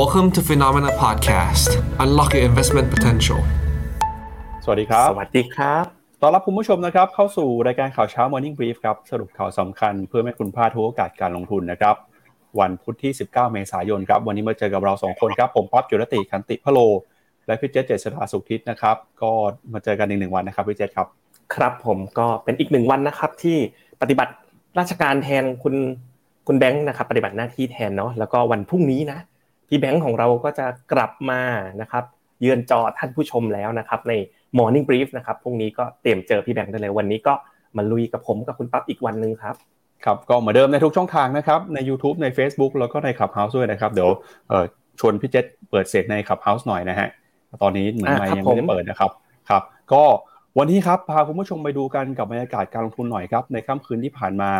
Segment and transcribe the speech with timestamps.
[0.00, 1.70] Welcome to Phenomena Podcast
[2.02, 3.40] Unlock your investment potential
[4.64, 5.84] สวัสดีครับ สวัสดีครับ
[6.20, 11.94] ต้อนรับคุณผู้ชมนะครับ เข้าสู่รายการข่าวเช้า Morning Brief ครับ สรุปข่าวสำคัญเพื่อไม่ให้คุณพลาดทุกโอกาสการลงทุนนะครับ
[12.60, 16.78] วันพุธที่ 19 เมษายนครับ วันนี้มาเจอกับเรา 2 คนครับ ผมป๊อบจุลติคันติพะโล
[17.46, 19.30] และพี่เจษเจษฎาสุขทิศนะครับ ก็
[19.72, 21.08] มาเจอกันอีกหนึ่งวันนะครับพี่เจษครับ
[21.54, 23.58] ครับผมก็เป็นอีกหนึ่งวันนะครับที่
[24.02, 24.32] ปฏิบัติ
[24.78, 25.74] ราชการแทนคุณ
[26.46, 29.20] คุณแบงค์นะครับปฏิบัติหน้าที่แทนเนาะแล้วก็วันพรุ่งนี้นะ
[29.74, 31.40] พี่แบงค์ของเราก็จะกลับมา
[31.80, 32.04] นะครับ
[32.40, 34.12] เยือนจอท่านผู้ชมแล้วนะครับใน
[34.58, 37.34] Morning Brief นะครับพรุ่งนี้ก็เตรียมเจอพี่แบงค์ได้เลยวันนี้ก็
[37.76, 39.54] มาลุยกับผมกับคุณปั๊บอีกวันหนึ่งครับ
[40.04, 44.10] ครับก็เหมือนเดิมในทุกช่องทางนะครับใน YouTube ใน Facebook แล้วก็ใน Clubhouse ด้วยนะครับเดี๋ยว
[44.48, 44.64] เอ่อ
[45.00, 47.08] ชวนพี่เจษเปิดเสียงใน Clubhouse หน่อยนะฮะ
[47.62, 49.10] ตอนนี้เหมือนอ่าไม่ครับยังไม่ได้ผมเปิดนะครับ
[49.50, 49.62] ครับ
[49.92, 50.02] ก็
[50.58, 54.52] วันนี้ครับพาคุณผู้ชมไปดูกันกับบรรยากาศการลงทุนหน่อยครับในค่ำคืนที่ผ่านมา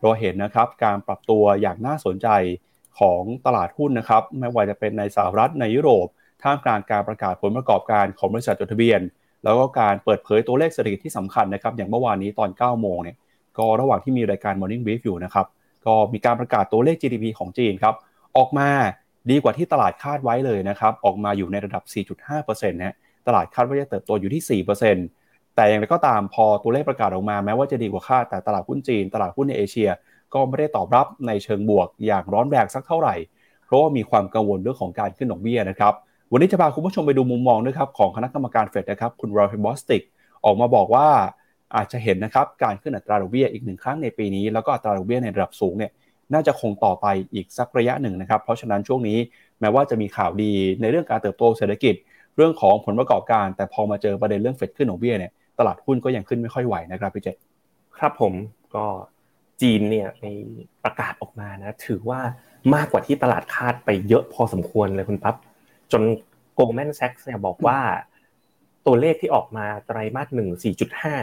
[0.00, 2.28] เราเห็นนะครับการปรับตัวอย่างน่าสนใจ
[2.98, 6.06] ของตลาดหุ้นนะครับ ไม่ว่าจะเป็นในสหรัฐในยุโรป
[6.42, 9.00] ท่ามกลางการประกาศผลประกอบการของบริษัทจดทะเบียน
[9.44, 13.16] แล้วก็การเปิดเผยตัวเลขเศรษฐกิจที่สำคัญนะครับ อย่างเมื่อวานนี้ตอน 9 โมงเนี่ย
[13.58, 15.46] ก็ระหว่างที่มีรายการ Morning Brief อยู่นะครับ
[15.86, 17.94] ก็มีการประกาศตัวเลข GDP ของจีนครับ
[18.36, 18.68] ออกมา
[19.30, 21.82] ดีกว่าที่ตลาดคาดไว้เลยนะครับ ออกมาอยู่ในระดับ
[22.28, 22.94] 4.5%นะ
[23.26, 24.62] ตลาดคาดว่าจะเติบโตอยู่ที่
[25.08, 29.90] 4%แต่อย่างไรก็ตามพอตัวเลขประกาศออกมาแม้ว่าจะดีกว่าคาดแต่ตลาดหุ้นจีน ตลาดหุ้นในเอเชีย
[30.34, 33.14] ก็ไม่ได้ตอบรับในเชิงบวกอย่างร้อนแรงสักเท่าไหร่
[33.66, 35.94] เพราะว่ามีความกังวลเรื่องของการขึ้นดอกเบี้ยนะครับ
[36.32, 40.02] วันนี้จะพาคุณผู้ชมไปดูมุมมองด้วยครับของคณะกรรมการเฟดนะครับ คุณรอยบอสติก
[40.44, 41.08] ออกมาบอกว่า
[41.76, 45.90] อาจจะเห็นนะครับการขึ้นอัตราดอกเบี้ยอีกหนึ่งครั้งในปีนี้ แล้วก็อัตราดอกเบี้ยในระดับสูงเนี่ย
[46.32, 49.18] น่าจะคงต่อไปอีกสักระยะหนึ่งนะครับ เพราะฉะนั้นช่วงนี้
[49.60, 51.94] แม้ว่าจะมีข่าวดีในเรื่องการเติบโตเศรษฐกิจ
[52.36, 57.28] เรื่องของผลประกอบการ แต่พอมาเจอประเด็นเรื่องเฟดขึ้นดอกเบี้ยเนี่ยตลาดหุ้นก็ยังขึ้นไม่ค่อยไหวนะครับพี่เจ
[57.98, 58.32] ครับผม
[58.74, 58.84] ก็
[59.60, 60.28] จีนเนี่ยใน
[60.84, 62.20] ประกาศออกมานะ ถือว่า
[62.74, 65.36] มากกว่าที่ตลาดคาดไปเยอะพอสมควรเลยคุณปั๊บ
[65.92, 66.02] จน
[66.58, 67.78] Goldman Sachs เนี่ยบอกว่า
[68.86, 70.48] ตัวเลขที่ออกมาไตรมาสหนึ่ง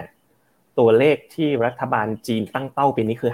[0.03, 3.31] 4.5ตัวเลขที่รัฐบาลจีนตั้งเป้าปีนี้คือ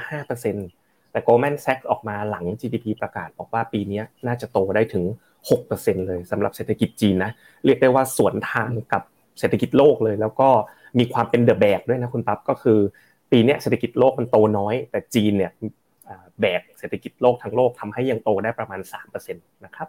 [0.53, 5.03] 5%แต่ Goldman Sachs ออกมาหลัง GDP ประกาศบอกว่าปีนี้น่าจะโตได้ถึง
[5.55, 7.31] 6%เลยสำหรับเศรษฐกิจจีนนะ
[7.65, 9.03] เรียกได้ว่าสวนทางกับ
[9.39, 10.49] เศรษฐกิจโลกเลย แล้วก็
[10.99, 12.79] มีความเป็นเดอะแบกด้วยนะคุณปั๊บก็คือ
[13.33, 15.51] ปีนี้เศรษฐกิจโลกมันโตน้อย แต่จีนเนี่ย
[16.41, 18.79] แบกเศรษฐกิจโลกทั้งโลกทำให้ยังโตได้ประมาณ
[19.21, 19.87] 3%นะครับ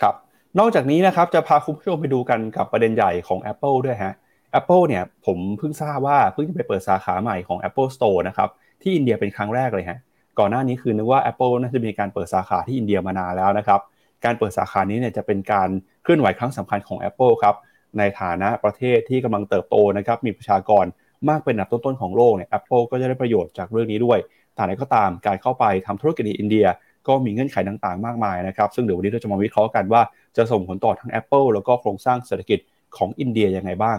[0.00, 0.14] ครับ
[0.58, 4.14] นอกจากนี้นะครับจะพาคุณผู้ชมไปดูกันกับประเด็นใหญ่ของ Apple ด้วยฮะ
[4.60, 8.48] Apple เนี่ยผมเพิ่งทราบว่าเพิ่งจะไปเปิดสาขาใหม่ของ Apple Store นะครับ
[8.82, 9.98] ที่อินเดียเป็นครั้งแรกเลยฮะ
[10.38, 13.80] ก่อนหน้านี้คือนึกว่า Apple น่าจะมีการเปิดสาขาที่อินเดียมานานแล้วนะครับ
[14.24, 15.68] การเปิดสาขานี้เนี่ยจะเป็นการ
[16.02, 17.54] เคลื่อนไหวครั้งสำคัญของ Apple ครับ
[17.98, 20.84] ในฐานะประเทศที่กำลังเติบโตนะครับมีประชากร
[21.30, 24.18] มากเป็นอันดับต้นๆของโลกเนี่ย Apple ก็จะได้ประโยชน์จากเรื่องนี้ด้วย
[24.54, 26.66] แต่ไหนก็ตามการเข้าไปทำธุรกิจในอินเดีย
[27.08, 30.02] ก็มีเงื่อนไขต่างๆ มากมายนะครับ ซึ่งเดี๋ยววันนี้เราจะมาวิเคราะห์กันว่า
[30.36, 32.58] จะส่งผลต่อทั้ง Apple แล้วก็โครงสร้างเศรษฐกิจ
[32.96, 33.98] ของอินเดียยังไงบ้าง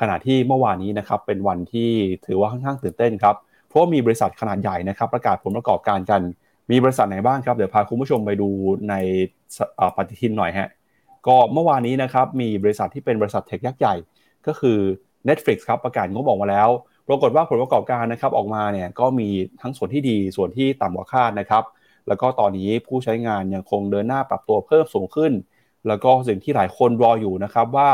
[0.00, 1.90] ขณะที่เมื่อวานนี้นะครับเป็นวันที่
[2.26, 3.36] ถือว่าค่อนข้างตื่นเต้นครับ
[3.66, 6.20] เพราะมีบริษัทขนาดใหญ่นะครับประกาศผลประกอบการกัน
[6.70, 8.48] มีบริษัทไหนบ้างครับ เดี๋ยวพาคุณผู้ชมไปดู
[8.88, 8.94] ใน
[9.96, 10.68] ปฏิทินหน่อยฮะ
[11.26, 13.94] ก็เมื่อวานนี้นะครับมีบริษัทที่เป็นบริษัทเทคยักษ์ใหญ่
[14.46, 14.78] ก็คือ
[15.28, 16.68] Netflix ครับประกาศงบออกมาแล้ว
[17.08, 19.28] ปรากฏว่าผลประกอบการนะครับออกมาเนี่ยก็มี
[19.60, 21.64] ทั้งส่วนที่ดีส่วนที่ต่ำกว่าคาดนะครับ
[22.08, 25.32] แล้วก็ตอนนี้ผู้ใช้งานยังคงเดินหน้าปรับตัวเพิ่มสูงขึ้น
[25.88, 27.90] แล้วก็สิ่งที่หลายคนรออยู่นะครับว่า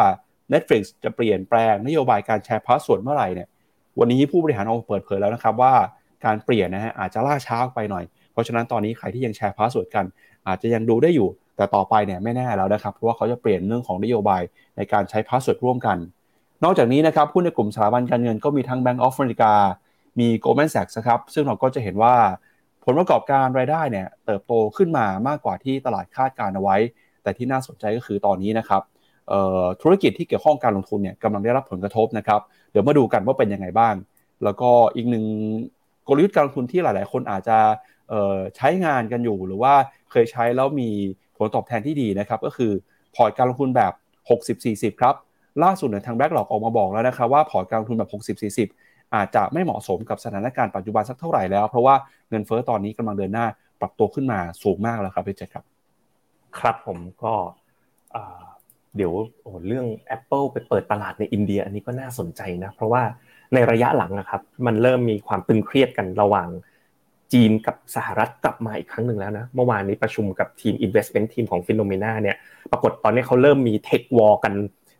[0.52, 3.48] Netflix จะเปลี่ยนแปลงนโยบายการแชร์ password เมื่อไหร่เนี่ย
[3.98, 5.74] วันนี้ผู้บริหารออกมาเปิดเผยแล้วนะครับว่า
[6.24, 10.04] การเปลี่ยนนะฮะอาจจะล่าช้าไปหน่อย เพราะฉะนั้นตอนนี้ใครที่ยังแชร์ password กัน
[10.48, 14.42] อาจจะยังดูได้อยู่ แต่ต่อไปเนี่ยไม่แน่แล้วนะครับเพราะว่าเขาจะเปลี่ยนเรื่องของนโยบาย
[14.76, 15.98] ในการใช้ password ร่วมกัน
[16.62, 19.52] นอกจากนี้นะครับหุ้นในกลุ่มสถาบันการเงินก็มีทั้ง Bank of America
[20.18, 22.14] มี Goldman Sachs ครับซึ่งเราก็จะเห็นว่า
[22.84, 26.76] ผลประกอบการรายได้เนี่ยเติบโตขึ้นมามากกว่าที่ตลาดคาดการณ์เอาไว้
[27.22, 28.82] แต่ที่น่าสนใจก็คือตอนนี้นะครับ
[29.82, 32.40] ธุรกิจที่เกี่ยวข้องการลงทุนเนี่ยกำลังได้รับผลกระทบนะครับ
[32.70, 33.94] เดี๋ยวมาดูกันว่าเป็นยังไงบ้าง
[34.44, 35.24] แล้วก็อีกหนึ่ง
[36.08, 37.58] กลยุทธ์การลงทุนที่หลาย ๆ คนอาจจะ
[38.56, 39.74] ใช้งานกันอยู่ หรือว่า
[40.10, 40.90] เคยใช้แล้วมี
[41.36, 42.72] ผลตอบแทนที่ดีนะครับ ก็คือ
[43.14, 43.92] พอร์ตการลงทุนแบบ
[44.92, 45.14] 60-40 ครับ
[45.62, 48.10] ล่าสุดเนี่ยทางแบล็กหลอกออกมาบอกแล้วนะครับว่าพอร์ตการลงทุนแบบ
[48.58, 51.94] 60-40 อาจจะไม่เหมาะสมกับสถานการณ์ปัจจุบันสักเท่าไหร่แล้ว เพราะว่า
[52.30, 53.46] เงินเฟ้อตอนนี้กำลังเดินหน้า
[53.80, 55.64] ปรับตัวขึ้นมาสูงมากแล้วครับพี่เจษครับ
[56.58, 57.34] ครับผมก็
[58.96, 59.12] เดี๋ยว
[59.42, 59.86] โอ้เรื่อง
[60.16, 63.02] Apple ไปเปิดตลาดในอินเดีย อันนี้ก็น่าสนใจนะ เพราะว่า
[63.54, 66.48] ในระยะหลังนะครับ มันเริ่มมีความตึงเครียดกันระหว่าง
[67.32, 72.36] จีนกับสหรัฐกลับมาอีกครั้งหนึ่งแล้วนะเมื่อวานนี้ประชุมกับทีม Investment ทีมของ p h e n o m e n a เนี่ย
[72.70, 74.54] ปรากฏตอนนี้เขาเริ่มมี tech war กัน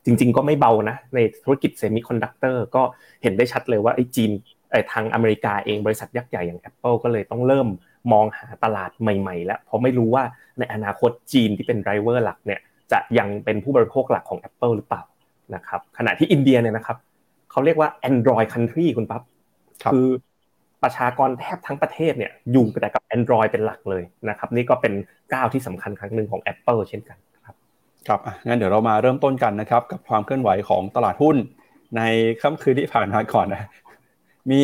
[0.04, 2.82] จริง ๆ ก็ไม่เบานะในธุรกิจเซมิคอนดักเตอร์ก็
[3.22, 4.30] เห็นได้ชัดเลยว่าไอ้จีน
[4.70, 7.68] ไอ้ทางอเมริกาเองบริษัทยักษ์ใหญ่อย่าง Apple ก็เลยต้องเริ่ม
[8.12, 10.24] มองหาตลาดใหม่ ๆ แล้วเพราะไม่รู้ว่า
[10.58, 12.60] ในอนาคตจีนที่เป็นไดรเวอร์หลักเนี่ย
[12.92, 15.02] จะยังเป็นผู้บริโภคหลักของ Apple หรือเปล่า
[15.54, 16.96] นะครับขณะที่อินเดียเนี่ยนะครับ
[17.50, 19.22] เขาเรียกว่า Android country คุณปั๊บ
[19.92, 20.06] คือ
[20.82, 24.92] ประชากรแทบทั้งประเทศเนี่ยอยู่แต่กับ Android เป็นหลักเลยนะครับนี่ก็เป็น
[25.34, 27.18] ก้าวที่สำคัญครั้งหนึ่งของ Apple เช่นกัน
[28.08, 31.36] ครับครับงั้นเดี๋ยวเรามาเริ่มต้นกันนะครับ กับความเคลื่อนไหวของตลาดหุ้น
[31.96, 32.02] ใน
[32.42, 33.62] ค่ำคืนที่ผ่านมาก่อนนะ
[34.50, 34.60] มี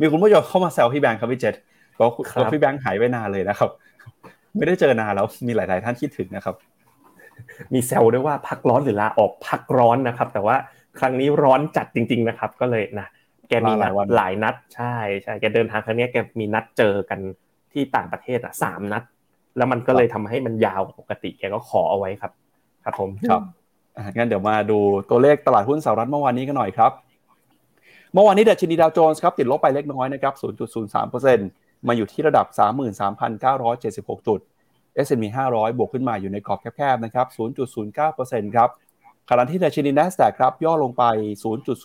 [0.00, 1.54] มีคุณผู้ชมเข้ามาแซวพี่แบงค์ครับพี่เจษ
[1.98, 3.70] บอกว่าพี่แบงค์หายไปนานเลยนะครับ
[4.56, 6.56] ไม่ได้เจอนานแล้วมีหลาย ๆ ท่านคิดถึงนะครับ
[7.74, 10.56] มีแซวด้วยว่าพักร้อนหรือลาออกพักร้อนนะครับ แต่ว่า
[10.98, 13.06] ครั้งนี้ร้อนจัดจริง ๆ นะครับ ก็เลยนะ
[13.48, 17.20] แกมีนัดหลายนัดใช่ใช่แกเดินทางครั้งนี้แกมีนัดเจอกัน
[17.72, 19.02] ที่ต่างประเทศอะสามนัด
[19.56, 22.32] แล้วมันก็เลยทำให้มันยาวปกติแกก็ขอเอาไว้ครับ
[22.84, 23.42] ครับผมครับ
[24.16, 24.78] งั้นเดี๋ยวมาดู
[25.10, 26.92] ตัวเลขตลาดหุ้นสหรัฐเมื่อวานนี้กันหน่อยครับ
[28.12, 30.34] เมื่อวานนี้ดัชนีดาวโจนส์ครับติดลบไปเล็กน้อยนะครับ
[31.10, 32.46] 0.03%มาอยู่ที่ระดับ
[33.56, 34.40] 33,976 จุด
[35.04, 37.26] S&P 500 บวกขึ้นมาอยู่ในกรอบแคบๆนะครับ
[37.90, 38.70] 0.09%ครับ
[39.30, 41.04] ขณะที่ดัชนี NASDAQ ครับย่อลงไป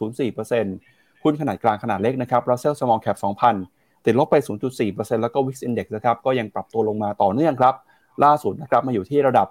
[0.02, 3.75] 0.04%หุ้นขนาดกลางขนาดเล็กนะครับ Russell Small Cap 2,000
[4.06, 4.36] ติดลบไป
[4.80, 7.76] 0.4%แล้วก็ Wix Index นะครับก็ยังปรับตัวลงมาต่อเนื่องครับ
[8.24, 9.48] ล่าสุดนะครับมาอยู่ที่ระดับ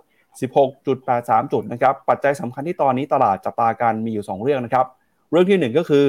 [0.74, 4.86] 16.83 จุดนะครับปัจจัยสำคัญที่ตอนนี้ตลาดจับตากันมีอยู่ 2 เรื่องนะครับ
[5.30, 6.06] เรื่องที่ 1 ก็คือ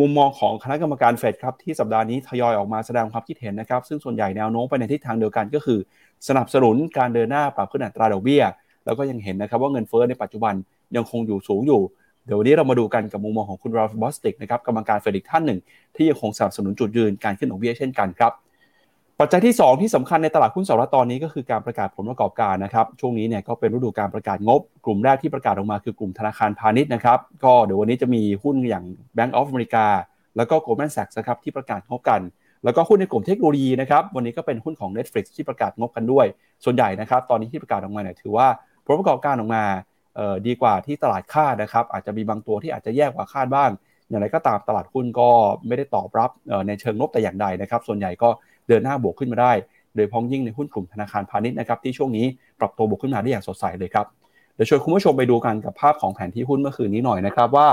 [0.00, 5.78] มุมมองของคณะกรรมการเฟดครับที่สัปดาห์นี้ทยอยออกมาแสดงความคิดเห็นนะครับ ซึ่งส่วนใหญ่แนวโน้มไปในทิศทางเดียวกันก็คือ
[6.28, 8.42] สนับสนุนการเดินหน้าปรับขึ้นอัตราดอกเบี้ย
[8.84, 10.54] แล้วก็ยังเห็นนะครับว่าเงินเฟ้อในปัจจุบัน
[10.96, 11.80] ยังคงอยู่สูงอยู่
[12.28, 15.58] เดี๋ยววันนี้เรามาดูกันกับมุมมองของคุณราฟบอสติกนะครับกรรมการเฟดอีกท่านหนึ่ง
[15.96, 18.32] ที่ยังคงสนับสนุนจุดยืนการขึ้นดอกเบี้ยเช่นกันครับ
[19.20, 28.84] ปัจจัยที่ 2 ที่สำคัญในตลาดหุ้นสหรัฐตอนนี้ก็คือการประกาศผลประกอบการนะครับ ช่วงนี้เนี่ยก็เป็นฤดูการประกาศงบ กลุ่มแรกที่ประกาศออกมาคือกลุ่มธนาคารพาณิชย์นะครับ ก็เดี๋ยววันนี้จะมีหุ้นอย่าง
[29.16, 29.86] Bank of America
[30.36, 32.20] แล้วก็ Goldman Sachs นะครับที่ประกาศงบกัน
[32.64, 36.26] แล้วก็หุ้นในกลุ่มเทคโนโลยีนะครับวันนี้ก็เป็นหุ้นของ Netflix ที่ประกาศงบกันด้วย
[36.64, 38.46] ส่วนใหญ่นะครับตอนนี้ที่ประกาศออกมาเนี่ยถือว่า
[38.86, 39.64] ผลประกอบการออกมา
[40.46, 43.70] ดีกว่าที่ตลาดคาดนะครับ อาจจะมีบางตัวที่อาจจะแย่กว่าคาดบ้าง
[44.08, 45.28] อย่างไรก็ตามตลาดหุ้นก็
[45.66, 46.30] ไม่ได้ตอบรับ
[46.66, 48.28] ในเชิงลบแต่อย่างใดนะครับ ส่วนใหญ่ก็
[48.68, 49.52] เดินหน้าบวกขึ้นมาได้
[49.96, 52.26] โดยพ้องยิ่งในหุ้นกลุ่มธนาคารพาณิชย์นะครับที่ช่วงนี้
[52.60, 54.06] ปรับตัวบวกขึ้นมาได้อย่างสดใสเลยครับ
[54.54, 57.68] เดี๋ยวชวนคุณผู้ชมไปดูกันกับภาพของแผนที่หุ้นเมื่อคืนนี้หน่อยนะครับว่า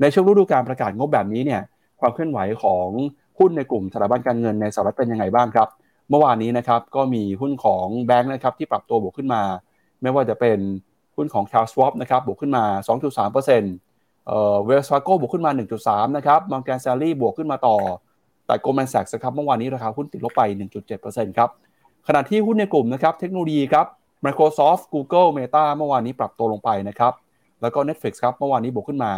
[0.00, 1.62] ในช่วงฤดูการประกาศงบแบบนี้เนี่ย
[2.00, 2.88] ความเคลื่อนไหวของ
[3.38, 5.68] หุ้นในกลุ่มสถาบันการเงินในสหรัฐเป็นยังไงบ้างครับ
[6.10, 9.42] เมื่อวานนี้นะครับก็มีหุ้นของแบงค์นะครับที่ปรับตัวบวกขึ้นมา
[10.02, 10.58] ไม่ว่าจะเป็น
[11.16, 12.64] หุ้นของ Charles Schwab นะครับบวกขึ้นมา
[12.98, 15.50] 2.3%เอ่อ Wells Fargo บวกขึ้นมา
[15.84, 17.76] 1.3 นะครับ Morgan Stanley บวกขึ้นมาต่อ
[18.46, 20.42] แต่ Goldman Sachs ครับเมื่อวานนี้ราคาหุ้นติดลบไป
[20.90, 21.50] 1.7%ครับ
[22.06, 23.86] ขณะที่หุ้นในกลุ่มนะครับเทคโนโลยีครับ
[24.24, 27.12] Microsoft Google Meta เมื่อวานนี้ปรับตัวลงไปนะครับ
[27.62, 29.10] แล้วก็ Netflix ครับเมื่อวานนี้บวกขึ้นมา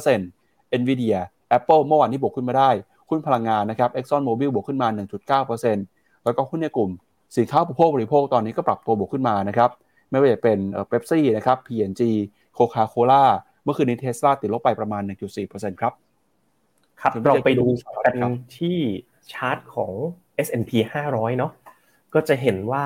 [0.00, 1.18] 0.2% Nvidia
[1.56, 2.70] Apple เมื่อวานนี้บวกขึ้นมาได้
[3.10, 4.88] หุ้นพลังงานนะครับ Exxon Mobil บวกขึ้นมา
[5.36, 6.90] 1.9%แล้วก็หุ้นในกลุ่ม
[7.36, 9.70] สินค้าอุปโภคบริโภคตอนนี้ก็ปรับตัวบวกขึ้นมานะครับ
[10.12, 12.02] ไม่ว่าจะเป็นเบปซี่นะครับ P&G
[12.56, 13.24] Coca-Cola
[13.64, 15.02] เมื่อคืนนี้เทสลาติดลบไปประมาณ
[15.42, 15.92] 1.4%ครับ
[17.00, 17.66] ครับเราไปดู
[18.04, 18.78] กันที่
[19.32, 19.92] ชาร์ตของ
[20.46, 20.70] S&P
[21.06, 21.52] 500 เนาะ
[22.14, 22.84] ก็จะเห็นว่า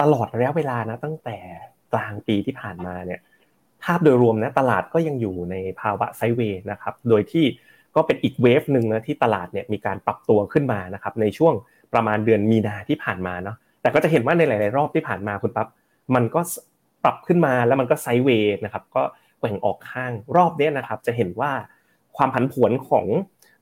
[0.00, 1.38] ตลอดระยะเวลานะตั้งแต่
[1.92, 3.20] กลางปีที่ผ่านมาเนี่ย
[3.84, 7.44] ภาพโดยรวมนะตลาดก็ยังอยู่ในภาวะไซเวย์นะครับโดยที่
[7.96, 11.54] ก็เป็นอีกเวฟหนึ่งนะที่ตลาดเนี่ยมีการปรับตัวขึ้นมานะครับในช่วง
[11.92, 15.68] ประมาณเดือนมีนาที่ผ่านมาเนาะแต่ก็จะเห็นว่าในหลาย ๆ รอบที่ผ่านมาคุณปั๊บ
[16.14, 16.40] มันก็
[17.04, 19.02] ปรับขึ้นมาแล้วมันก็ไซเวย์นะครับก็
[19.38, 21.52] แกว่งออกข้างรอบนี้นะครับ จะเห็นว่า
[22.16, 23.06] ความผันผวนของ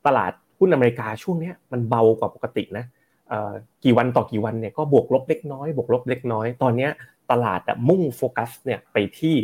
[0.07, 2.85] ตลาดหุ้นอเมริกาช่วงนี้มันเบากว่าปกตินะ
[3.85, 6.88] กี่วันต่อกี่วันเนี่ยก็บวกลบเล็กน้อยบวกลบเล็กน้อย ตอนนี้
[7.31, 9.37] ตลาดมุ่งโฟกัสเนี่ยไปที่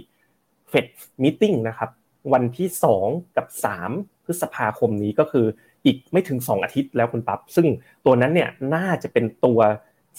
[0.68, 0.86] เฟด
[1.22, 1.90] มิ팅นะครับ
[2.32, 2.68] วันที่
[3.02, 3.46] 2 กับ
[3.86, 5.46] 3 พฤษภาคมนี้ก็คือ
[5.84, 7.66] อีกไม่ถึง 2 อาทิตย์แล้วคุณปั๊บซึ่ง
[8.04, 9.58] ตัวนั้นเนี่ยน่าจะเป็นตัว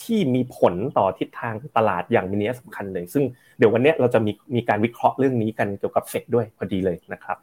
[0.03, 3.24] ที่มีผลต่อทิศทางตลาดอย่างมีนัยสำคัญเลย ซึ่ง
[3.58, 7.38] เดี๋ยววันนี้เราจะมีมีการวิเคราะห์เรื่องนี้กันเกี่ยวกับเฟดด้วยพอดีเลยนะครับ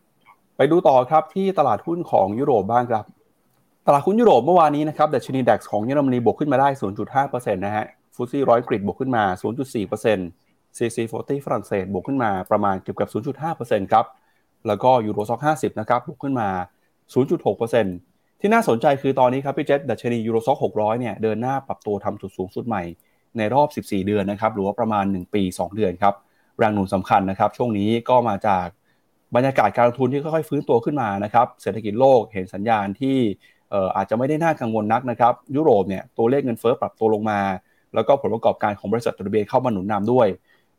[0.57, 3.05] ไปดูต่อครับที่ตลาดหุ้นของยุโรปบ้างครับ
[3.87, 6.69] ตลาดหุ้นยุโรปเมื่อวานนี้นะครับดัชนีดัคของเยอรมนีบวกขึ้นมาได้
[7.13, 9.25] 0.5%นะฮะฟุตซี่ร้อยกรีดบวกขึ้นมา
[9.91, 13.09] 0.4% CC40 ฝรั่งเศสบวกขึ้นมาประมาณเกือบกับ
[13.51, 14.07] 0.5%ครับ
[14.67, 16.49] แล้วก็ยูโรซ็อก50 นะครับบวกขึ้นมา
[17.15, 22.83] 0.6% ที่น่าสนใจคือตอนนี้ครับพี่เจษดัชนียูโรซ็อก600 เนี่ย เดินหน้าปรับตัวทำจุดสูงสุดใหม่
[23.39, 26.15] ในรอบ 14 เดือนนะครับ หรือว่าประมาณ 1 ปี 2 เดือนครับ
[26.59, 28.67] แรงหนุนสำคัญนะครับ ช่วงนี้ก็มาจาก
[29.35, 33.17] บรรยากาศการลงทุนที่ค่อยๆฟื้นตัวขึ้นมานะครับ เศรษฐกิจโลกเห็นสัญญาณที่
[33.97, 37.41] อาจจะไม่ได้น่ากังวลนักนะครับ ยุโรปเนี่ยตัวเลขเงินเฟ้อปรับตัวลงมา
[37.95, 40.29] แล้วก็ผลประกอบการของบริษัทจดทะเบียนเข้ามาหนุนนำด้วย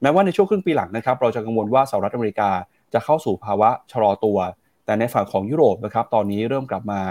[0.01, 2.49] แม้ว่าในช่วงครึ่งปีหลังนะครับ เราจะกังวลว่าสหรัฐอเมริกา
[2.93, 4.37] จะเข้าสู่ภาวะชะลอตัว
[4.85, 7.01] แต่ในฝั่งของยุโรปนะครับ ตอนนี้เริ่มกลับมา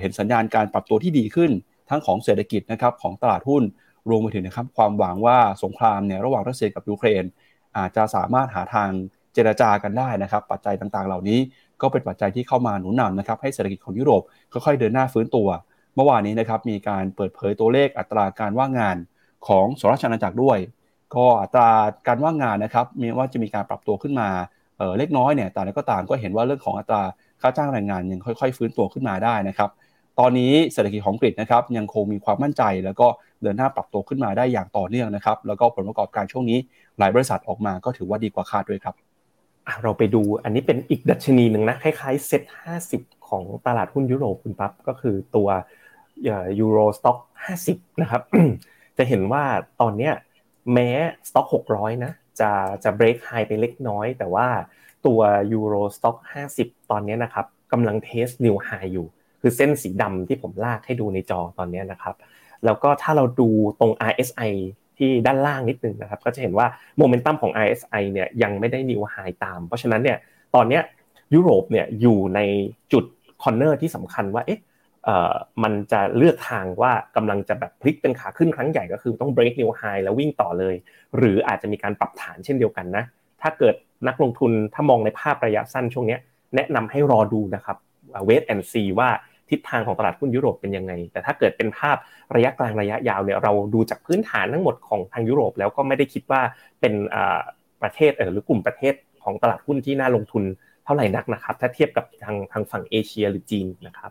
[0.00, 1.50] เห็นสัญญาณการปรับตัวที่ดีขึ้น
[1.90, 3.62] ทั้งของเศรษฐกิจนะครับของตลาดหุ้น
[4.08, 7.24] รวมไปถึงนะครับความหวังว่าสงครามเนี่ยระหว่างรัสเซียกับยูเครน
[7.76, 8.90] อาจจะสามารถหาทาง
[9.34, 11.38] เจรจากันได้นะครับ ปัจจัยต่างๆ เหล่านี้
[11.82, 15.48] ก็เป็นปัจจัยที่เข้ามาหนุนนำนะครับให้เศรษฐกิจของยุโรปค่อยๆเดินหน้าฟื้นตัว
[15.94, 18.96] เมื่อวานนี้นะครับมีการเปิดเผยตัวเลขอัตราการว่างงาน
[19.48, 20.58] ของสหรัฐอาณาจักรด้วย
[21.14, 21.70] ก็อัตรา
[22.06, 24.28] การว่างงานนะครับมีว่าจะมีการปรับตัวขึ้นมา
[24.78, 27.02] เเล็กน้อยเนี่ยแต่ก็ตามก็เห็นว่าเรื่องของอัตรา
[27.44, 29.70] ค่าจ้างแรงงานยังค่อยๆ ฟื้นตัวขึ้นมาได้นะครับ
[30.18, 33.06] ตอนนี้เศรษฐกิจของอังกฤษนะครับยังคงมีความมั่นใจ แล้วก็
[33.42, 36.58] เดินหน้าปรับตัวขึ้นมาได้อย่างต่อเนื่องนะครับ แล้วก็ผลประกอบการช่วงนี้
[36.98, 38.94] หลายบริษัทออกมาก็ถือว่าดีกว่าคาดด้วยครับ
[39.82, 42.42] เราไปดูอันนี้เป็นอีกดัชนีหนึ่งนะคล้ายๆเซ็ต
[42.86, 45.48] 50ของตลาดหุ้นยุโรปคุณปั๊บก็คือตัว
[46.60, 47.18] Euro Stoxx
[47.60, 48.22] 50นะครับ
[48.98, 49.44] จะเห็นว่า
[49.80, 50.12] ตอนเนี้ย
[50.72, 50.88] แม้
[51.28, 52.50] Stoxx 600นะจะ
[52.84, 54.46] จะ break high ไปเล็กน้อย แต่ว่า
[55.06, 55.20] ตัว
[55.52, 56.16] Euro Stoxx
[56.54, 59.06] 50 ตอนนี้นะครับกำลัง test new high อยู่
[59.40, 62.14] คือเส้นสีดำที่ผมลากให้ดูในจอตอนนี้นะครับ
[62.64, 63.48] แล้วก็ถ้าเราดู
[63.80, 64.52] ตรง RSI
[64.98, 66.66] ที่ด้านล่างนิดนึงนะครับก็จะเห็นว่า
[66.98, 70.18] โมเมนตัมของ RSI เนี่ยยังไม่ได้ new high ตาม เพราะฉะนั้นเนี่ย
[70.54, 70.80] ตอนนี้
[71.34, 72.40] ยุโรปเนี่ยอยู่ใน
[72.92, 73.04] จุด
[73.42, 74.60] corner ที่สำคัญว่าเอ๊ะ
[75.62, 80.74] มันจะเลือกทางว่ากำลังจะแบบพลิกเป็นขาขึ้นครั้งใหญ่ก็คือต้อง break new high แล้ววิ่งต่อเลย
[81.16, 83.04] หรืออาจจะมีการปรับฐานเช่นเดียวกันนะ
[83.42, 83.74] ถ้าเกิด
[84.08, 86.18] นักลงทุนถ้ามองในภาพระยะสั้นช่วงนี้
[86.54, 87.76] แนะนำให้รอดูนะครับ
[88.28, 89.10] wait and see ว่า
[89.50, 91.96] ทิศทางของตลาดหุ้นยุโรปเป็นยังไง แต่ถ้าเกิดเป็นภาพ
[92.34, 96.40] ระยะกลางระยะยาวเนี่ยเราดูจากพื้นฐานทั้งหมดของทางยุโรป แล้วก็ไม่ได้คิดว่า
[96.80, 96.94] เป็น
[97.82, 100.44] ประเทศหรือกลุ่มประเทศของตลาดหุ้นที่น่าลงทุน
[100.84, 104.10] เท่าไหร่นักนะครับ ถ้าเทียบกับทางทางฝั่งเอเชียหรือจีนนะครับ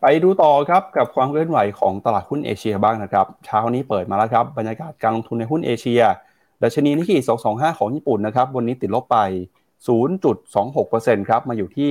[0.00, 6.02] ไปดูต่อครับกับความเคลื่อนไหวของตลาดหุ้นเอเชียบ้างนะครับ เช้านี้เปิดมาแล้วครับบรรยากาศการลงทุนในหุ้นเอเชีย
[6.62, 7.16] ดัชนีนิกเกิ
[7.48, 9.18] 225 ของญี่ปุ่นนะครับ วันนี้ติดลบไป
[10.06, 11.88] 0.26%ครับ มาอยู่ที่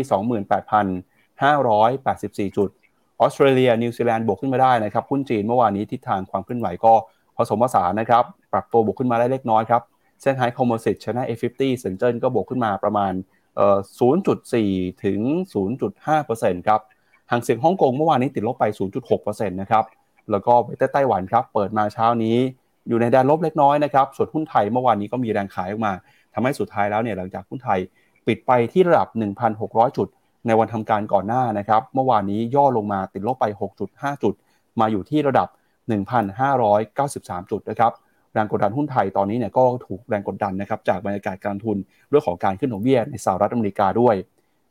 [2.47, 2.69] 28,584 จุด
[3.19, 6.93] ออสเตรเลีย นิวซีแลนด์บวกขึ้นมาได้นะครับ หุ้นจีนเมื่อวานนี้ทิศทางความเคลื่อนไหวก็
[7.38, 8.23] ผสมผสานนะครับ
[8.53, 9.81] ปรับตัวบวกขึ้นมาได้เล็กน้อยครับ
[10.19, 13.13] เซี่ยงไฮ้คอมโพสิตชนะ A50 เซินเจิ้นก็บวกขึ้นมาประมาณ
[13.55, 13.77] เอ่อ
[14.35, 15.19] 0.4 ถึง
[15.93, 16.81] 0.5%ครับ
[17.31, 18.65] หางเสียงฮ่องกงเมื่อวานนี้ติดลบไป
[19.11, 19.85] 0.6%นะครับ
[20.31, 20.53] แล้วก็
[20.93, 22.38] ไต้หวันครับ เปิดมาเช้านี้
[22.89, 25.93] อยู่ในแดนลบเล็กน้อยนะครับ ส่วนหุ้นไทยเมื่อวานนี้ก็มีแรงขายออกมา
[26.34, 27.79] ทำให้สุดท้ายแล้วเนี่ยหลังจากหุ้นไทย
[28.27, 29.08] ปิดไปที่ระดับ
[29.53, 30.08] 1,600 จุด
[30.48, 33.46] ในวันทำการก่อนหน้านะครับ เมื่อวานนี้ย่อลงมาติดลบไป
[33.84, 34.34] 6.5 จุด
[34.79, 35.48] มาอยู่ที่ระดับ
[36.29, 37.91] 1,593 จุดนะครับ
[38.34, 41.77] แรงกดดันหุ้นไทยตอนนี้เนี่ยก็ถูกแรงกดดันนะครับจากบรรยากาศการทุน
[42.10, 44.15] เรื่องของการขึ้นดอกเบี้ยในสหรัฐอเมริกาด้วย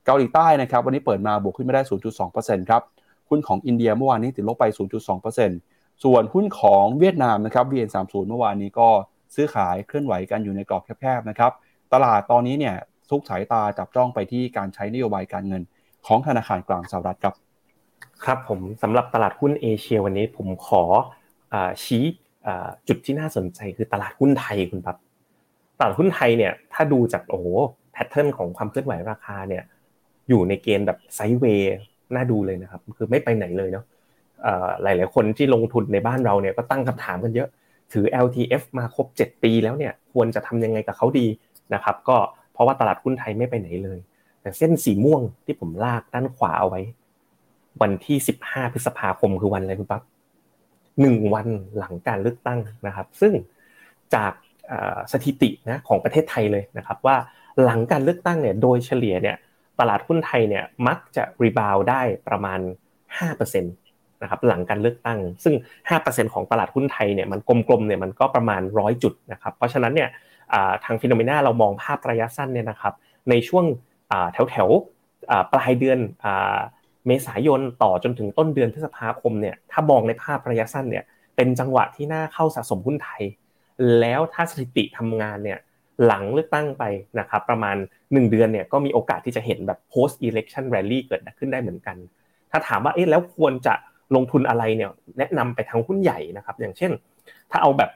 [0.07, 1.83] เกาหลีใต้นะครับวันนี้เปิดมาบวกขึ้นไม่ได้
[2.25, 2.83] 0.2%ครับ
[3.29, 8.89] หุ้นของอินเดียเมื่อวานนี้ติดลบไป 0.2% ส่วนหุ้นของเวียดนามนะครับ VN30 เมื่อวานนี้ก็
[9.35, 11.53] ซื้อขายเคลื่อนไหวกันอยู่ในกรอบแคบๆนะครับ
[11.93, 12.75] ตลาดตอนนี้เนี่ย
[13.11, 15.63] ทุกสายตาจับจ้องไปที่การใช้นโยบายการเงิน
[16.07, 17.35] ของธนาคารกลางสหรัฐครับ
[18.25, 20.83] ครับผมสำหรับตลาดหุ้นเอเชียวันนี้ผมขอ
[21.85, 22.05] ชี้
[22.89, 24.97] จุดที่น่าสนใจคือตลาดหุ้นไทยคุณปั๊บ
[25.79, 27.47] ตลาดหุ้นไทยเนี่ยถ้าดูจากโอ้โห
[27.93, 29.65] แพทเทิร์นของความเคลื่อนไหวราคาเนี่ย
[30.29, 31.75] อยู่ในเกณฑ์แบบไซด์เวย์
[32.15, 33.85] น่าดูเลยนะครับ คือไม่ไปไหนเลยเนาะ
[34.83, 37.49] หลาย ๆ คนที่ลงทุนในบ้านเราเนี่ยก็ตั้งคำถามกันเยอะ
[37.93, 41.27] ถือ LTF มาครบ 7 ปีแล้วเนี่ยควรจะทำยังไงกับเขาดี
[41.75, 42.17] นะครับ ก็
[42.53, 43.99] เพราะว่าตลาดหุ้นไทยไม่ไปไหนเลย
[44.41, 46.81] แต่เส้นสีม่วงที่ผมลากด้านขวาเอาไว้
[47.83, 50.03] วันที่สิบห้าพฤษภาคมคือวันอะไรคุณปั๊บ
[51.01, 53.33] หนึ่งวันหลังการเลือกตั้งนะครับ ซึ่ง
[54.15, 54.33] จาก
[55.13, 57.17] สถิตินะของประเทศไทยเลยนะครับ ว่า
[57.65, 59.37] หลังการเลือกตั้งเนี่ยโดยเฉลี่ยเนี่ย
[59.81, 62.61] ตลาดหุ้นไทยเนี่ยมักจะรีบาวได้ประมาณ
[63.09, 65.55] 5%นะครับหลังการเลือกตั้ง ซึ่ง
[65.91, 70.09] 5%ของตลาดหุ้นไทยเนี่ยมันกลมๆเนี่ยมันก็ประมาณร้อยจุดนะครับเพราะฉะนั้นเนี่ย
[70.85, 72.95] ทางฟิโนเมนาเรามองภาพระยะสั้นเนี่ยนะครับ
[73.31, 73.65] ในช่วง
[74.33, 74.69] แถวแถว
[75.53, 75.99] ปลายเดือน
[77.07, 81.05] เมษายนต่อจนถึงต้นเดือนพฤษภาคมเนี่ยถ้ามองในภาพระยะสั้นเนี่ย
[81.37, 83.23] เป็นจังหวะที่น่าเข้าสะสมหุ้นไทย
[84.01, 85.59] แล้วถ้าสถิติทำงานเนี่ย
[86.07, 86.85] หลังเลือกตั้งไป
[87.19, 91.97] นะครับประมาณ 1 เดือนเนี่ยก็มีโอกาสที่จะเห็นแบบ post election rally เกิดขึ้นได้เหมือนกัน
[92.51, 93.75] ถ้าถามว่าเอ๊ะแล้วควรจะ
[94.15, 96.93] ลงทุนอะไรเนี่ยแนะนำไปทางหุ้นใหญ่นะครับ อย่างเช่น
[97.51, 97.91] ถ้าเอาแบบ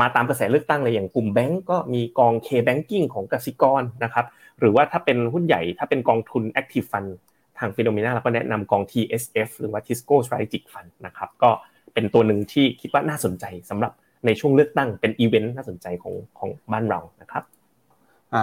[0.00, 4.26] มาตามกระแสเลือกตั้งเลยอย่างกลุ่มแบงก์ก็มีกอง K-Banking ของกสิกรนะครับ
[4.58, 7.10] หรือว่าถ้าเป็นหุ้นใหญ่ถ้าเป็นกองทุน Active Fund
[7.58, 11.50] ทาง Finnomena เราก็แนะนำกอง TSF หรือว่า Tisco Strategic Fund นะครับก็
[11.94, 13.92] เป็นตัวหนึ่งที่คิดว่าน่าสนใจสำหรับ
[14.26, 17.44] ในช่วงเลือกตั้งเป็นอีเวนต์น่าสนใจของของบ้านเรานะครับ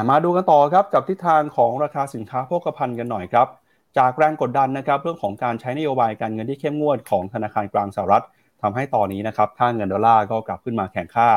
[0.09, 3.47] มาดูกันต่อครับกับทิศทางของราคาสินค้าโภคภัณฑ์กันหน่อยครับ
[3.97, 8.25] จากแรงกดดันนะครับเรื่องของการใช้นโยบายการเงินที่เข้มงวดของธนาคารกลางสหรัฐ
[8.61, 11.29] ทำให้ตอนนี้นะครับค่าเงินดอลลาร์ก็กลับขึ้นมาแข็งค่า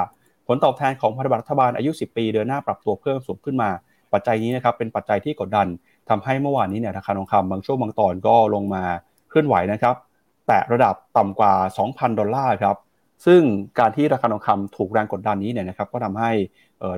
[0.47, 3.71] ผลตอบแทนของพันธบัตรรัฐบาลอายุ 10 ปีเดินหน้าปรับตัวเพิ่มสูงขึ้นมา
[4.13, 5.67] ปัจจัยนี้นะครับเป็นปัจจัยที่กดดัน
[6.09, 8.83] ทำให้เมื่อวานนี้เนี่ยราคาทองคำบางช่วงบางตอนก็ลงมา
[9.29, 9.95] เคลื่อนไหวนะครับ
[10.47, 11.55] แตะระดับต่ำกว่า
[11.87, 12.77] 2,000 ดอลลาร์ครับ
[13.27, 13.43] ซึ่ง
[13.79, 16.31] การที่ราคาทองคำถูกแรงกดดันนี้เนี่ยนะครับก็ทำให้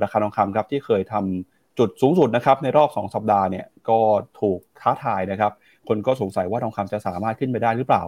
[0.03, 3.99] ราคาทองคำครับที่เคยทำ จุดสูงสุดนะครับในรอบ 2 สัปดาห์เนี่ยก็
[4.39, 5.51] ถูกท้าทายนะครับ
[5.87, 8.03] คนก็สงสัยว่าทองคำจะสามารถขึ้นไปได้หรือเปล่า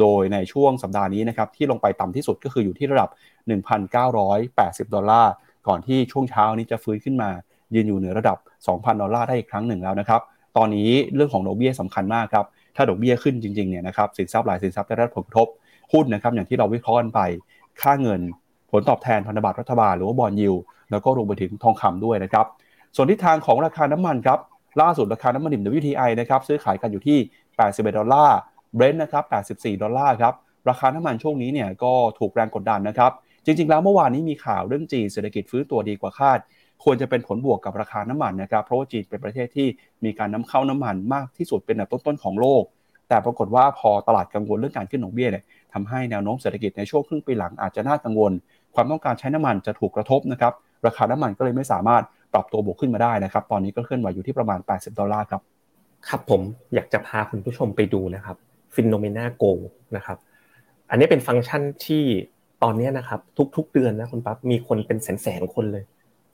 [0.00, 3.08] โดยในช่วงสัปดาห์นี้นะครับที่ลงไปต่ำที่สุดก็คืออยู่ที่ระดับ
[4.02, 5.32] 1,980 ดอลลาร์
[5.68, 7.30] ก่อนที่ช่วงเช้านี้จะฟื้นขึ้นมา
[7.74, 10.20] ยืนอยู่เหนือระดับ 2,000 ดอลลาร์ได้อีกครั้งหนึ่งแล้วนะครับ
[10.56, 15.46] ตอนนี้เรื่องของดอกเบี้ยสำคัญมากครับ ถ้าดอกเบี้ยขึ้นจริงๆเนี่ยนะครับสินทรัพย์หลายสินทรัพย์ได้รับผลกระทบ
[15.92, 17.20] หุ้นนะครับอย่างที่เราวิเคราะห์กันไป
[17.82, 18.20] ค่าเงิน
[18.70, 20.52] ผลตอบแทนพันธบัตรรัฐบาลหรือว่าบอลยู
[20.90, 22.46] แล้วก็รวมไปถึงทองคำด้วยนะครับ
[22.96, 24.38] ส่วนทิศทางของราคาน้ำมันครับ
[24.80, 27.18] ล่าสุดราคาน้ำมันดิบ WTI นะครับซื้อขายกันอยู่ที่
[27.58, 28.38] 81 ดอลลาร์
[28.74, 30.34] เบรนท์นะครับ84 ดอลลาร์ครับ
[30.68, 33.12] ราคาน้ำมันช่วงนี้เนี่ยก็ถูกแรงกดดันนะครับ
[33.44, 36.38] จริง ๆ แล้วเมื่อวานนี้มีข่าวเรื่องจีนเศรษฐกิจฟื้นตัวดีกว่าคาด
[36.84, 39.68] ควรจะเป็นผลบวกกับราคาน้ำมันนะครับเพราะว่าจีนเป็นประเทศที่
[40.04, 42.62] มีการนำเข้าน้ำมันมากที่สุดเป็นอันดับต้นๆของโลก
[43.08, 48.32] แต่ปรากฏว่าพอตลาดกังวลเรื่องการขึ้นดอกเบี้ยเนี่ยทำให้แนวโน้มเศรษฐกิจในช่วงครึ่งปีหลังอาจจะน่ากังวล
[48.74, 50.52] ความต้องการใช้น้ำมันจะถูกกระทบนะครับ
[50.86, 55.42] ราคาน้ำมันก็เลยไม่สามารถ ปรับตัวบวกขึ้นมาได้นะครับ ตอนนี้ก็เคลื่อนไหวอยู่ที่ประมาณ 80 ดอลลาร์ครับ
[56.08, 56.40] ครับผม
[56.74, 58.36] อยากจะพาคุณผู้ชมไปดูนะครับ
[58.74, 59.44] Finnomena Gold
[59.96, 60.18] นะครับ
[60.90, 62.04] อันนี้เป็นฟังก์ชันที่
[62.62, 63.20] ตอนนี้นะครับ
[63.56, 65.84] ทุกๆเดือนนะคุณปั๊บมีคนเป็นแสนๆคนเลย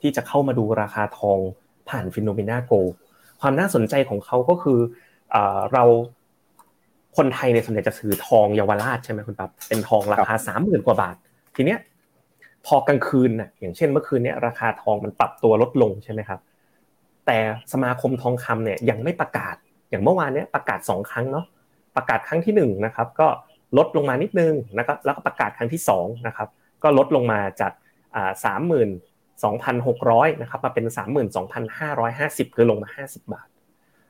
[0.01, 1.37] ที่จะเข้ามาดูราคาทอง
[1.89, 2.73] ผ่าน Finnomena Gold
[3.41, 4.79] ความน่าสนใจของเขาก็คือ
[5.73, 5.83] เรา
[7.17, 11.15] คนไทยในส่วนใหญ่จะซื้อทองเยาวราชใช่ไหมคุณปั๊บเป็นทองราคาสามหมื่นกว่าบาท
[11.55, 11.79] ทีเนี้ย
[12.65, 16.39] พอกลางคืนน่ะอย่างเช่นเมื่อคืนเนี้ยราคาทองมันปรับตัวลดลงใช่ไหมครับ
[17.25, 17.37] แต่
[17.73, 19.55] สมาคมทองคำเนี่ยยังไม่ประกาศ
[19.89, 21.45] อย่างเมื่อวานเนี้ยประกาศสองครั้งเนาะ
[21.95, 23.27] ประกาศครั้งที่1นะครับก็
[23.77, 26.47] ลดลงมานิดนึงนะครับแล้วก็ประกาศครั้งที่2นะครับ
[26.83, 27.71] ก็ลดลงมาจาก
[28.45, 28.89] สามหมื่น
[29.43, 33.47] สองพันหกร้อยนะครับมาเป็นสามหมื่นสองพันห้าร้อยห้าสิบคือลงมาห้าสิบบาท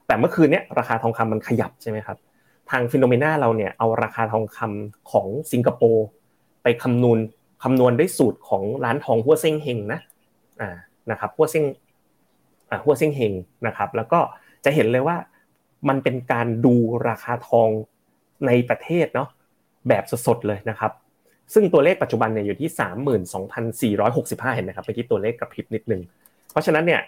[0.08, 2.18] แต่เมื่อคืนเนี้ยราคาทองคำมันขยับใช่ไหมครับ
[2.72, 6.06] ทางฟิโนเมนาเราเนี่ยเอาราคาทองคำของสิงคโปร์
[6.64, 7.20] ไปคำนวณ
[7.64, 10.00] คำนวณด้วยสูตรของร้านทองหัวเซ้งเฮงนะ
[10.62, 10.70] อ่า
[11.12, 11.66] นะครับหัวเซ้ง
[12.70, 13.34] อ่าหัวเซ้งเฮง
[13.68, 14.20] นะครับ แล้วก็
[14.66, 15.18] จะเห็นเลยว่า
[15.90, 16.76] มันเป็นการดู
[17.08, 17.70] ราคาทอง
[18.48, 19.30] ในประเทศเนาะ
[19.88, 20.92] แบบสดๆเลยนะครับ
[21.54, 22.70] ซึ่งตัวเลขปัจจุบันเนี่ยอยู่ที่
[23.98, 26.02] 32,465 เห็นไหมครับไปที่ตัวเลขกระพริบนิดนึง
[26.52, 27.02] เพราะฉะนั้นเนี่ย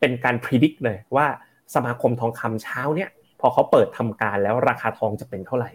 [0.00, 1.26] เป็นการพิจิตรเลยว่า
[1.74, 3.10] สมาคมทองคำเช้าเนี่ย
[3.40, 5.70] พอเขาเปิดทำการแล้วราคาทองจะเป็นเท่าไหร่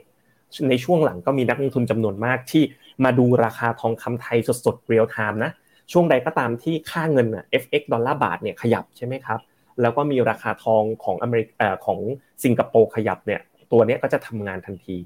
[0.70, 2.64] ในช่วงหลังก็มีนักลงทุนจำนวนมากที่
[3.04, 5.52] มาดูราคาทองคำไทยสดๆเรียลไทม์นะ
[5.92, 9.40] ช่วงใดก็ตามที่ค่าเงินอะ FX ดอลลาร์บาทเนี่ยขยับใช่ไหมครับ
[9.82, 12.00] แล้วก็มีราคาทองของอเมริกาของ
[12.44, 14.98] สิงคโปร์ขยับเนี่ยตัวนี้ก็จะทำงานทันที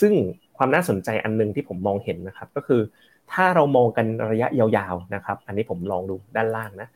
[0.00, 0.12] ซึ่ง
[0.56, 2.80] ความน่าสนใจอันนึงที่ผมมองเห็นนะครับก็คือ
[3.32, 6.88] ถ้าเรามองกันระยะยาวๆนะครับ อันนี้ผมลองดูด้านล่างนะ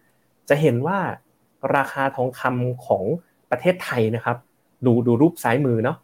[0.48, 0.98] จะเห็นว่า
[1.76, 3.04] ราคาทองคำของ
[3.50, 4.36] ประเทศไทยนะครับ
[4.86, 5.96] ดูดูรูปซ้ายมือเนาะ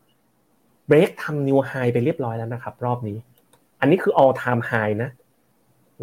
[0.87, 3.17] เบรกทำนิวไฮไปเรียบร้อยแล้วนะครับ รอบนี้
[3.83, 5.11] อันนี้คือ all time high นะ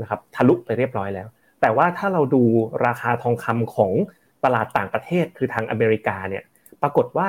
[0.02, 1.28] นะครับทะลุไปเรียบร้อยแล้ว
[1.62, 2.44] แต่ว่าถ้าเราดู
[2.86, 3.92] ราคาทองคำของ
[4.44, 6.44] ตลาดต่างประเทศคือทางอเมริกาเนี่ย
[6.82, 7.28] ปรากฏว่า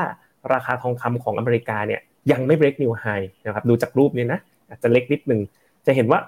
[0.53, 2.01] ราคาทองคำของอเมริกาเนี่ย
[2.33, 5.41] ยังไม่ break new high นะครับดูจากรูปนี้นะอาจจะเล็กนิดนึง
[5.87, 6.21] จะเห็นว่า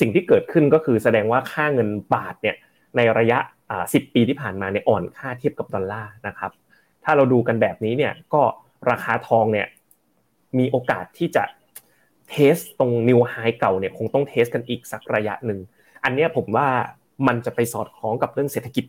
[0.00, 2.56] สิ่งที่เกิดขึ้นก็คือแสดงว่าค่าเงินบาทเนี่ย
[2.96, 3.38] ในระยะ
[3.82, 6.52] 10ปีที่ผ่านมาเนี่ยอ่อนค่าเทียบกับดอลลาร์นะครับ
[7.04, 8.42] ถ้าเราดูกันแบบนี้เนี่ยก็
[8.90, 9.66] ราคาทองเนี่ย
[10.58, 11.44] มีโอกาสที่จะ
[12.30, 15.58] เทสตรงนิวไฮเก่าเนี่ยคงต้องเทสกันอีกสักระยะหนึ่ง
[16.04, 16.68] อันนี้ผมว่า
[17.26, 18.84] มันจะไปสอดคล้องกับเรื่องเศรษฐกิจ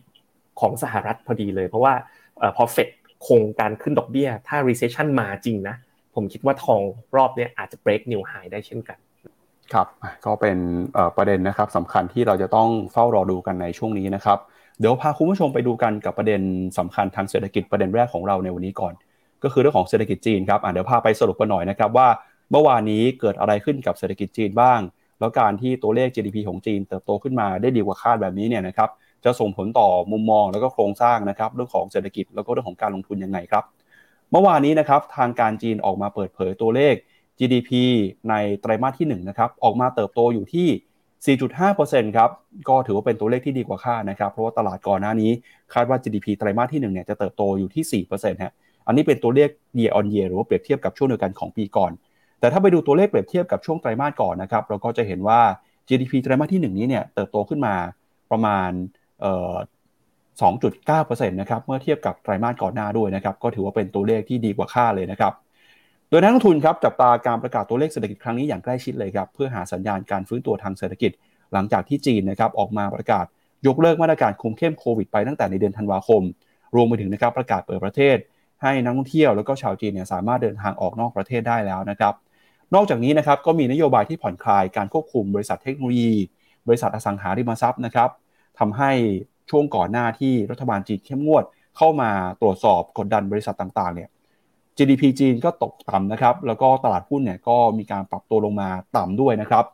[0.60, 1.94] ของสหรัฐพอดีเลย เพราะว่า
[2.56, 2.88] พอเฟด
[3.26, 5.76] คงการขึ้นดอกเบี้ย ถ้า recession มาจริงนะ
[6.14, 6.80] ผมคิดว่าทอง
[7.16, 8.98] รอบนี้อาจจะ break new high ได้เช่นกัน
[9.72, 9.86] ครับ
[10.24, 10.58] ก็เป็น
[11.16, 14.38] ประเด็นนะครับสำคัญที่เราจะต้องเฝ้ารอดูกันในช่วงนี้นะครับ
[14.78, 16.40] เดี๋ยวพาคุณผู้ชมไปดูกันกับประเด็น
[16.78, 18.94] สำคัญทางเศรษฐกิจประเด็นแรกของเราในวันนี้ก่อน
[19.42, 22.08] ก็คือเรื่องของเศรษฐกิจจีนครับเดี๋ยวพาไปสรุปกันหน่อยนะครับว่า
[22.52, 24.80] เมื่อวานนี้เกิดอะไรขึ้นกับเศรษฐกิจจีนบ้าง
[25.20, 28.90] แล้วการที่ตัวเลข GDP ของจีนเติบโตขึ้นมาได้ดีกว่าคาดแบบนี้เนี่ยนะครับ
[29.24, 33.64] จะส่งผลต่อมุมมองแล้วก็โครงสร้างนะครับเรื่องของเศรษฐกิจแล้วก็เรื่องของการลงทุนยังไงครับ
[34.30, 36.94] เมื่อวานนี้นะครับทางการจีนออกมาเปิดเผยตัวเลข
[37.38, 37.70] GDP
[38.30, 41.36] ในไตรมาสที่1นะครับออกมาเติบโตอยู่ที่
[41.76, 42.30] 4.5%ครับ
[42.68, 45.30] ก็ถือว่าเป็นตัวเลขที่ดีกว่าคาดนะครับ เพราะว่าตลาดก่อนหน้านี้
[45.74, 48.52] คาดว่า GDP ไตรมาสที่1เนี่ยจะเติบโตอยู่ที่4%ฮะ
[48.86, 51.92] อันนี้เป็นตัวเลข year on year หรือว่าเปรียบเทียบกับช่วงเดียวกันของปีก่อน
[52.42, 55.40] แต่ถ้าไปดูตัวเลขเปรียบเทียบกับช่วงไตรมาสก่อนนะครับเราก็จะเห็นว่า
[55.88, 57.74] GDP ไตรมาสที่ 1 นี้เนี่ยเติบโตขึ้นมา
[58.30, 58.70] ประมาณ
[60.40, 65.32] 2.9%นะครับเมื่อเทียบกับไตรมาสก่อนหน้าด้วยนะครับก็ถือว่าเป็นตัวเลขที่ดีกว่าคาดเลยนะครับ
[66.08, 71.12] โดยนักลงทุนครับจับตาการประกาศตัวเลขเศรษฐกิจครั้งนี้อย่างใกล้ชิดเลยครับเพื่อหาสัญญาณการฟื้นตัวทางเศรษฐกิจ
[71.52, 73.24] หลังจากที่จีนนะครับออกมาประกาศ
[73.66, 76.22] ยกเลิกมาตรการคุมเข้มโควิดไปตั้งแต่ในเดือนธันวาคม
[76.74, 78.16] รวมไปถึงนะครับประกาศเปิดประเทศ
[78.62, 82.14] ให้นักท่องเที่ยวแล้วก็ชาวจีนเนี่ยสามารถเดินทางออกนอกประเทศได้แล้วนะครับ
[82.74, 86.12] นอกจากนี้นะครับก็มีนโยบายที่ผ่อนคลายการควบคุมบริษัทเทคโนโลยี
[86.68, 88.10] บริษัทอสังหาริมทรัพย์นะครับ
[88.58, 88.90] ทำให้
[89.50, 91.44] ช่วงก่อนหน้าที่รัฐบาลจีนเข้มงวด
[91.76, 94.08] เข้ามาตรวจสอบกดดันบริษัทต่างๆเนี่ย
[94.76, 99.64] GDP จีนก็ตกต่ำนะครับแล้วก็ตลาดหุ้นเนี่ยก็มีการปรับตัวลงมาต่ำด้วยนะครับ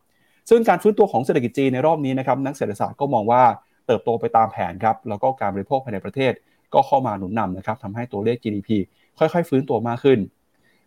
[0.51, 3.43] ซึ่งการฟื้นตัวของเศรษฐกิจจีนในรอบนี้นะครับนักเศรษฐศาสตร์ก็มองว่า
[3.87, 6.33] เติบโตไปตามแผนครับแล้วก็การบริโภคภายในประเทศ
[6.75, 8.71] ก็เข้ามาหนุนนำนะครับทำให้ตัวเลข GDP
[9.19, 10.19] ค่อยๆ ฟื้นตัวมากขึ้น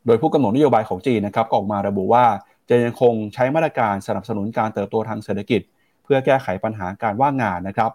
[0.05, 2.25] โดยผู้กำหนดนโยบายของจีนนะครับออกมาระบุว่า
[2.69, 5.61] จะยังคงใช้มาตรการสนับสนุนการเติบโตทางเศรษฐกิจ
[6.03, 7.91] เพื่อแก้ไขปัญหาการว่างงานนะครับ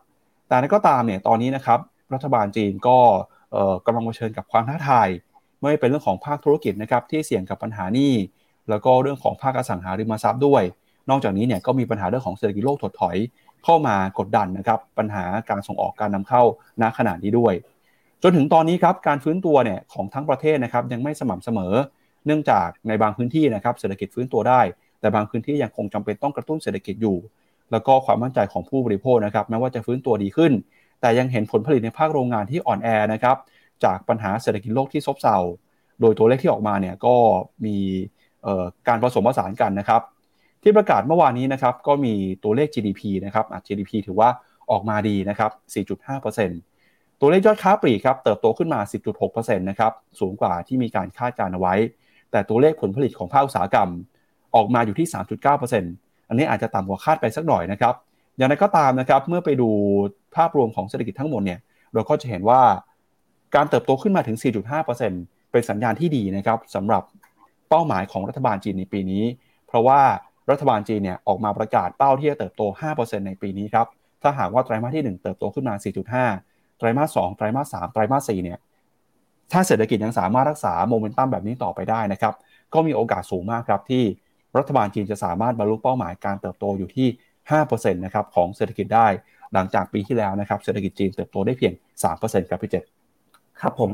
[0.47, 1.81] แต่นั้นก็ตามเนี่ยตอนนี้นะครับ
[2.14, 2.99] รัฐบาลจีนก็
[3.87, 5.09] กำลังเผชิญกับความท้าทาย
[5.62, 8.12] ไม่เป็นเรื่องของภาคธุรกิจนะครับที่เสี่ยงกับปัญหานี้
[8.69, 10.62] แล้วก็เรื่องของภาคอสังหาริมทรัพย์ด้วย
[11.11, 13.16] นอกจากนี้เนี่ยก็มีปัญหาเรื่องของเศรษฐกิจโลกถดถอย
[13.64, 16.42] เข้ามากดดันนะครับปัญหาการส่งออกการนำเข้า
[16.83, 17.55] ณขณะนี้ด้วย
[18.23, 24.61] จนถึงตอนนี้ครับการฟื้นตัวเนี่ยของทั้งประเทศนะครับยังไม่สม่ำเสมอเนื่องจากในบางพื้นที่นะครับเศรษฐกิจฟื้นตัวได้
[25.01, 27.17] แต่บางพื้นที่ยังคงจำเป็นต้องกระตุ้นเศรษฐกิจอยู่
[27.73, 30.53] แล้วก็ความมั่นใจของผู้บริโภคนะครับแม้ว่าจะฟื้นตัวดีขึ้น
[31.01, 33.37] แต่ยังเห็นผลผลิตในภาคโรงงานที่อ่อนแอนะครับ
[33.85, 35.37] จากปัญหาเศรษฐกิจโลกที่ซบเซา
[36.01, 37.15] โดยตัวเลขที่ออกมาเนี่ยก็
[37.65, 37.77] มี
[38.89, 40.03] การผสมผสานกันนะครับ
[40.62, 44.29] ที่ประกาศเมื่อวานนี้นะครับก็มีตัวเลข GDP นะครับ GDP ถือว่า
[44.71, 45.51] ออกมาดีนะครับ
[46.37, 48.81] 4.5%ตัวเลขยอดค้าปลีกครับเติบโตขึ้นมา
[49.19, 51.75] 10.6%นะครับสูงกว่าที่มีการคาดการเอาไว้
[52.31, 53.89] แต่ตัวเลขผลผลิตของภาคอุตสาหกรรม
[54.55, 55.09] ออกมาอยู่ที่
[55.69, 57.95] 3.9%อันนี้อาจจะต่ำกว่าคาดไปสักหน่อยนะครับ
[58.37, 59.69] อย่างไรก็ตามนะครับ เมื่อไปดู
[60.37, 61.59] ภาพรวมของเศรษฐกิจทั้งหมดเนี่ย
[61.95, 62.62] เราก็จะเห็นว่า
[63.55, 64.37] การเติบโตขึ้นมาถึง
[64.95, 67.03] 4.5%เป็นสัญญาณที่ดีนะครับสำหรับ
[67.69, 69.25] เป้าหมายของรัฐบาลจีนในปีนี้
[69.67, 70.01] เพราะว่า
[70.51, 72.62] รัฐบาลจีนเนี่ยออกมาประกาศเป้าที่จะเติบโต
[72.95, 73.87] 5%ในปีนี้ครับ
[74.23, 75.75] ถ้าหากว่าไตรมาสที่ 1 เติบโตขึ้นมา
[76.27, 78.59] 4.5 ไตรมาส 2 ไตรมาส 3 ไตรมาส 4 เนี่ย
[79.53, 82.35] ถ้าเศรษฐกิจยังสามารถรักษาโมเมนตัมแบบนี้ต่อไปได้นะครับ
[82.75, 84.05] ก็มีโอกาสสูงมากครับที่
[84.59, 87.09] รัฐบาลจีนจะสามารถบรรลุเป้าหมายการเติบโตอยู่ที่
[87.51, 89.07] 5%นะครับของเศรษฐกิจได้
[89.53, 91.73] หลังจากปีที่แล้วนะครับเศรษฐกิจจีนเติบโตได้เพียง
[92.13, 92.85] 3%ครับพี่เจษ
[93.61, 93.91] ครับผม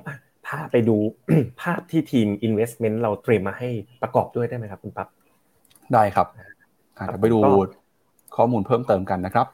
[0.46, 0.96] พาไปดู
[1.60, 3.68] ภาพที่ทีม Investment เราเตรียมมาให้
[4.02, 5.08] ประกอบด้วยได้ไหมครับคุณปั๊บ
[5.92, 6.26] ได้ครับ
[6.98, 7.38] อาจจะไปดู
[8.36, 9.46] ข้อมูลเพิ่มเติมกันนะครับ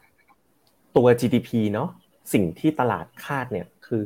[0.97, 1.89] ตัว GDP เนาะ
[2.33, 4.03] สิ่งที่ตลาดคาดเนี่ยคือ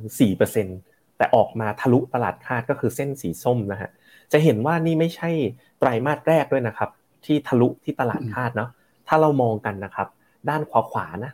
[0.50, 0.91] 4%
[1.22, 3.90] แต่ออกมาทะลุตลาดคาดก็คือเส้นสีส้มนะฮะ
[4.32, 5.30] จะเห็นว่านี่ไม่ใช่
[5.78, 6.90] ไตรมาสแรกด้วยนะครับ
[7.24, 8.70] ที่ทะลุที่ตลาดคาดเนาะ
[9.08, 10.08] ถ้าเรามองกันนะครับ
[10.48, 11.32] ด้านขวาขวานะ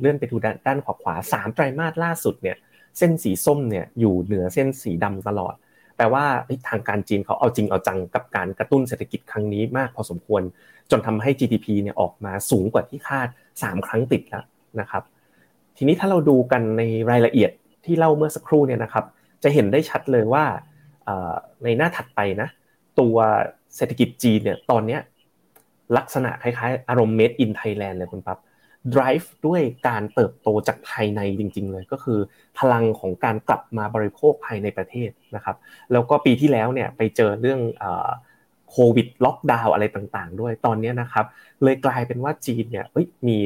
[0.00, 0.36] เลื่อนไปดู
[0.66, 2.56] ด้านขวาขวาสามไตรมาสล่าสุดเนี่ย
[2.98, 5.54] เส้นสีส้มเนี่ยอยู่เหนือเส้นสีดำตลอด
[5.96, 6.24] แปลว่า
[6.68, 10.42] ทางการจีนเขาเอาจริงเอาจังกับการกระตุ้นเศรษฐกิจครั้งนี้มากพอสมควร
[10.90, 14.44] จนทำให้ GDP เนี่ยออกมาสูงกว่าที่คาด 3 ครั้งติดแล้ว
[14.80, 15.02] นะครับ
[15.76, 17.50] ทีนี้ถ้าเราดูกันในรายละเอียด
[17.84, 19.04] ที่เล่าเมื่อสักครู่เนี่ยนะครับ
[19.42, 20.44] จะเห็นได้ชัดเลยว่า
[21.64, 22.48] ในหน้าถัดไปนะ
[23.00, 23.16] ตัว
[23.76, 24.98] เศรษฐกิจจีนเนี่ยตอนนี้
[25.96, 28.38] ลักษณะคล้ายๆ อารมณ์ made in Thailand เลยคุณปั๊บ
[28.94, 32.18] drive ด้วยการเติบโตจากภายในจริง ๆ เลยก็คือ
[32.58, 35.56] พลังของการกลับมาบริโภคภายในประเทศนะครับ
[35.92, 37.60] แล้วก็ปีที่แล้วเนี่ยไปเจอเรื่อง
[38.70, 41.26] โควิดล็อกดาวอะไรต่างๆ ด้วยตอนนี้นะครับ
[41.62, 42.86] เลยกลายเป็นว่าจีนเนี่ย
[43.26, 43.36] มี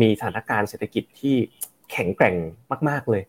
[0.00, 1.36] มีสถานการณ์เศรษฐกิจที่
[1.90, 2.36] แข็งแกร่ง
[2.88, 3.22] มาก ๆเลย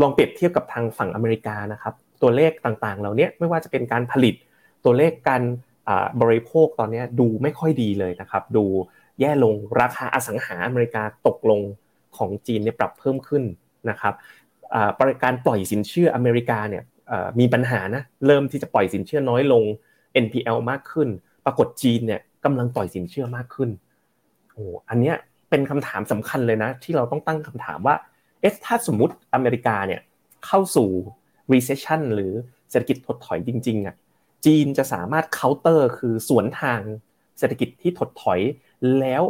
[0.00, 4.34] ลองเปรียบเทียบกับทางฝั่งอเมริกานะครับตัวเลขต่างๆ เหล่านี้ไม่ว่าจะเป็นการผลิต
[4.84, 5.42] ตัวเลขการ
[6.22, 8.64] บริโภคตอนนี้ดูไม่ค่อยดีเลยนะครับ ดู
[9.20, 11.60] แย่ลงราคาอสังหาอเมริกาตกลง
[12.16, 13.44] ของจีนเนี่ยปรับเพิ่มขึ้น
[13.90, 14.14] นะครับ
[15.24, 16.82] การปล่อยสินเชื่ออเมริกาเนี่ย
[17.40, 19.64] มีปัญหานะเริ่มที่จะปล่อยสินเชื่อน้อยลง
[20.24, 21.08] NPL มากขึ้น
[21.44, 23.70] ปรากฏจีนเนี่ยกำลังปล่อยสินเชื่อมากขึ้น
[24.52, 25.16] โอ้อันเนี้ย
[25.50, 27.96] เป็นคำถามสำคัญเลยนะ ที่เราต้องตั้งคำถามว่า
[28.44, 30.00] เอ๊ะถ้าสมมุติอเมริกาเนี่ย
[30.46, 30.88] เข้าสู่
[31.52, 32.32] recession หรือ
[32.70, 33.94] เศรษฐกิจถดถอยจริงๆอะ
[34.44, 36.80] จีนจะสามารถ counter คือสวนทาง
[37.38, 38.40] เศรษฐกิจที่ถดถอย
[39.00, 39.22] แล้ว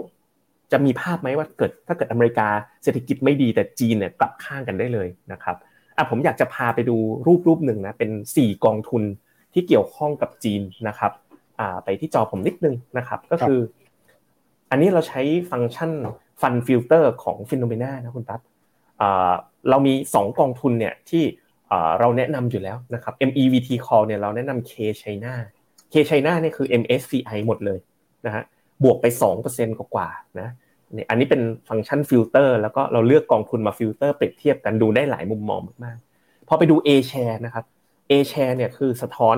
[0.73, 2.49] จะมีภาพไหมว่าเกิดถ้าเกิดอเมริกา
[2.83, 5.57] เศรษฐกิจไม่ดีแต่จีนเนี่ยกลับข้างกันได้เลยนะครับ
[5.97, 6.97] อะผมอยากจะพาไปดู
[7.27, 9.03] รูปรูปหนึ่งนะเป็น 4 กองทุน
[9.53, 11.13] ที่เกี่ยวข้องกับจีนนะครับ
[11.61, 13.61] อ่าไปที่จอผมนิดนึงนะครับก็คือ
[14.71, 15.91] อันนี้เราใช้ฟังก์ชัน
[16.41, 18.41] Fund Filter ของ Finnomena นะคุณปั๊บ
[19.71, 21.25] เรามี 2 กองทุนเนี่ยที่
[22.01, 25.35] เราแนะนำอยู่แล้วนะครับ MEVT Call เนี่ยเราแนะนำ K China
[25.93, 27.79] K China เนี่ยคือ MSCI หมดเลย
[28.27, 28.45] นะฮะ
[28.85, 29.07] บวกไป
[29.45, 30.49] 2%กว่าๆนะ
[30.97, 37.65] นี่อันนี้เป็นฟังก์ชันฟิลเตอร์แล้วก็เราเลือกกองทุนมาฟิลเตอร์เปรียบเทียบกันดูได้หลายมุมมองมากๆพอไปดู A share นะครับ
[38.11, 39.37] A share เนี่ยคือสะท้อน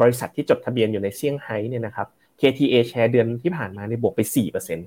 [0.00, 2.08] บริษัทที่จดทะเบียนอยู่ในเซี่ยงไฮ้เนี่ยนะครับ
[2.40, 4.78] KTA share เดือนที่ผ่านมาเนี่ยบวกไป4%น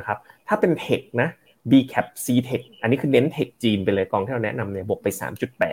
[0.00, 1.28] ะครับถ้าเป็น tech นะ
[1.70, 5.08] B cap C tech อันนี้คือเน้น tech จีนไปเลยกองที่เราแนะนำเนี่ยบวกไป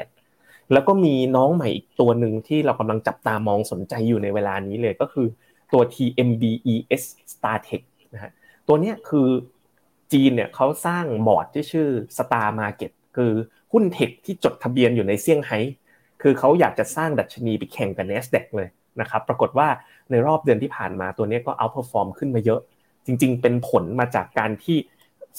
[0.03, 5.27] 3.8 แล้วก็มีน้องใหม่อีกตัวหนึ่งที่เรากำลังจับตามองสนใจอยู่ในเวลานี้เลยก็คือ
[5.73, 7.03] ตัว TMBES
[7.34, 8.31] StarTech นะฮะ
[8.67, 9.27] ตัวเนี้ยคือ
[10.13, 13.31] จีนเนี่ยเขาสร้างบอร์ดที่ชื่อ Star Market คือ
[13.73, 15.60] หุ้นเทคที่จดทะเบียนอยู่ในเซี่ยงไฮ้
[16.21, 18.69] คือเขาอยากจะสร้างดัชนีไปแข่งกับ NASDAQ เลย
[19.01, 19.67] นะครับปรากฏว่า
[20.12, 22.62] ในรอบเดือนที่ผ่านมาตัวนี้ก็ outperform ขึ้นมาเยอะ
[23.05, 24.77] จริง ๆ เป็นผลมาจากการที่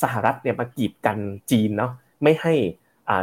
[0.02, 1.18] สหรัฐเนี่ยมากีดกัน
[1.50, 2.54] จีนเนาะไม่ให้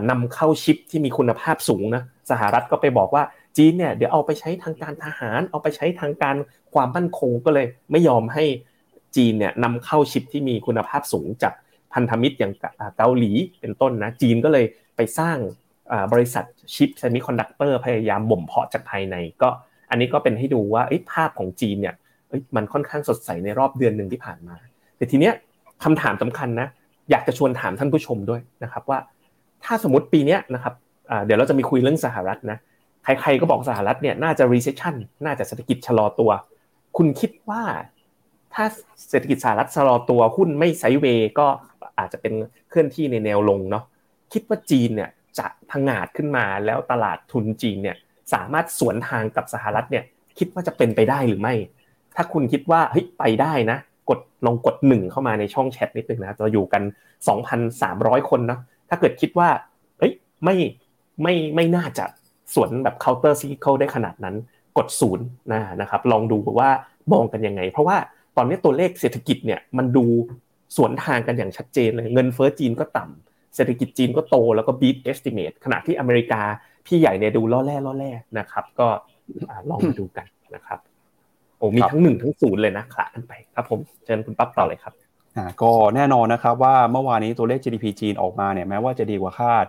[0.09, 3.23] นำเข้าชิปที่มีคุณภาพสูงนะสหรัฐก็ไปบอกว่า
[3.57, 6.35] จีนเนี่ยเดี๋ยวเอาไปใช้ทางการทหาร เอาไปใช้ทางการ
[6.73, 8.45] ความมั่นคงก็เลยไม่ยอมให้
[9.15, 11.53] จีนเนี่ยนำเข้าชิปที่มีคุณภาพสูงจาก
[11.93, 12.53] พันธมิตรอย่าง
[12.97, 13.31] เกาหลี
[13.61, 15.37] เป็นต้นนะจีนก็เลยไปสร้าง
[16.13, 19.49] บริษัทชิปเซมิคอนดักเตอร์พยายามบ่มเพาะจากภายในก็
[19.89, 21.95] อันนี้ก็เป็นให้ดูว่าภาพของจีนเนี่ย
[22.55, 24.55] มันค่อนข้างสดใสในรอบเดือนหนึ่งที่ผ่านมา
[24.97, 25.33] แต่ทีเนี้ย
[25.83, 26.67] คำถามสำคัญนะ
[27.11, 28.99] อยากจะชวนถามท่านผู้ชมด้วยนะครับว่า
[29.63, 30.73] ถ้าสมมติปีนี้นะครับ
[31.25, 32.57] เดี๋ยวเราจะมีคุยเรื่องสหรัฐนะ
[33.03, 36.31] ใครๆก็บอกสหรัฐเนี่ยน่าจะ recession น่าจะเศรษฐกิจชะลอตัว
[36.97, 37.63] คุณคิดว่า
[38.53, 38.65] ถ้า
[39.09, 41.47] เศรษฐกิจสหรัฐชะลอตัวหุ้นไม่ไซเวย์ก็
[41.99, 42.33] อาจจะเป็น
[42.69, 43.83] เคลื่อนที่ในแนวลงเนาะ
[44.33, 47.97] คิดว่าจีนเนี่ยจะพังอาดขึ้นมาแล้วตลาดทุนจีนเนี่ย
[48.33, 50.03] สามารถสวนทางกับสหรัฐเนี่ย
[50.39, 51.55] คิดว่าจะเป็นไปได้หรือไม่
[52.15, 53.77] ถ้าคุณคิดว่าเฮ้ยไปได้นะ
[54.09, 56.83] กดลองกดหนึ่งเข้ามาในช่องแชทนิดนึงนะเราอยู่กัน
[57.55, 59.49] 2,300 คนนะถ้าเกิดคิดว่า
[59.99, 60.13] เฮ้ย
[60.43, 60.55] ไม่
[61.21, 62.05] ไม่ไม่น่าจะ
[62.53, 64.35] สวนแบบ counter cyclical ได้ขนาดนั้น
[64.77, 65.25] กดศูนย์
[65.81, 66.69] นะครับลองดูว่า
[67.13, 67.97] มองกันยังไง เพราะว่า
[68.37, 70.05] ตอนนี้ตัวเลขเศรษฐกิจเนี่ยมันดู
[70.77, 76.41] สวนทางกันอย่างชัดเจนเลยเงินเฟ้อจีนก็ต่ำเศรษฐกิจจีนก็โตแล้วก็ beat estimate ขณะที่อเมริกา
[76.85, 78.87] พี่ใหญ่เนี่ยดูล่อแร่ล่อแร่นะครับ ก็
[79.69, 80.79] ลองมาดูกันนะครับ
[81.63, 84.93] อ้มีทั้งหนึ่งทั้งศูนย์เลยนะคละกันไปครับผมเชิญคุณปั๊บต่อเลยครับ
[85.37, 89.65] อ่าก็แน่นอนนะครับว่าเมื่อวานนี้ตัวเลข GDP จีนออกมาเนี่ยแม้ว่าจะดีกว่าคาด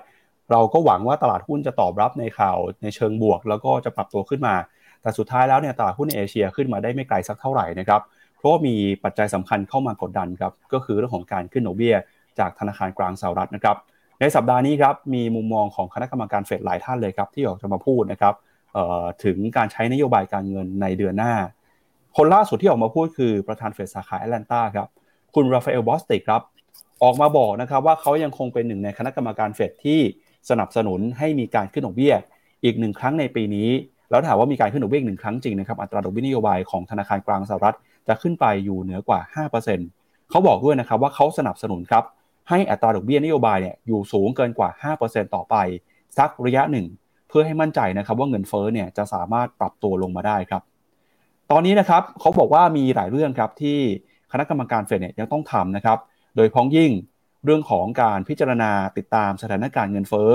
[0.51, 4.55] เราก็หวังว่าตลาดหุ้นจะตอบรับในข่าวในเชิงบวก แล้วก็จะปรับตัวขึ้นมา
[5.03, 8.01] แต่สุดท้ายแล้วเนี่ยตลาดหุ้นในเอเชียขึ้นมาได้ไม่ไกลสักเท่าไหร่นะครับ
[8.39, 11.95] เพราะมีปัจจัยสำคัญเข้ามากดดันครับก็คือเรื่องของการขึ้นดอกเบี้ย
[12.39, 13.77] จากธนาคารกลางสหรัฐนะครับ
[14.21, 18.35] ในสัปดาห์นี้ครับมีมุมมองของคณะกรรมการเฟดหลายท่านเลยครับที่ออกจะมาพูดนะครับ
[19.25, 21.35] ถึงการใช้นโยบายการเงินในเดือนหน้า
[22.17, 24.89] คนล่าสุดที่ออกมาพูดคือประธานเฟดสาขาแอตแลนตาครับ
[25.35, 26.43] คุณราฟาเอลบอสติกครับ
[27.03, 30.01] ออกมาบอกนะครับว่าเขายังคงเป็นหนึ่งในคณะกรรมการเฟดที่
[30.51, 32.15] สนับสนุนให้มีการขึ้นดอกเบี้ย
[32.65, 33.69] อีกหนึ่งครั้งในปีนี้
[34.11, 37.77] แล้วถามว่ามีการขึ้นดอกเบี้ยหนึ่งครั้งจริงนะครับ อัตราดอกเบี้ยนโยบายของธนาคารกลางสหรัฐ
[38.09, 39.47] จะขึ้นไปอยู่เหนือกว่า
[39.77, 42.05] 5%เขาบอกด้วยนะครับว่าเขาสนับสนุนครับ
[42.49, 45.57] ให้อัตราดอกเบี้ยนโยบายเนี่ยอยู่สูงเกินกว่า 5%ต่อไป
[46.19, 46.87] สักระยะหนึ่ง
[47.29, 50.63] เพื่อให้มั่นใจนะครับว่าเงินเฟ้อเนี่ยจะสามารถปรับตัวลงมาได้ครับ
[51.51, 53.79] ตอนนี้นะครับเขาบอกว่ามีหลายเรื่องครับที่
[54.33, 55.99] คณะกรรมการเฟดเนี่ยยังต้องทำนะครับ
[56.37, 56.91] โดยพ้องยิ่ง
[57.45, 60.31] เรื่องของการพิจารณาติดตามสถานการณ์เงินเฟ้อ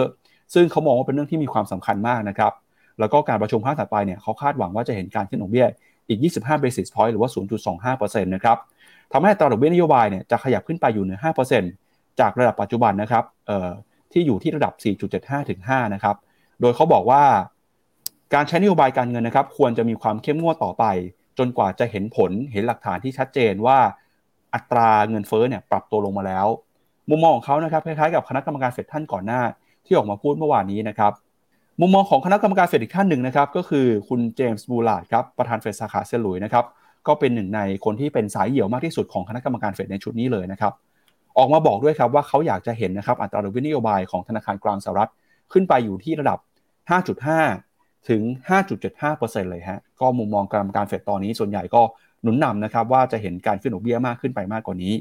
[0.53, 2.53] ซึ่งเขามองว่าเป็นเรื่องที่มีความสำคัญมากนะครับ
[2.99, 5.67] แล้วก็การประชุมครั้งถัดไปเนี่ยเขาคาดหวังว่าจะเห็นการขึ้นดอกเบี้ย
[6.09, 7.29] อีก 25 basis point หรือว่า
[7.95, 8.57] 0.25%นะครับ
[9.11, 11.19] ทำให้ตราดอกเบี้ยนโยบายเนี่ยจะขยับขึ้นไปอยู่เหนือ
[11.69, 13.23] 5%จากระดับปัจจุบันนะครับ
[14.11, 14.73] ที่อยู่ที่ระดับ
[15.11, 16.15] 4.75 ถึง 5 นะครับ
[16.61, 17.23] โดยเขาบอกว่า
[18.33, 20.85] การใช้นโยบายการเงินนะครับ ควรจะมีความเข้มงวดต่อไป
[21.37, 23.77] จนกว่าจะเห็นผลเห็นหลักฐานที่ชัดเจนว่า
[24.53, 26.47] อัตราเงินเฟ้อเนี่ยปรับตัวลงมาแล้ว
[27.09, 29.41] มุมมองของเขานะครับคล้ายๆกับคณะกรรมการเฟดท่านก่อนหน้า
[29.85, 31.11] ที่ออกมาพูดเมื่อวานนี้นะครับ
[31.81, 36.65] มุมมองของคณะกรรมการเฟดอีกท่านหนึ่งนะครับก็คือคุณเจมส์บูลาดครับประธานเฟดสาขาเซลุยนะครับ
[37.07, 40.73] ก็เป็นหนึ่งในคนที่เป็นสายเหี่ยวมากที่สุดของคณะกรรมการเฟดในชุดนี้เลยนะครับ
[41.37, 45.11] ออกมาบอกด้วยครับว่าเขาอยากจะเห็นนะครับอัตราดอกเบี้ยนโยบายของธนาคารกลางสหรัฐ
[45.51, 46.39] ขึ้นไปอยู่ที่ระดับ
[46.89, 47.68] 5.5
[48.09, 48.21] ถึง
[48.87, 51.81] 5.75%เลยฮะ ก็มุมมองกรรมการเฟดตอนนี้ส่วนใหญ่ก็
[52.21, 54.93] หนุนนำนะครับว่าจะเห็นการขึ้นดอกเบี้ยมากขึ้นไปมากกว่านี้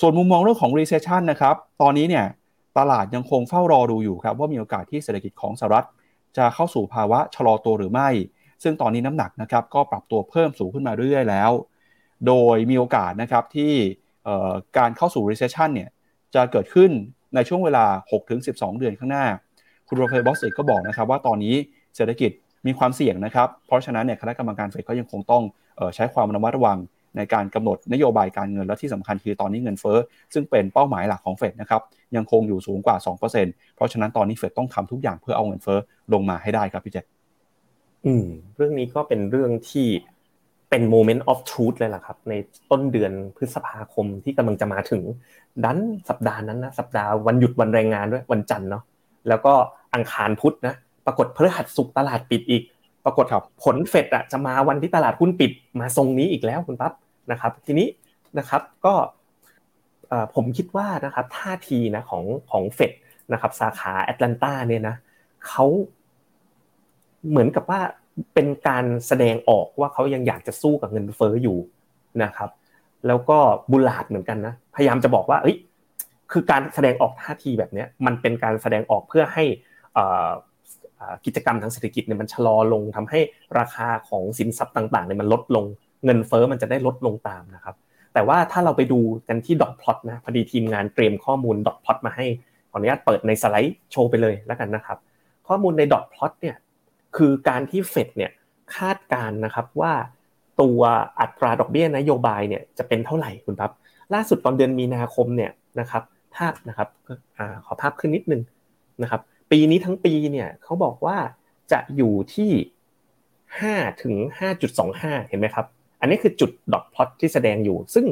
[0.00, 2.26] ส่วนมุมมองเรื่องของ recession นะครับ ตอนนี้เนี่ย
[2.78, 5.86] ตลาดยังคงเฝ้ารอดูอยู่ครับว่ามีโอกาสที่เศรษฐกิจของสหรัฐ
[6.36, 8.08] จะเข้าสู่ภาวะชะลอตัวหรือไม่
[8.62, 11.50] ซึ่งตอนนี้น้ำหนักนะครับก็ปรับตัวเพิ่มสูงขึ้นมาเรื่อยๆแล้ว
[12.26, 13.72] โดยมีโอกาสนะครับที่
[14.78, 15.88] การเข้าสู่ recession เนี่ย
[16.34, 16.90] จะเกิดขึ้น
[17.34, 17.84] ในช่วงเวลา
[18.32, 19.26] 6-12 เดือนข้างหน้า
[19.88, 21.54] คุณโรเฟบอสเอกก็บอกนะครับว่าตอนนี้
[22.00, 22.30] ศรษฐกิจ
[22.66, 25.42] มีความเสี่ยงนะครับ เพราะฉะนั้นเนี่ยคณะกรรมการเฟดก็ยังคงต้อง
[25.94, 26.78] ใช้ความระมัดระวัง
[27.16, 29.98] ในการกำหนดนโยบายการเงินและที่สำคัญคือตอนนี้เงินเฟ้อ
[30.34, 31.82] ซึ่งเป็นเป้าหมายหลักของเฟดนะครับ
[32.16, 35.78] ยังคงอยู่สูงกว่า 2%เพราะฉะนั้นตอนนี้เฟดต้องทำทุกอย่างเพื่อเอาเงินเฟ้อ
[36.12, 37.04] ลงมาให้ได้ครับพี่เจษ
[38.06, 39.88] อืมเรื่องนี้ก็เป็นเรื่องที่
[40.70, 42.32] เป็นโมเมนต์ออฟทรูธเลยล่ะครับ ใน
[42.70, 45.02] ต้นเดือนพฤษภาคมที่กำลังจะมาถึง
[45.64, 48.84] ดันสัปดาห์นั้นนะสัปดาห์วันหยุดวันแรงงานด้วยวันจันทร์เนาะ
[49.28, 49.52] แล้วก็
[49.94, 50.74] อังคารพุธนะ
[51.06, 52.62] ปรากฏพฤหัสสุกตลาดปิดอีก
[53.04, 53.26] ปรากฏ
[53.62, 56.92] ผลเฟดอะจะมาวันที่ตลาดหุ้นปิดมาทรงนี้อีกแล้วคุณปั๊บ
[57.30, 57.88] นะครับ ทีนี้
[58.38, 58.94] นะครับก็
[60.34, 62.92] ผมคิดว่านะครับท่าทีนะของของเฟด
[63.32, 64.96] นะครับสาขาแอตแลนตาเนี่ยนะ
[65.48, 65.64] เขา
[67.30, 67.80] เหมือนกับว่า
[68.34, 71.58] เป็นการแสดงออกว่าเขายังอยากจะสู้กับเงินเฟ้ออยู่
[72.22, 72.50] นะครับ
[73.06, 73.38] แล้วก็
[73.72, 75.56] บุลาดเหมือนกันนะพยายามจะบอกว่าเอ้ย
[76.32, 79.44] คือการแสดงออกท่าทีแบบนี้มันเป็นการแสดงออกเพื่อให้
[81.24, 83.20] กิจกรรมทางเศรษฐกิจเนี่ยมันชะลอลงทำให้
[83.58, 85.64] ราคาของสินทรัพย์ต่างๆเนี่ยมันลดลง
[86.04, 87.74] เงินเฟ้อมันจะได้ลดลงตามนะครับ
[88.14, 92.26] แต่ว่าถ้าเราไปดูกันที่ดอทพลอตนะพอดีทีมงานเตรียมข้อมูลดอทพลอตมาให้
[92.70, 94.98] ขออนุญาตเปิดในสไลด์โชว์ไปเลยแล้วกันนะครับ
[95.48, 96.56] ข้อมูลในดอทพลอตเนี่ย
[97.16, 98.30] คือการที่เฟดเนี่ย
[98.76, 99.92] คาดการนะครับว่า
[100.60, 100.80] ตัว
[101.20, 103.72] อัตราดอกเบี้ยนโยบายเนี่ยจะเป็นเท่าไหร่คุณครับ
[104.14, 106.02] ล่าสุดตอนเดือนมีนาคมเนี่ยนะครับ
[106.36, 106.88] ภาพนะครับ
[107.64, 108.42] ขอภาพขึ้นนิดนึง
[109.02, 111.16] นะครับ ปีนี้ทั้งปีเนี่ยเขาบอกว่า
[111.72, 112.50] จะอยู่ที่
[113.26, 114.14] 5ถึง
[114.72, 115.66] 5.25เห็นไหมครับ
[116.00, 118.06] อันนี้คือจุดดอทพลอตที่แสดงอยู่ ซึ่ง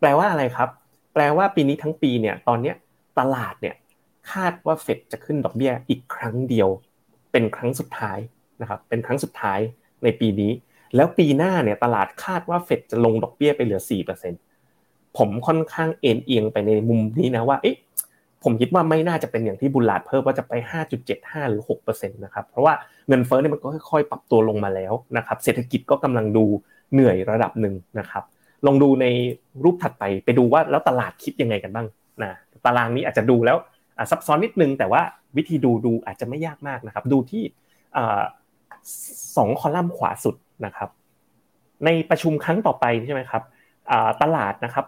[0.00, 0.68] แปลว่าอะไรครับ
[1.14, 2.72] แปลว่าปีนี้ทั้งปีเนี่ยตอนนี้
[3.18, 3.74] ตลาดเนี่ย
[4.32, 6.68] คาดว่าเฟดจะขึ้นดอกเบี้ยอีกครั้งเดียว
[7.32, 8.18] เป็นครั้งสุดท้าย
[8.60, 9.60] นะครับ เป็นครั้งสุดท้าย
[10.04, 10.52] ในปีนี้
[10.96, 13.80] แล้วปีหน้าเนี่ยตลาดคาดว่าเฟดจะลงดอกเบี้ยไปเหลือ
[14.48, 17.76] 4%ผมค่อนข้างเอ็นเอียงไปในมุมนี้นะว่า เอ๊ะ
[18.44, 20.52] ผมคิดว่าไม่น่าจะเป็นอย่างที่บุลลาดเพิ่มว่าจะไป
[21.02, 22.74] 5.75 หรือ6%นะครับ เพราะว่า
[23.08, 26.44] เงินเฟ้อเนี่ยมันก็ค่อยๆ ปรับตัวลงมาแล้วนะครับ เศรษฐกิจก็กำลังดู
[26.92, 28.24] เหนื่อยระดับหนึ่งนะครับ
[28.66, 29.06] ลองดูใน
[29.64, 31.86] รูปถัดไปไปดูว่าแล้วตลาดคิดยังไงกันบ้าง
[32.22, 32.30] นะ
[32.64, 33.56] ตารางนี้อาจจะดูแล้ว
[34.10, 35.02] ซับซ้อนนิดนึง แต่ว่า
[35.36, 37.42] วิธีดูดูอาจจะไม่ยากมากนะครับ ดูที่
[39.36, 40.88] สองคอลัมน์ขวาสุดนะครับ
[41.84, 43.42] ในประชุมครั้งต่อไปใช่ไหมครับ
[44.22, 44.86] ตลาดนะครับ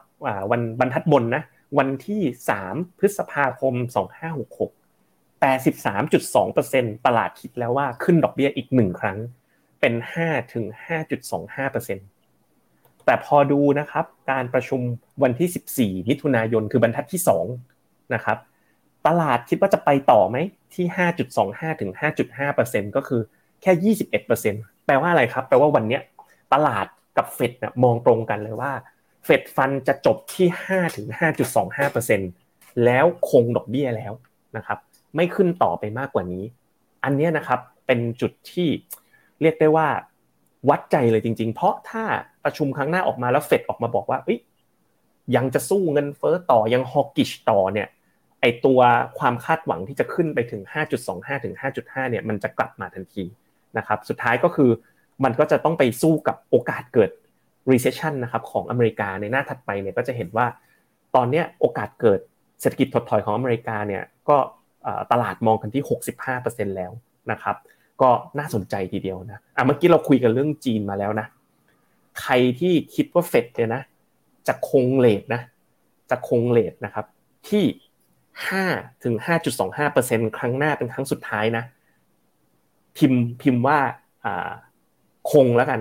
[0.50, 1.42] วันบรรทัดบนนะ
[1.78, 2.22] วันที่
[2.60, 4.70] 3 พฤษภาคม 2566
[5.42, 9.18] 83.2%ตลาดคิดแล้วว่าขึ้นดอกเบี้ยอีกหนึ่งครั้ง
[9.80, 10.64] เป็น 5 ถึง
[11.40, 14.80] 5.25%แต่พอดูนะครับ การประชุม
[15.22, 17.20] วันที่ 14 มิถุนายนคือบรรทัดที่
[17.66, 18.38] 2 นะครับ
[19.06, 20.36] ตลาดคิดว่าจะไปต่อไหม
[20.74, 20.86] ที่
[21.34, 21.90] 5.25 ถึง
[22.44, 23.20] 5.5%ก็คือ
[23.62, 23.94] แค่
[24.44, 26.00] 21%แปลว่าอะไรครับ แปลว่าวันนี้
[26.52, 28.72] ตลาดกับเฟดมองตรงกันเลยว่า
[29.24, 31.06] เฟดฟันจะจบที่5ถึง
[32.16, 34.12] 5.25%แล้วคงดอกเบี้ยแล้ว
[34.56, 34.78] นะครับ
[35.16, 36.44] ไม่ขึ้นต่อไปมากกว่านี้
[37.04, 38.68] อันนี้นะครับเป็นจุดที่
[39.40, 39.88] เรียกได้ว่า
[40.68, 42.04] วัดใจเลยจริง ๆ เพราะถ้า
[42.44, 44.18] ประชุมครั้งหน้าออกมาแล้วเฟดออกมาบอกว่า
[45.36, 47.88] ยังจะสู้เงินเฟ้อต่อยังฮอกกิชต่อเนี่ย
[48.40, 48.80] ไอตัว
[49.18, 50.62] ความคาดหวังที่จะขึ้นไปถึง
[51.04, 53.24] 5.25 ถึง 5.5 เนี่ยมันจะกลับมาทันที
[53.78, 54.70] นะครับ สุดท้ายก็คือ
[55.24, 57.10] มันก็จะต้องไปสู้กับโอกาสเกิด
[57.72, 60.46] recession นะครับของอเมริกาในหน้าถัดไปเนี่ยก็จะเห็นว่า
[61.14, 62.20] ตอนนี้โอกาสเกิด
[62.60, 64.36] เศรษฐกิจถดถอยของอเมริกาเนี่ยก็
[65.12, 65.82] ตลาดมองกันที่
[66.30, 66.92] 65%แล้ว
[67.32, 67.56] นะครับ
[68.02, 71.26] ก็น่าสนใจทีเดียวนะอะเมื่อกี้เราคุยกันเรื่องจีนมาแล้วนะ
[72.20, 73.82] ใครที่คิดว่าเฟดเนี่ยนะ
[74.48, 75.40] จะคงเลทนะ
[76.10, 77.06] จะคงเลทนะครับ
[77.48, 77.64] ที่
[78.34, 79.14] 5ถึง
[79.76, 81.64] 5.25%ครั้งหน้าเป็นครั้งสุดท้ายนะ
[82.96, 83.78] พิมพ์พิมพ์ว่า
[85.30, 85.80] คงแล้วกัน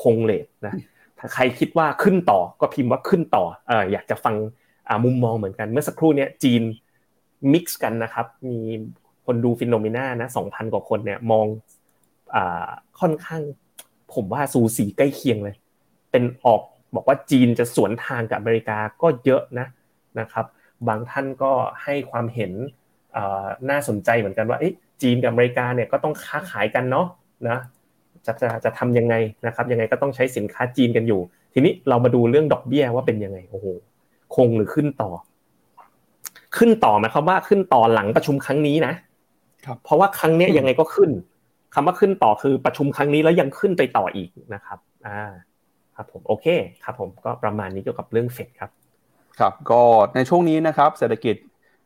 [0.00, 0.74] คงเลทนะ
[1.18, 4.34] ถ้าใครคิดว่าขึ้นต่อก็พิมพ์ว่าขึ้นต่อเอออยากจะฟัง
[5.04, 6.62] มุมมองเหมือนกัน เมื่อสักครู่นี้จีน
[7.52, 8.58] มิกซ์กันนะครับ มี
[9.26, 11.46] คนดูฟินโนมิน่านะสองพันกว่าคนเนี่ยมอง
[12.34, 12.36] อ
[13.00, 13.42] ค่อนข้าง
[14.14, 15.56] ผมว่าสูสีใกล้เคียงเลย
[16.10, 16.62] เป็นออก
[16.94, 19.66] บอกว่าจีนจะสวนทางกับอเมริกาก็เยอะนะ
[20.20, 20.46] นะครับ
[20.88, 21.52] บางท่านก็
[21.82, 22.52] ให้ความเห็น
[23.70, 24.58] น่าสนใจเหมือนกันว่า
[25.02, 27.06] จีนกับอเมริกาเนี่ยก็ต้องค้าขายกันเนาะ
[27.48, 27.58] นะ
[28.26, 29.14] จะจะจะทำยังไง
[29.46, 31.20] นะครับ ยังไงก็ต้องใช้สินค้าจีนกันอยู่
[31.52, 33.66] ทีนี้เรามาดูเรื่องดอกเบี้ยว่าเป็นยังไงโอ้โห
[34.34, 35.10] คงหรือขึ้นต่อ
[36.56, 38.94] ขึ้นต่อหมายความว่าขึ้นต่อหลังประชุมครั้งนี้นะ
[39.66, 41.10] ครับเพราะว่าครั้งนี้ยังไงก็ขึ้น
[41.74, 45.20] คำว่าขึ้นต่อคือประชุมครั้งนี้แล้วยังขึ้นไปต่ออีกนะครับ อ่า
[45.96, 46.46] ครับผมโอเค
[46.84, 48.70] ครับ ผมก็ประมาณนี้เกี่ยวกับเรื่องเฟดครับ
[49.38, 49.82] ครับ ก็
[50.14, 51.36] ในช่วงนี้นะครับ เศรษฐกิจ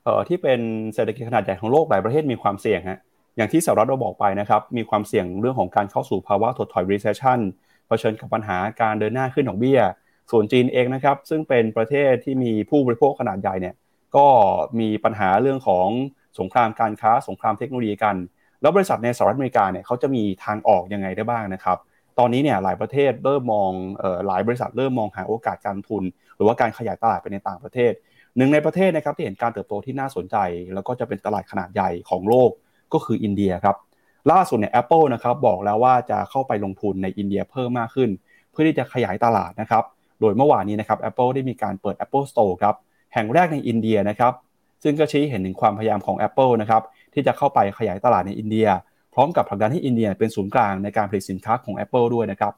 [0.05, 0.61] เอ่อที่เป็น
[0.95, 3.01] เศรษฐกิจขนาดใหญ่ของโลกหลายประเทศมีความเสี่ยงฮะ
[3.37, 7.38] อย่างที่สหรัฐเราบอกไปนะครับ มีความเสี่ยงเรื่องของการเข้าสู่ภาวะถดถอย recession
[7.87, 9.81] เผชิญกับปัญหาการเดินหน้าขึ้นดอกเบี้ย
[10.31, 13.75] ส่วนจีนเองนะครับ ซึ่งเป็นประเทศที่มีผู้บริโภคขนาดใหญ่เนี่ย
[14.16, 14.27] ก็
[14.81, 15.88] มีปัญหาเรื่องของ
[16.38, 18.16] สงครามการค้า สงครามเทคโนโลยีกัน
[18.62, 21.79] แล้วบริษัทในสหรัฐอเมริกาเนี่ยเขาจะมีทางออกยังไงได้บ้างนะครับ
[22.18, 23.71] ตอนนี้เนี่ยหลายประเทศเริ่มมอง
[24.27, 26.04] หลายบริษัทเริ่มมองหาโอกาสการทุน
[26.37, 27.92] หรือว่าการขยายตลาดไปในต่างประเทศ
[28.37, 30.37] หนึ่งในประเทศนะครับที่เห็นการเติบโตที่น่าสนใจ
[30.75, 32.50] แล้วก็จะเป็นตลาดขนาดใหญ่ของโลก
[32.95, 33.77] ก็คืออินเดียครับ
[34.31, 38.11] ล่าสุดเนี่ย Apple นะครับบอกแล้วว่าจะเข้าไปลงทุนในอินเดียเพิ่มมากขึ้น
[38.51, 39.85] เพื่อที่จะขยายตลาดนะครับ
[40.21, 42.75] โดยเมื่อวานนี้นะครับ Apple ได้มีการเปิด Apple Store ครับ
[43.15, 44.33] แห่งแรกในอินเดียนะครับ
[44.83, 46.83] ซึ่งก็ชี้เห็นถึงความพยายามของ Apple นะครับ
[47.15, 48.69] ที่จะเข้าไปขยายตลาดในอินเดีย
[49.15, 52.53] พร้อมกับผลักดันให้อินเดียเป็นศูนย์กลางในการผลิตสินค้าของ Apple ด้วยนะครับ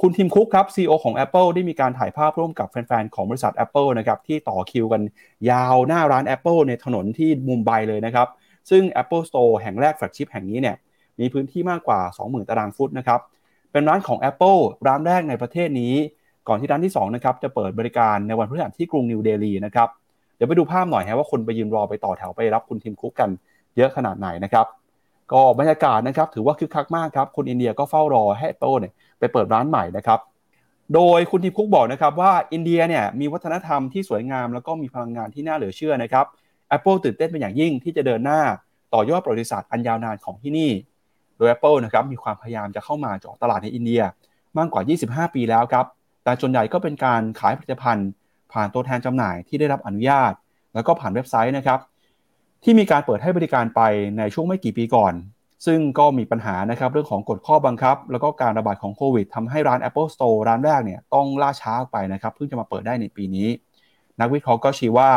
[0.00, 5.02] คุณทิมคุกครับ CEO ของ Apple ได้มีการถ่ายภาพร่วมกับแฟนๆ ของบริษัท Apple นะครับที่ต่อคิวกัน
[5.50, 8.28] ยาวหน้าร้าน Apple ในถนนที่มุมไบเลยนะครับ
[8.70, 10.76] ซึ่ง Apple Store แห่งแรกแฟลกชิพแห่งนี้เนี่ย
[11.20, 13.20] มีพื้นที่มากกว่า 20,000 ตารางฟุตนะครับ
[13.72, 15.94] เป็นร้านของ Apple ร้านแรกในประเทศนี้
[16.48, 19.88] ก่อนที่ร้านที่2นะครับจะเปิดบริการในวันพฤหัสที่กรุงนิวเดลีนะครับ
[20.36, 23.30] เดี๋ยวไปดูภาพหน่อยฮะว่าคนไปยืนรอไปต่อแถวไปรับคุณทิมคุกกัน
[23.76, 24.66] เยอะขนาดไหนนะครับ
[25.32, 30.18] ก็บรรยากาศนะครับถือว่าคึกคักมากครับ คนอินเดียก็เฝ้ารอให้ Apple เนี่ยไปเปิดร้านใหม่นะครับ
[30.94, 36.26] โดยคุณทิมคุกบอกนะครับว่าอินเดียเนี่ยมีวัฒนธรรมที่สวยงาม แล้วก็มีพลังงานที่น่าเหลือเชื่อนะครับ
[36.76, 38.40] Apple ตื่นเต้นเป็นอย่างยิ่งที่จะเดินหน้า
[38.94, 40.70] ต่อยอดประวัติศาสตร์อันยาวนานของที่นี่
[41.36, 44.02] โดย Apple นะครับมีความพยายามจะเข้ามาเจาะตลาดในอินเดีย
[44.58, 44.82] มากกว่า
[45.26, 45.86] 25 ปีแล้วครับ
[46.24, 48.08] แต่ส่วนใหญ่ก็เป็นการขายผลิตภัณฑ์
[48.52, 50.32] ผ่านตัวแทนจำหน่ายที่ได้รับอนุญาต
[50.74, 51.78] แล้วก็ผ่านเว็บไซต์นะครับ
[52.64, 53.80] ที่มีการเปิดให้บริการไป
[54.18, 55.12] ในช่วงไม่กี่ปีก่อน
[55.66, 63.48] ซึ่งก็มีปัญหานะครับเรื่องของกฎข้อบังคับ แล้วก็การระบาดของโควิดทำให้ร้าน Apple Store ร้านแรกเนี่ยต้องล่าช้าไปนะครับ เพิ่งจะมาเปิดได้ในปีนี้
[64.20, 65.10] นักวิเคราะห์ก็ชี้ว่า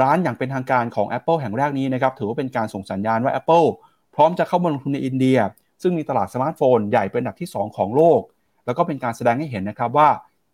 [0.00, 3.66] ร้านอย่างเป็นทางการของ Apple แห่งแรกนี้นะครับถือว่าเป็นการส่งสัญญาณว่า Apple
[4.14, 5.38] พร้อมจะเข้ามาลงทุนในอินเดีย
[5.82, 8.20] ซึ่งมีตลาดสมาร์ทโฟนใหญ่เป็นอันดับที่ 2 ของโลก
[8.66, 10.08] แล้วก็เป็นการแสดงให้เห็นนะครับว่า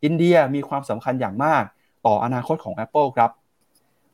[0.05, 1.63] อินเดียมีความสำคัญอย่างมาก
[2.07, 3.31] ต่ออนาคตของ Apple ครับ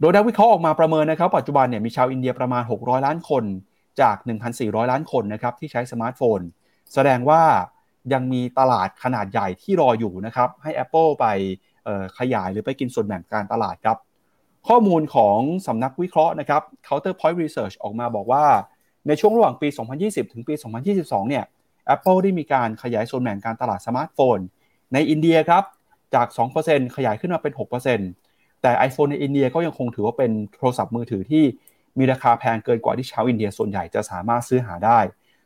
[0.01, 3.45] โดยนักวิเคราะห์ออกมาประเมินนะครับปัจจุบันเนี่ยมีชาวอินเดียประมาณ 600 ล้านคน
[4.01, 4.17] จาก
[4.55, 6.41] 1,400 ล้านคนนะครับที่ใช้สมาร์ทโฟน
[6.95, 7.43] แสดงว่า
[8.13, 11.27] ยังมีตลาดขนาดใหญ่ที่รออยู่นะครับให้ Apple ไป
[12.19, 13.97] ขยายหรือไปกินส่วนแบ่งการตลาดครับ
[14.69, 18.45] ข้อมูลของสำนักวิเคราะห์นะครับ Counterpoint Research ออกมาบอกว่า
[19.09, 19.69] ในช่วงระหว่างปี
[20.01, 20.55] 2020 ถึงปี
[20.93, 21.45] 2022 เนี่ย
[21.95, 24.39] Apple ได้มีการขยายส่วนแบ่งการตลาดสมาร์ทโฟน
[24.93, 25.65] ในอินเดียครับ
[26.15, 26.27] จาก
[26.63, 27.53] 2%ขยายขึ้นมาเป็น
[28.07, 31.45] 6%แต่ iPhone ในอินเดียก็ยังคงถือว่าเป็นโทรศัพท์มือถือที่
[31.99, 34.99] มีราคาแพงเกินกว่าที่ชาวอินเดียส่วนใหญ่จะสามารถซื้อหาได้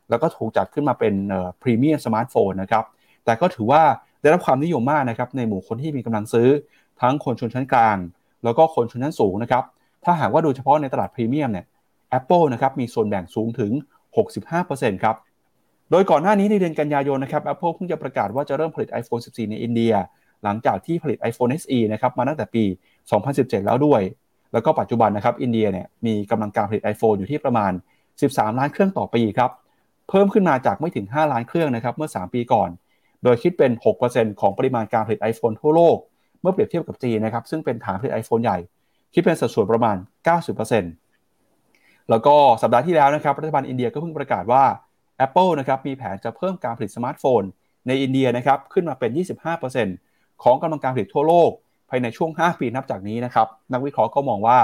[0.09, 1.13] แล้วก็ถูกจัดขึ้นมาเป็น
[1.61, 2.85] พรีเมียมสมาร์ทโฟนนะครับ
[3.25, 3.81] แต่ก็ถือว่า
[4.21, 6.47] ได้รับความนิยมมากนะครับในหมู่คนที่มีกำลังซื้อ
[7.01, 7.97] ทั้งคนชนชั้นกลาง
[8.43, 9.63] แล้วก็คนชนชั้นสูงนะครับ
[10.03, 11.65] ถ้าหากว่าดูเฉพาะในตลาดพรีเมียมเนี่ย
[12.17, 13.71] Apple นะครับมีส่วนแบ่งสูงถึง
[14.37, 15.15] 65%ครับ
[15.91, 19.93] โดยก่อนหน้านี้ในเดือนกันยายนนะครับ Apple เพิ่งจะประกาศว่าจะเริ่มผลิต iPhone 14 ในอินเดีย
[20.43, 22.63] หลังจากที่ผลิต iPhone SE นะครับมาตั้งแต่ปี
[23.15, 24.01] 2017 แล้วด้วย
[24.53, 27.71] แล้วก็ปัจจุบันนะครับอินเดียเนี่ยมีกำลังการผลิต iPhone อยู่ที่ประมาณ
[28.15, 29.51] 13 ล้านเครื่องต่อปีครับ
[30.09, 32.69] เพิ่มขึ้นมาจากไม่ถึง 5 ล้านเครื่องนะครับเมื่อ 3 ปีก่อน
[33.23, 33.71] โดยคิดเป็น
[34.05, 35.97] 6%ของปริมาณการผลิต iPhone ทั่วโลก
[36.41, 38.57] เมื่อเปรียบเทียบกับจีนนะครับซึ่งเป็นฐานผลิต iPhone ใหญ่
[39.13, 39.95] คิดเป็นสัดส่วนประมาณ
[40.87, 44.63] 90%แล้วก็สัปดาห์ที่แล้วนะครับรัฐบาลอินเดียก็เพิ่งประกาศว่า
[45.25, 47.41] Apple นะครับมีแผนจะเพิ่มการผลิตสมาร์ทโฟน
[47.87, 49.11] ในอินเดียนะครับขึ้นมาเป็น
[49.77, 51.51] 25%ของกำลังการผลิตทั่วโลก
[51.89, 54.59] ภายในช่วง 5 ปีนับจากนี้นะครับนักวิเคราะห์ก็มองว่า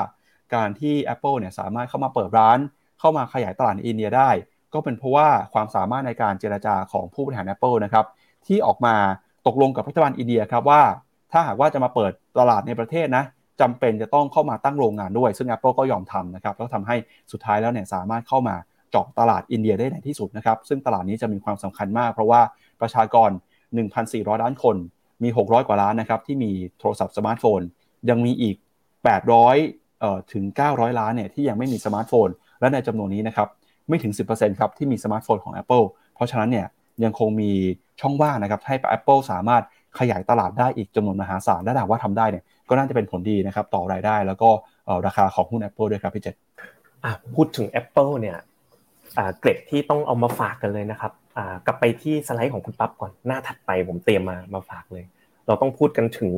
[0.56, 2.60] การที่ Apple เนี่ยสามารถเข้ามาเปิดร้าน
[3.00, 4.30] เข้ามาขยายตลาดอินเดียได้
[4.74, 8.06] ก็เป็นเพราะว่าความสามารถในการเจรจาของผู้บริหาร Apple นะครับ
[8.48, 8.96] ที่ออกมา
[9.48, 10.82] ตกลงกับรัฐบาลอินเดียครับว่า
[11.36, 13.24] ถ้าหากว่าจะมาเปิดตลาดในประเทศนะ
[13.62, 16.96] จำเป็นจะต้องเข้ามาตั้งโรงงานด้วย ซึ่ง Apple ก็ยอมทำนะครับแล้วทำให้
[17.32, 18.56] สุดท้ายแล้วเนี่ยสามารถเข้ามา
[18.92, 22.42] เจาะตลาดอินเดียได้ในที่สุดนะครับซึ่งตลาดนี้จะมีความสำคัญมาก เพราะว่า
[22.82, 23.30] ประชากร
[23.86, 24.76] 1,400 ล้านคน
[25.24, 27.62] มี 600 กว่าล้านนะครับที่มีโทรศัพท์สมาร์ทโฟน
[28.10, 28.56] ยังมีอีก
[29.28, 32.30] 800เอ่อถึง 900 ล้านเนี่ยที่ยังไม่มีสมาร์ทโฟน
[32.60, 33.48] และในจำนวนนี้นะครับ
[33.90, 36.68] ไม่ถึง 10%ครับที่มีสมาร์ทโฟนของ Apple เพราะฉะนั้นเนี่ย
[37.04, 37.52] ยังคงมี
[38.02, 39.64] ช่องว่างนะครับให้ Apple สามารถ
[40.00, 44.50] ขยายตลาดได้อีกจำนวนมหาศาลและหากว่าทำได้เนี่ยก็น่าจะเป็นผลดีนะครับต่อรายได้ แล้วก็
[45.06, 46.36] ราคาของหุ้น Apple ด้วยครับพี่เจษ
[47.36, 48.38] พูดถึง Apple เนี่ย
[49.40, 51.12] เกร็ดที่ต้องเอามาฝากกันเลยนะครับ
[51.66, 55.04] กลับไปที่สไลด์ของคุณปั๊บก่อนหน้าถัดไปผมเตรียมมามาฝากเลย
[55.48, 56.32] เราต้องพูดกันถึง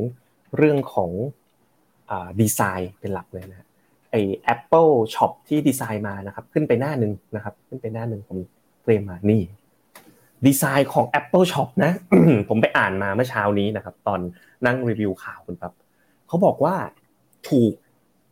[0.56, 1.10] เรื่องของ
[2.40, 3.66] ดีไซน์เป็นหลักเลยนะ
[4.10, 4.16] ไอ
[4.54, 8.38] Apple Shop ที่ดีไซน์มานะครับ ขึ้นไปหน้าหนึ่งนะครับ ขึ้นไปหน้าหนึ่งผม
[8.84, 9.40] เตรียมมานี่
[10.46, 11.92] ดีไซน์ของ Apple Shop นะ
[12.48, 14.20] ผมไปอ่านมาเมื่อเช้านี้นะครับ ตอน
[14.66, 15.72] นั่งรีวิวข่าวคุณปั๊บ
[16.28, 16.74] เขาบอกว่า
[17.48, 17.72] ถูก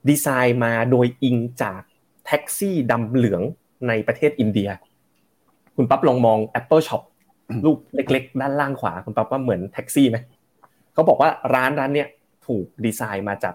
[0.09, 1.83] ดีไซน์มาโดยอิงจาก
[2.27, 3.43] แท็กซี่ดำเหลือง
[3.89, 4.69] ในประเทศอินเดีย
[5.77, 7.03] คุณปั๊บลองมอง Apple Shop
[7.65, 10.19] รูปเล็กๆ ด้านล่างขวา คุณปั๊บว่าเหมือนแท็กซี่ไหม
[10.95, 12.09] เขาบอกว่าร้านร้านเนี้ย
[12.47, 13.55] ถูกดีไซน์มาจาก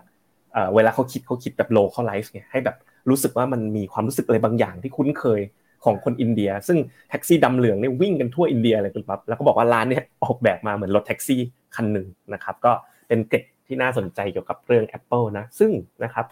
[0.76, 2.78] เวลาเขาคิดเขาคิดแบบ localize เนี่ยให้แบบ
[3.10, 5.42] รู้สึกว่ามันมีความรู้สึกอะไรบางอย่างที่คุ้นเคย
[5.86, 6.78] ของคนอินเดีย ซึ่ง
[7.10, 11.40] แท็กซี่ดำเหลืองเนี่ยวิ่งกันทั่วอินเดียเลยคุณปั๊บแล้วก็บอกว่าร้านเนี่ยออกแบบมาเหมือนรถแท็กซี่
[11.76, 12.72] คันหนึ่งนะครับ ก็
[13.08, 15.72] เป็นเกร็ดที่น่าสนใจเกี่ยวกับเรื่อง Apple นะซึ่ง
[16.04, 16.26] นะครับ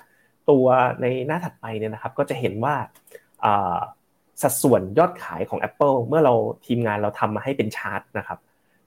[0.49, 0.65] ตัว
[1.01, 2.75] ในหน้าถัดไปเนี่ยนะครับก็จะเห็นว่า
[4.41, 6.33] สัดส่วนยอดขายของ Apple เมื่อเรา
[6.65, 8.39] ทีมงานเราทำมาให้เป็นชาร์ตนะครับ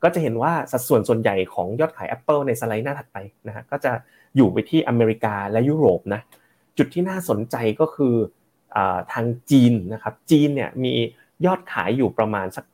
[0.02, 3.92] ก็จะเห็นว่าสัดส่วนส่วนใหญ่ของยอดขาย Apple ในสไลด์หน้าถัดไปนะฮะก็จะ
[4.36, 6.20] อยู่ไปที่อเมริกาและยุโรปนะ
[6.78, 8.14] จุดที่น่าสนใจก็คือ
[9.12, 10.92] ทางจีนนะครับจีนเนี่ยมี
[11.46, 12.64] ยอดขายอยู่ประมาณสัก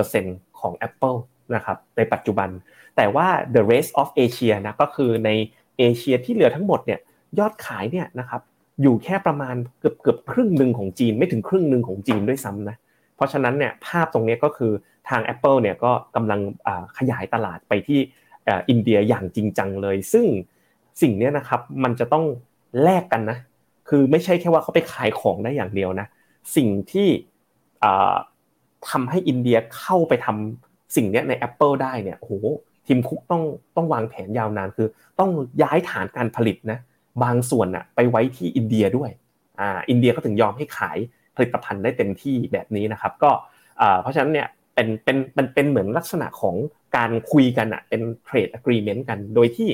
[0.00, 1.18] 20%ของ Apple
[1.54, 2.48] นะครับในปัจจุบัน
[2.96, 5.30] แต่ว่า the rest of Asia นะก็คือใน
[5.78, 7.00] เอเชียที่เหลือทั้งหมดเนี่ย
[7.38, 8.42] ยอดขายเนี่ยนะครับ
[8.82, 12.76] อยู่แค่ประมาณเกือบเกือบครึ่งหนึ่งของจีน ไม่ถึงครึ่งหนึ่งของจีนด้วยซ้ำนะ
[13.16, 14.72] เพราะฉะนั้นเนี่ยภาพตรงนี้ก็คือ
[15.08, 16.40] ทาง Apple เนี่ยก็กำลัง
[16.98, 18.00] ขยายตลาดไปที่
[18.50, 20.26] อินเดียอย่างจริงจังเลย ซึ่ง
[21.02, 22.24] สิ่งนี้นะครับมันจะต้อง
[22.82, 23.38] แลกกันนะ
[23.88, 26.06] คือไม่ใช่แค่ว่าเขาไปขายของได้อย่างเดียวนะ
[26.56, 27.08] สิ่งที่
[28.90, 32.32] ทำให้อินเดียเข้าไปทำสิ่งนี้ใน Apple ได้เนี่ยโอ้โห
[32.86, 33.42] ทีมคุกต้อง
[33.76, 35.30] ต้องวางแผนยาวนานคือ ต้อง
[35.62, 36.78] ย้ายฐานการผลิตนะ
[37.22, 39.10] บางส่วนอะไปไว้ที่อินเดียด้วย
[39.60, 40.98] อ่าอินเดียก็ถึงยอมให้ขาย
[41.36, 43.30] ผลิตภัณฑ์ได้เต็มที่แบบนี้นะครับ ก็
[44.02, 46.56] เพราะฉะนั้นเนี่ยเป็นเป็นมันเป็นเหมือนลักษณะของ
[46.96, 49.68] การคุยกันอะเป็นเทรดอะกรีเมนต์กัน โดยที่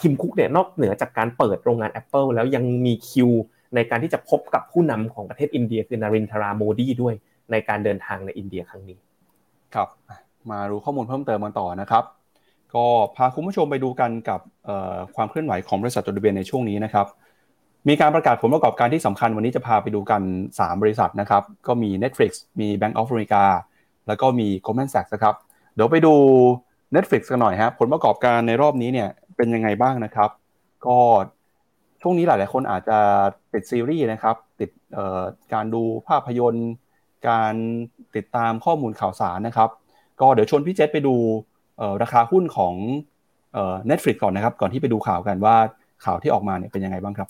[0.00, 3.30] ทีมคุกเนี่ยนอกเหนือจากการเปิดโรงงาน Apple แล้วยังมีคิว
[3.74, 7.14] ในการที่จะพบกับผู้นำของประเทศอินเดียคือนารินทราโมดีด้วย
[7.50, 8.98] ในการเดินทางในอินเดียครั้งนี้
[9.74, 9.88] ครับ
[10.50, 12.04] มารู้ข้อมูลเพิ่มเติมกันต่อนะครับ
[12.74, 14.40] ก็พาคุณผู้ชมไปดูกันกับ
[15.16, 17.06] ความเคลื่อนไหวของบริษัทจดทะเบียนในช่วงนี้นะครับ
[17.88, 20.22] มีการประกาศผลประกอบการที่สำคัญวันนี้จะพาไปดูกัน
[20.54, 23.42] 3 บริษัทนะครับ ก็มี Netflix มี Bank of America
[24.08, 25.34] แล้วก็มี Goldman Sachs นะครับ
[25.74, 26.14] เดี๋ยวไปดู
[26.94, 29.08] Netflix กันหน่อยฮะผลประกอบการในรอบนี้เนี่ย
[29.40, 30.30] เป็นยังไงบ้างนะครับ
[30.86, 30.98] ก็
[32.02, 32.98] ช่วงนี้หลาย ๆ คนอาจจะ
[33.52, 34.70] ติดซีรีส์นะครับ ติด
[35.54, 36.70] การดูภาพยนตร์
[37.28, 37.54] การ
[38.16, 39.70] ติดตามข้อมูลข่าวสารนะครับ
[40.20, 41.14] ก็เดี๋ยวชวนพี่เจษไปดู
[42.02, 42.74] ราคาหุ้นของ
[43.86, 45.56] Netflix ก่อนนะครับ ก่อนที่ไปดูข่าวกันว่า
[46.04, 47.28] ข่าวที่ออกมาเนี่ยเป็นยังไงบ้างครับ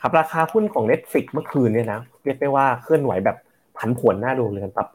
[0.00, 3.36] ครับราคาหุ้นของ Netflix เมื่อคืนเนี่ยนะเรียกได้ว่าเคลื่อนไหวแบบ
[3.78, 4.88] ผันผวนน่าดูเลยครับ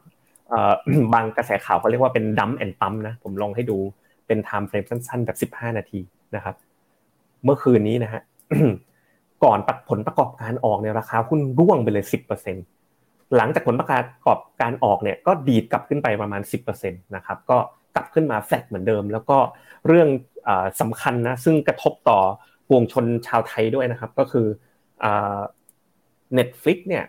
[1.14, 3.78] บางกระแสข่าวเขาเรียกว่าเป็น dump and pump นะผมลองให้ดู
[4.26, 6.00] เป็น time frame สั้น ๆ แบบ 15 นาที
[6.36, 6.54] นะครับ
[7.44, 8.22] เมื่อคืนนี้นะฮะ
[9.44, 9.58] ก่อน
[9.90, 12.04] ผลประกอบการออกเนี่ยราคาหุ้นร่วงไปเลย
[12.70, 13.88] 10%หลังจากผลประ
[14.26, 17.58] กอบการออกเนี่ยก็ดีดกลับขึ้นไปประมาณ 10%นะครับก็
[17.94, 19.38] กลับขึ้นมาแฟลตเหมือนเดิม แล้วก็
[19.86, 20.08] เรื่อง
[20.80, 22.18] สำคัญนะซึ่งกระทบต่อ
[22.68, 24.46] ปวงชนชาวไทยด้วยนะครับ ก็คือ
[26.34, 27.04] Netflix เนี่ย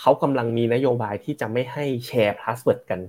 [0.00, 3.00] เขากำลังมีนโยบายที่จะไม่ให้แชร์พาสเวิร์ดกัน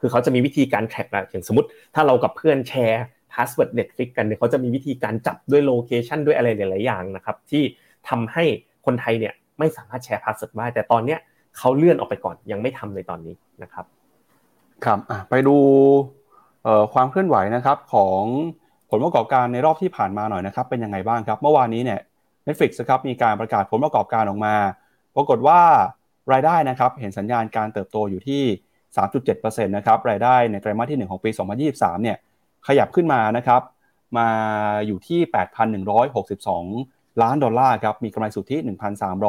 [0.00, 7.62] คือเขาจะมีวิธีการ track อะอย่างสมมติ ถ้าเรากับเพื่อนแชร์พาสเวิร์ด Netflix กันเนี่ยเขาจะมีวิธีการจับด้วย location ด้วยอะไรหลาย ๆ อย่างนะครับ ที่
[8.08, 8.44] ทำให้
[8.86, 11.18] คนไทยเนี่ยไม่สามารถแชร์พาสเวิร์ดได้ แต่ตอนเนี้ย
[11.58, 13.84] เขาเลื่อนออกไปก่อนยังไม่ทำในตอนนี้นะครับ
[14.84, 14.98] ครับ
[15.30, 15.56] ไปดู
[16.94, 18.22] ความเคลื่อนไหวนะครับของ
[18.90, 22.00] ผลประกอบการในรอบที่ผ่านมาหน่อยนะครับ เป็นยังไงบ้างครับ เมื่อวานนี้เนี่ย
[22.46, 24.54] Netflix ครับมีการประกาศผลประกอบการออกมา
[25.16, 25.60] ปรากฏว่า
[26.32, 28.42] รายได้นะครับ เห็นสัญญาณการเติบโตอยู่ที่
[28.96, 31.30] 3.7%นะครับรายได้ในไตรมาสที่ 1 ของปี
[31.66, 32.16] 2023 เนี่ย
[32.66, 33.62] ขยับขึ้นมานะครับ
[34.18, 34.28] มา
[34.86, 35.20] อยู่ที่
[36.00, 38.56] 8,162 ล้านดอลลาร์ครับมีกำไรสุทธิ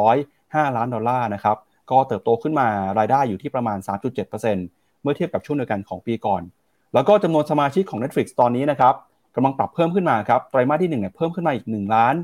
[0.02, 1.58] 1,305 ล้านดอลลาร์นะครับ
[1.92, 2.68] ก็เติบโตขึ้นมา
[3.00, 6.42] รายได้อยู่ที่ประมาณ 3.7%เมื่อเทียบกับช่วงเดียวกันของปีก่อน
[6.94, 8.96] แล้วก็จำนวนสมาชิกของ Netflix ตอนนี้นะครับ
[9.36, 12.16] กำลังปรับเพิ่มขึ้นมาครับไตรมาสที่1เนี่ยเพิ่มขึ้นมาอีก1ล้าน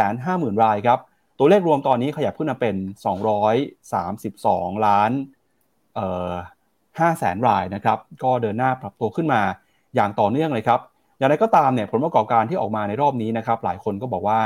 [0.00, 0.98] 750,000 รายครับ
[1.38, 2.76] ตัวเลขรวมตอนนี้ขยับขึ้นมาเป็น
[3.60, 5.10] 232 ล้าน
[5.94, 6.32] เอ่อ
[6.98, 9.40] 5แสนรายนะครับ ก็เดินหน้าปรับตัวขึ้นมา
[9.94, 10.80] อย่างต่อเนื่องเลยครับ
[11.18, 14.40] อย่างไรก็ตามเนี่ยผลประกอบการที่ออกมาในรอบนี้นะครับ หลายคนก็บอกว่า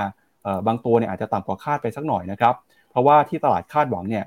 [0.66, 2.54] บางตัวเนี่ยอาจจะต่ำกว่าคาดไปสักหน่อยนะครับ
[2.90, 4.24] เพราะว่าที่ตลาดคาดหวังเนี่ย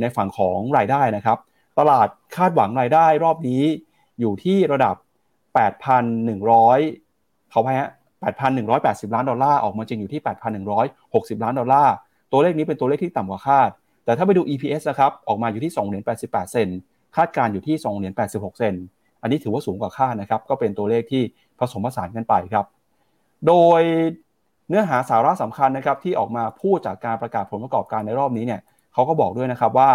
[0.00, 1.38] ในฝั่งของรายได้นะครับ
[1.78, 3.62] ตลาดคาดหวังรายได้รอบนี้
[4.20, 4.94] อยู่ที่ระดับ
[6.18, 7.90] 8,100เขาไปฮะ
[8.52, 10.20] 8,180 ล้านดอลลาร์ออกมาจริงอยู่ที่
[10.82, 11.94] 8,160 ล้านดอลลาร์
[12.32, 13.70] ตัวเลขนี้เป็นตัวเลขที่ต่ำกว่าคาด
[14.04, 16.68] แต่ถ้าไปดู EPS นะครับออกมาอยู่ที่2เหรียญ88 เซน
[17.16, 18.74] คาดการอยู่ที่2เหรียญ86 เซน
[19.22, 21.22] อันนี้ถือว่าสูงกว่าคาดนะครับ ก็เป็นตัวเลขที่
[21.58, 22.66] ผสมผสานกันไปครับ
[23.46, 23.82] โดย
[24.68, 28.60] เนื้อหาสาระสำคัญนะครับที่ออกมาพูดจากการประกาศผลประกอบการในรอบนี้เนี่ย
[28.92, 29.90] เขาก็บอกด้วยนะครับว่า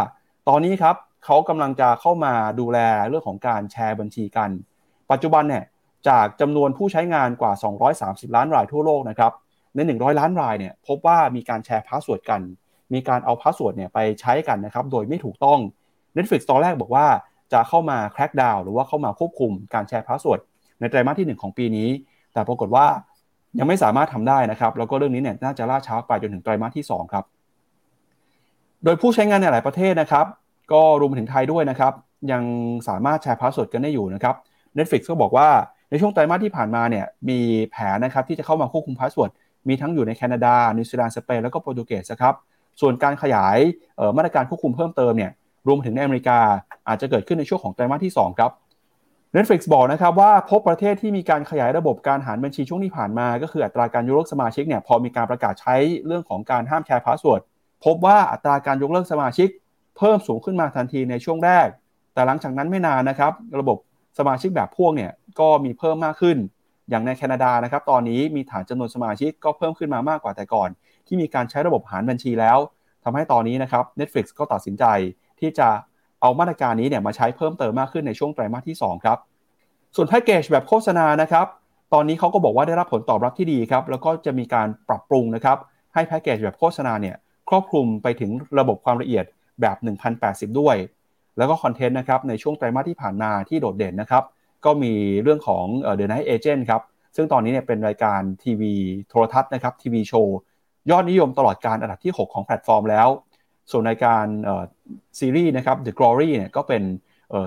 [0.49, 0.95] ตอนนี้ครับ
[1.25, 2.77] เขากำลังจะเข้ามาดูแล
[3.09, 4.49] เรื่องของการแชร์บัญชีกัน
[5.11, 5.63] ปัจจุบันเนี่ย
[6.09, 7.53] จากจำนวนผู้ใช้งานกว่า
[8.29, 9.31] 230 ล้านรายทั่วโลกนะครับ
[9.75, 12.41] ใน 100 ล้านรายเนี่ยพบว่ามีการแชร์พาสเวิร์ดกัน
[12.93, 15.59] มีการเอาพาสเวิร์ดเนี่ยไปใช้กันนะครับโดยไม่ถูกต้อง
[16.17, 17.05] Netflix ตอนแรกบอกว่า
[17.53, 20.41] จะเข้ามา crackdown หรือว่าเข้ามาควบคุมการแชร์พาสเวิร์ด
[20.79, 21.89] ในไตรมาสที่ 1 ของปีนี้
[22.33, 22.85] แต่ปรากฏว่า
[23.59, 27.25] ยังไม่สามารถทำได้นะครับ แล้วก็เรื่องนี้เนี่ยน่าจะล่าช้าไปจนถึงไตรมาสที่ 2 ครับ
[28.83, 30.25] โดยผู้ใช้งานในหลายประเทศนะครับ
[30.71, 31.93] ก็รวมไปถึงไทยด้วยนะครับ
[32.31, 32.43] ยัง
[32.87, 34.35] สามารถแชร์พาสเวิร์ดกันได้อยู่นะครับ
[34.77, 35.47] Netflix ก็บอกว่า
[35.89, 37.39] ในช่วงไตรมาสที่ผ่านมาเนี่ยมี
[37.71, 39.31] แผนนะครับที่จะเข้ามาควบคุมพาสเวิร์ด
[39.69, 42.35] มีทั้งอยู่ในแคนาดา นิวซีแลนด์สเปนแล้วก็โปรตุเกสครับ
[42.81, 43.57] ส่วนการขยาย
[44.17, 45.31] มาตรการควบคุมเพิ่มเติมเนี่ย
[45.67, 46.39] รวมถึงในอเมริกา
[46.87, 48.51] อาจจะเกิดขึ้นในช่วงของไตรมาสที่ 2 ครับ
[49.35, 57.41] Netflix บอกนะครับว่าพบประเทศที่มีการขยายระบบการหารบัญชีช่วงที่ผ่านมา ก็คืออัตราการยกเลิกสมาชิกเนี่ยพอมีการประกาศใช้เรื่องของการห้ามแชร์พาสเวิร์ด
[57.85, 59.49] พบว่าอัตราการยกเลิกสมาชิก
[59.97, 61.67] เพิ่มสูงขึ้นมาทันทีในช่วงแรก
[62.13, 63.77] แต่หลังจากนั้นไม่นานนะครับระบบ
[64.19, 66.37] สมาชิกแบบพ่วงเนี่ยก็มีเพิ่มมากขึ้น
[66.89, 70.69] อย่างในแคนาดานะครับตอนนี้มีฐานจำนวนสมาชิกก็เพิ่มขึ้นมามากกว่าแต่ก่อน
[71.07, 72.57] ที่มีการใช้ระบบหารบัญชีแล้ว
[73.03, 74.85] ทำให้ตอนนี้นะครับ Netflix ก็ตัดสินใจ
[75.43, 75.69] ที่จะ
[76.21, 79.17] เอามาตรการนี้เนี่ยมาใช้เพิ่มเติมมากขึ้นในช่วงไตรมาสที่ 2 ครับ
[79.95, 81.47] ส่วนแพ็กเกจแบบโฆษณานะครับ
[81.93, 85.57] ตอนนี้เขาก็บอกว่าได้รับผลตอบรับที่ดีครับแล้วก็จะมีการปรับปรุงนะครับ
[85.93, 87.15] ให้แพ็กเกจแบบโฆษณาเนี่ย
[87.49, 89.25] ครอบคลุมไปถึงระบบความละเอียด
[89.61, 89.77] แบบ
[90.17, 90.75] 1080 ด้วย
[91.37, 94.23] แล้วก็คอนเทนต์นะครับในช่วงไตรมาสที่ผ่านมาที่โดดเด่นนะครับ
[94.65, 96.81] ก็มีเรื่องของเอ่อ The Night Agent ครับ
[97.15, 98.73] ซึ่งตอนนี้เนี่ยเป็นรายการทีวี
[99.09, 100.37] โทรทัศน์นะครับทีวีโชว์
[100.91, 103.07] ยอดนิยมตลอดกาลอันดับที่ 6 ของแพลตฟอร์มแล้ว
[103.71, 104.25] ส่วนรายการ
[105.19, 106.83] ซีรีส์นะครับ The Glory เนี่ยก็เป็น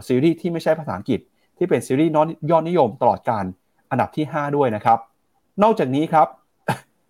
[0.09, 1.21] ซีรีส์ที่ไม่ใช่ภาษาอังกฤษ
[1.59, 2.13] ที่เป็นซีรีส์
[2.51, 3.45] ยอดนิยมตลอดกาล
[3.91, 4.99] อันดับที่ 5 ด้วยนะครับ
[5.63, 6.29] นอกจากนี้ครับ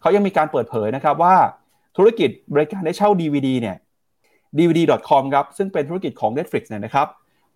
[0.01, 1.37] เขายังมีการเปิดเผยนะครับว่า
[1.97, 3.77] ธุรกิจบริการได้เช่า DVD เนี่ย
[4.59, 7.09] dvd.com ครับซึ่งเป็นธุรกิจของ Netflix เนี่ยนะครับ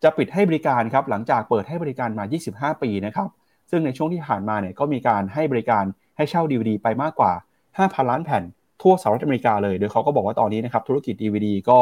[0.02, 2.24] จะปิดให้บริการครับหลังจากเปิดให้บริการมา
[2.72, 3.28] 25 ปีนะครับ
[3.70, 5.84] ซึ่งในช่วงที่ผ่านมาเนี่ยก็มีการให้บริการ
[6.16, 7.32] ให้เช่า DVD ไปมากกว่า
[7.68, 8.42] 5,000 ล้านแผ่น
[8.82, 11.78] ทั่วสหรัฐอเมริกาเลย โดยเขาก็บอกว่าตอนนี้นะครับธุรกิจ DVD ก็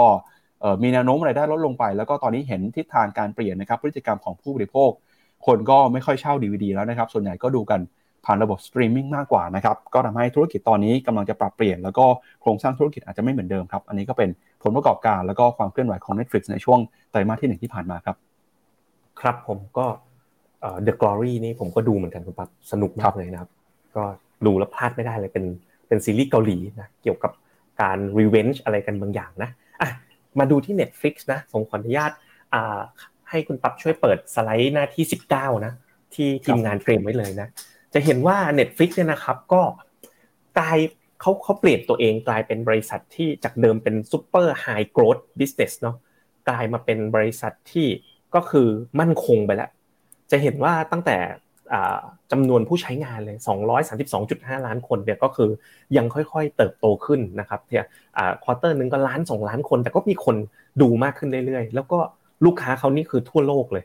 [0.83, 4.91] มีแนวโน้มรายได้ลดลงไป แล้วก็ตอนนี้เห็นทิศทางการเปลี่ยนนะครับพฤติกรรมของผู้บริโภค
[5.47, 7.81] คนก็ไม่ค่อยเช่า DVD แล้วนะครับ ส่วนใหญ่ก็ดูกัน
[8.25, 12.05] ผ่านระบบสตรีมมิ่งมากกว่านะครับ ก็ทำให้ธุรกิจตอนนี้กำลังจะปรับเปลี่ยน แล้วก็
[12.43, 14.29] โครงสร้างธุรกิจอาจจะไม่เหมือนเดิมครับ อันนี้ก็เป็น
[14.63, 16.79] ผลประกอบการแล้วก็ความเคลื่อนไหวของ Netflix ในช่วง
[17.11, 18.17] ไตรมาสที่หนึ่งที่ผ่านมาครับ
[19.21, 19.87] ครับผมก็
[20.61, 23.51] เอ่อ The Glory นี่ผมก็ดูเหมือนกันคุณปั๊บสนุกมากเลยนะครับ
[23.97, 24.05] ก็
[24.47, 25.45] ดูแล้วพลาดไม่ได้เลยเป็น
[25.89, 27.33] เป็นซีรีส์เกาหลีนะเกี่ยวกับ
[27.81, 29.91] การ revenge อะไรกันบางอย่างนะอะ
[30.39, 32.11] มาดูที่ Netflix นะผมขออนุญาต
[32.55, 32.81] อ่า
[33.31, 35.73] ให้คุณปั๊บช่วยเปิดสไลด์หน้าที่ 19 นะ
[36.15, 37.49] ที่ทีมงานเตรียมไว้เลยนะ
[37.95, 39.63] จะเห็นว่า Netflix เนี่ยนะครับก็
[40.59, 40.79] กลาย
[41.21, 45.97] เขาเขาเปลี่ยนตัวเองกลายเป็นบริษัทที่จากเดิมเป็น super high growth business เนาะ
[46.49, 47.89] กลายมาเป็นบริษัทที่
[48.35, 48.69] ก็คือ
[49.01, 49.71] มั่นคงไปแล้ว
[50.31, 51.17] จะเห็นว่าตั้งแต่
[52.33, 53.37] จำนวนผู้ใช้งานเลย
[54.01, 55.51] 232.5 ล้านคนเนี่ยก็คือ
[55.97, 57.85] ยังค่อยๆ เติบโตขึ้นนะครับเนี่ย
[58.45, 60.37] quarter หนึ่งก็ล้าน2ล้านคน แต่ก็มีคน
[60.83, 61.99] ดูมากขึ้นเรื่อยๆ แล้วก็
[62.45, 63.85] ลูกค้าเขานี่คือทั่วโลกเลย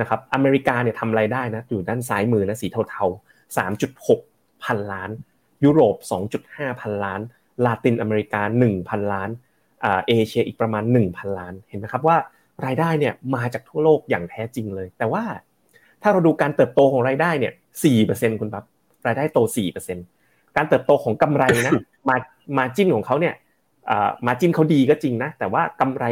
[0.00, 3.56] นะครับอเมริกาเนี่ยทำไรายได้นะอยู่ด้านซ้ายมือนะสีเทาๆ
[3.88, 5.10] 3.6 พันล้าน
[5.64, 5.96] ยุโรป
[6.38, 7.20] 2.5 พันล้าน
[7.64, 8.42] ลาตินอเมริกา
[8.76, 9.30] 1,000 ล้าน
[10.08, 12.16] เอเชียอีกประมาณ 1,000 ล้าน เห็นไหมครับว่า
[12.64, 15.22] รายได้เนี่ยมาจากทั่วโลกอย่างแท้จริงเลย แต่ว่า
[16.02, 17.52] ถ้าเราดูการเติบโตของรายได้เนี่ย
[17.84, 18.64] สี่เปอร์เซ็นต์คุณปั๊บ
[19.06, 20.04] รายได้โตสี่เปอร์เซ็นต์
[20.56, 21.74] การเติบโตของกำไรนะ
[22.08, 22.16] มา
[22.58, 23.34] มาจิ้นของเขาเนี่ย
[24.26, 26.04] มาจิ้นเขาดีก็จริงนะ แต่ว่ากำไร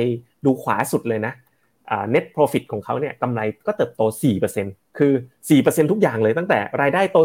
[0.44, 1.32] ดูขวาสุดเลยนะ
[2.14, 4.02] net profit ของเขาเนี่ยกำไรก็เติบโต
[4.50, 5.12] 4%คือ
[5.50, 7.18] 4%ทุกอย่างเลยตั้งแต่รายได้โต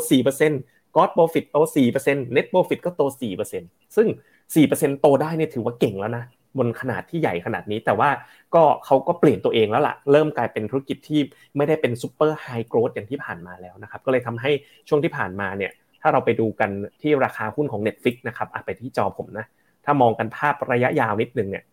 [0.47, 1.57] 4% gross profit โต
[1.97, 3.01] 4% net profit ก็โต
[3.49, 4.07] 4%ซึ่ง
[4.53, 6.24] 4%โตได้เนี่ยถือว่าเก่งแล้วนะ
[6.58, 8.10] บนขนาดที่ใหญ่ขนาดนี้ แต่ว่า
[8.56, 11.22] ก็เขาก็เปลี่ยนตัวเองแล้วล่ะ เริ่มกลายเป็นธุรกิจที่
[11.58, 14.52] ไม่ได้เป็น super high growth อย่างที่ผ่านมาแล้วนะครับ ก็เลยทำให้
[14.88, 15.72] ช่วงที่ผ่านมาเนี่ย
[16.02, 16.70] ถ้าเราไปดูกัน
[17.02, 19.45] ที่ราคาหุ้นของ Netflix นะครับไปที่จอผมนะ
[19.86, 21.64] ถ้ามองกันภาพระยะยาวนิดนึงเนี่ย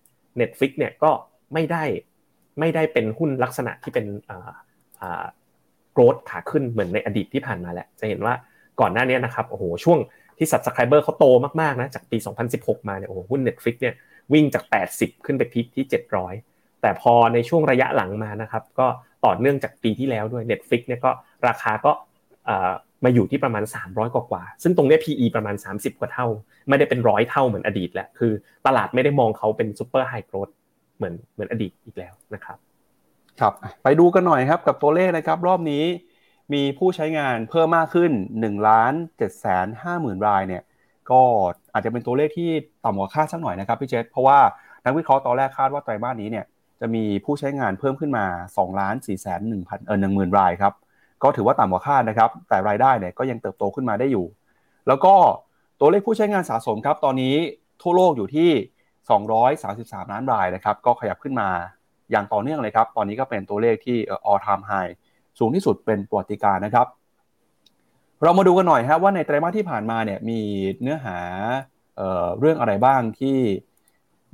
[0.41, 1.11] Netflix เนี่ยก็
[1.55, 1.85] ไม่ได้
[2.61, 4.07] ไม่ได้เป็นหุ้นลักษณะที่เป็น
[5.93, 8.35] growth ขาขึ้นเหมือนในอดีตที่ผ่านมาแหละ จะเห็นว่า
[8.81, 9.99] ก่อนหน้านี้นะครับ โอ้โห ช่วง
[10.39, 11.26] ที่ subscriber เขาโต
[11.61, 12.16] มากๆนะ จากปี
[12.53, 13.95] 2016 มาเนี่ย โอ้โห หุ้น Netflix เนี่ย
[14.33, 14.64] วิ่งจาก
[14.95, 15.85] 80 ขึ้นไป peak ที่
[16.33, 18.87] 700 แต่พอในช่วงระยะหลังมานะครับ ก็
[19.24, 21.11] ต่อเนื่องจากปีที่แล้วด้วย Netflix เนี่ยก็
[21.49, 21.93] ราคาก็
[23.05, 26.26] มาอยู่ที่ประมาณ 300 กว่ากว่า ซึ่งตรงนี้ PE ประมาณ 30 กว่าเท่า
[26.68, 28.33] ไม่ได้เป็นร้อยเท่าเหมือนอดีตแล้ว คือ
[28.66, 30.49] ตลาดไม่ได้มองเขาเป็น super high growth
[30.97, 32.59] เหมือนเหมือนอดีตอีกแล้วนะครับ
[33.41, 33.53] ครับ
[33.83, 35.85] ไปดูกันหน่อยครับกับตัวเลขนะครับ รอบนี้
[36.53, 40.62] มีผู้ใช้งานเพิ่มมากขึ้น1ล้าน7แสน5หมื่นรายเนี่ย
[41.11, 41.22] ก็
[41.72, 42.50] อาจจะเป็นตัวเลขที่
[42.84, 44.38] ต่ำกว่าคาดสักหน่อยนะครับพี่เจษเพราะว่า
[44.84, 46.44] นักวิเคราะห์ตอนแรกคาดว่าไตรมาสนี้เนี่ย
[46.80, 50.72] จะมีผู้ใช้งานเพิ่มขึ้นมา2ล้าน4แสน1พันเออ1หมื่นรายครับ
[51.22, 54.26] ก็ถือว่าต่ำกว่าคาดนะครับ แต่รายได้เนี่ยก็ยังเติบโตขึ้นมาได้อยู่
[54.88, 55.14] แล้วก็
[55.80, 57.34] ตัวเลขผู้ใช้งานสะสมครับ ตอนนี้
[57.82, 58.50] ทั่วโลกอยู่ที่
[59.48, 61.48] 233 ล้านรายนะครับ ก็ขยับขึ้นมา
[62.11, 63.96] อย่างต่อเนื่องเลยครับ ตอนนี้ก็เป็นตัวเลขที่
[64.30, 64.92] all time high
[65.38, 66.86] สูงที่สุดเป็นประวัติการนะครับ
[68.25, 70.41] เรามาดูกันหน่อยครับว่าในไตรมาสที่ผ่านมาเนี่ยมี
[70.83, 71.19] เนื้อหา
[71.97, 73.37] เเรื่องอะไรบ้างที่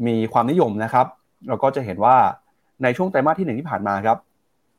[0.06, 1.06] มีความนิยมนะครับ
[1.48, 2.16] เราก็จะเห็นว่า
[2.82, 4.18] ในช่วงไตรมาสที่หนึ่งที่ผ่านมาครับ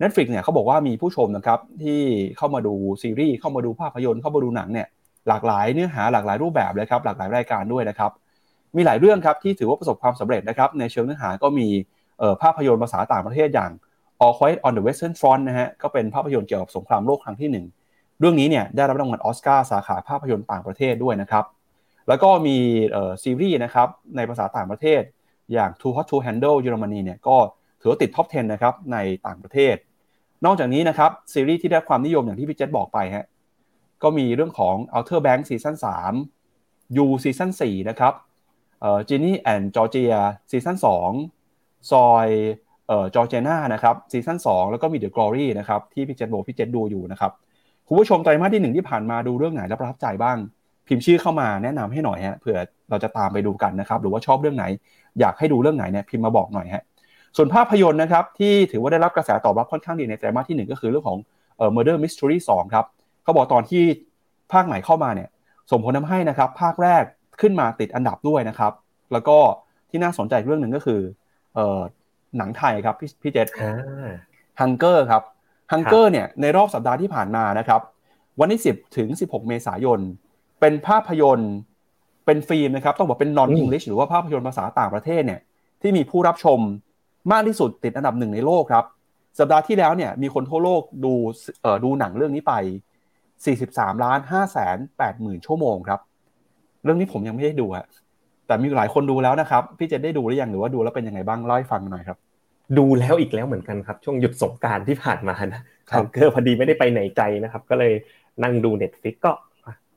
[0.02, 2.02] Netflix เนี่ยเขาบอกว่ามีผู้ชมนะครับที่
[2.38, 4.88] เข้ามาดูซีรีส์เข้ามาดูภาพยนตร์เข้ามาดูหนังเนี่ย
[5.28, 8.12] หลากหลายเนื้อหาหลากหลายรูปแบบเลยครับหลากหลายรายการด้วยนะครับ
[8.76, 11.68] มีหลายเรื่องครับที่ถือว่าประสบความสำเร็จนะครับในเชิงเนื้อหาก็มี
[12.42, 13.72] ภาพยนตร์ภาษาต่างประเทศอย่าง
[14.26, 17.75] All Quiet on the Western Front นะฮะก็เป็นภาพยนตร์เกี่ยวกับสงครามโลกครั้งที่1
[18.20, 21.46] เรื่องนี้เนี่ยได้รับรางวัลออสการ์สาขาภาพยนตร์ต่างประเทศด้วยนะครับ
[22.08, 22.58] แล้วก็มี
[23.24, 25.02] ซีรีส์นะครับในภาษาต่างประเทศ
[25.54, 27.38] อย่าง Too Hot to Handle เยอรมนีเนี่ยก็
[27.82, 28.98] ถือว่าติดท็อป 10 นะครับใน
[29.28, 29.76] ต่างประเทศ
[30.46, 33.26] นอกจากนี้นะครับซีรีส์ที่ได้ความนิยมอย่างที่พี่เจษบอกไปฮะ
[34.04, 35.76] ก็มีเรื่องของ Outer Banks ซีซั่น
[36.36, 38.14] 3 You ซีซั่น4นะครับ
[38.82, 40.16] เอ่อ Ginny and Georgia
[40.52, 40.78] ซีซั่น
[41.34, 42.28] 2ซอย
[42.88, 47.32] เอ่อจอร์เจนานะครับซีซั่น2แล้วก็มี The Glory นะครับที่พี่เจษบอกพี่เจษดูอยู่นะครับ
[47.88, 50.38] คุณผู้ชมไตรมาสที่หนึ่งที่ผ่านมาดูเรื่องไหนแล้วประทับใจบ้าง
[50.88, 52.58] พิมพ์ชื่อเข้ามาแนะนำให้หน่อยฮะเผื่อ
[52.90, 54.66] เราจะตามไปดูกันนะครับ หรือว่าชอบเรื่องไหน
[55.20, 56.84] อยากให้ดูเรื่องไหนเนี่ยพิมพ์มาบอกหน่อยฮะ
[57.38, 61.18] ส่วนภาพยนตร์นะครับที่ถือว่าได้รับกระแสตอบรับค่อนข้างดีในไตรมาสที่ 1 ก็คือเรื่องของ
[61.58, 62.86] เอ่อ Murder Mystery 2ครับ
[63.24, 63.84] เขาบอกตอนที่
[64.52, 65.30] ภาคใหม่เข้ามาเนี่ย
[65.72, 67.04] ส่งผลทาให้นะครับภาคแรก
[67.42, 68.74] ขึ้นมาติดอันดับด้วยนะครับ
[69.12, 69.38] แล้วก็
[69.90, 71.02] ที่น่าสนใจเรื่องหนึ่งก็คือ
[71.56, 71.80] เอ่อ
[72.38, 74.10] หนังไทยครับพี่พี่เจษอ่า
[74.60, 75.24] ฮังเกอร์ครับ
[75.72, 77.82] ฮังเกอร์เนี่ยในรอบสัปดาห์ที่ผ่านมานะครับ
[78.40, 80.00] วันที่ 10 ถึง 16 เมษายน
[80.60, 81.52] เป็นภาพยนตร์
[82.26, 85.40] เป็นฟิล์มนะครับ ต้องบอกเป็น non English หรือว่าภาพยนตร์ภาษาต่างประเทศเนี่ย
[85.82, 86.60] ที่มีผู้รับชม
[87.32, 88.86] มากที่สุดติดอันดับหนึ่งในโลกครับ
[89.40, 91.14] สัปดาห์ที่แล้วเนี่ยมีคนทั่วโลกดู
[91.62, 92.54] เอ่อดูหนังเรื่องนี้ไป
[93.28, 96.00] 43ล้าน5แสน8หมื่นชั่วโมงครับ
[96.84, 97.86] เรื่องนี้ผมยังไม่ได้ดูฮะ
[98.48, 102.18] แต่มีหลายคนดูแล้วนะครับ พี่เจนได้ดูหรือยังหรือว่าดูแล้วเป็นยังไงบ้างเล่าให้ฟังหน่อยครับ
[102.78, 107.94] ดูแล้วอีกแล้วเหมือนกันครับ ช่วงหยุดสงกรารที่ผ่านมานะครับฮังเกอร์พอดีไม่ได้ไปไหนไกลนะครับ ก็เลย
[108.44, 109.32] นั่งดู Netflix ก็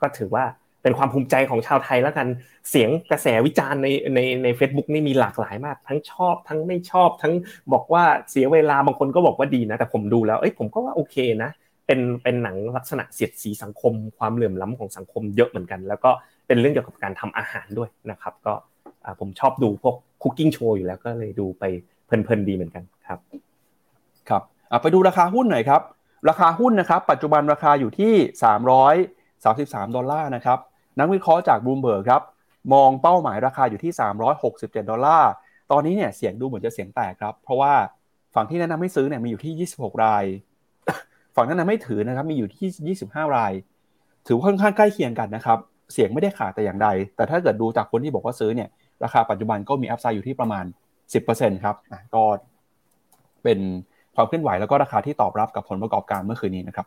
[0.00, 0.44] ก็ถือว่า
[0.82, 2.26] เป็นความภูมิใจของชาวไทยแล้วกัน
[2.70, 7.32] เสียงกระแสวิจารณ์ในในใน a c e b o o k นี่มีหลากหลายมาก ทั้งชอบทั้งไม่ชอบ ทั้ง
[7.72, 11.50] บอกว่าเสียเวลาบางคนก็บอกว่าดีนะ แต่ผมดูแล้วเอ้ยผมก็ว่าโอเคนะ
[11.86, 16.10] เป็นเป็นหนังลักษณะเสียดสีสังคม ความเหลื่อมล้ำของสังคมเยอะเหมือนกัน แล้วก็
[16.46, 18.54] เป็นเรื่องเกี่ยวกับการทำอาหารด้วยนะครับ ก็
[19.04, 21.64] อ่าผมชอบดูพวก cooking show อยู่แล้วก็เลยดูไป
[22.08, 23.18] เพลินๆดีเหมือนกันครับ
[24.28, 24.42] ครับ
[24.82, 25.82] ไปดูราคาหุ้นหน่อยครับ
[26.28, 28.14] ราคาหุ้นนะครับ ปัจจุบันราคาอยู่ที่
[29.24, 30.58] 333 ดอลลาร์นะครับ
[30.98, 32.22] นักวิเคราะห์จากบูมเบิร์กครับ
[32.72, 33.92] มองเป้าหมายราคาอยู่ที่
[34.36, 35.30] 367 ดอลลาร์
[35.70, 37.72] ตอนนี้เนี่ยเสียงดูเหมือนจะเสียงแตกครับ เพราะว่า
[38.34, 40.24] ฝั่งที่แนะนำให้ซื้อเนี่ยมีอยู่ที่ 26 ราย
[41.36, 43.52] ฝั่งแนะนำไม่ถือนะครับมีอยู่ที่ 25 ราย
[44.26, 45.58] ถือว่าค่อนข้างใกล้เคียงกันนะครับ
[45.92, 48.68] เสียงไม่ได้ขาดแต่อย่างใด แต่ถ้าเกิดดูจากคนที่บอกว่าซื้อเนี่ย
[49.04, 50.64] ราคาปัจจุบันก็มีอัพไซด์อยู่ที่ประมาณ
[51.12, 52.22] 10%ครับอะก็
[53.42, 53.58] เป็น
[54.14, 56.86] ความเคลื่อนไหวแล้วก็ราคาที่ตอบรับกับผลประกอบการเมื่อคืนนี้นะครับ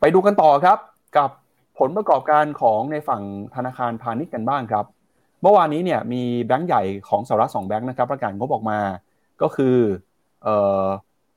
[0.00, 0.78] ไปดูกันต่อครับ
[1.16, 1.30] กับ
[1.78, 3.22] ผลประกอบการของในฝั่ง
[3.54, 4.84] ธนาคารพาณิชย์กันบ้างครับ
[5.42, 8.78] เมื่อวานนี้เนี่ยมีแบงก์ใหญ่ของสหรัฐสองแบงก์นะครับประกาศงบออกมา
[9.42, 9.76] ก็คือ
[10.42, 10.84] เอ่อ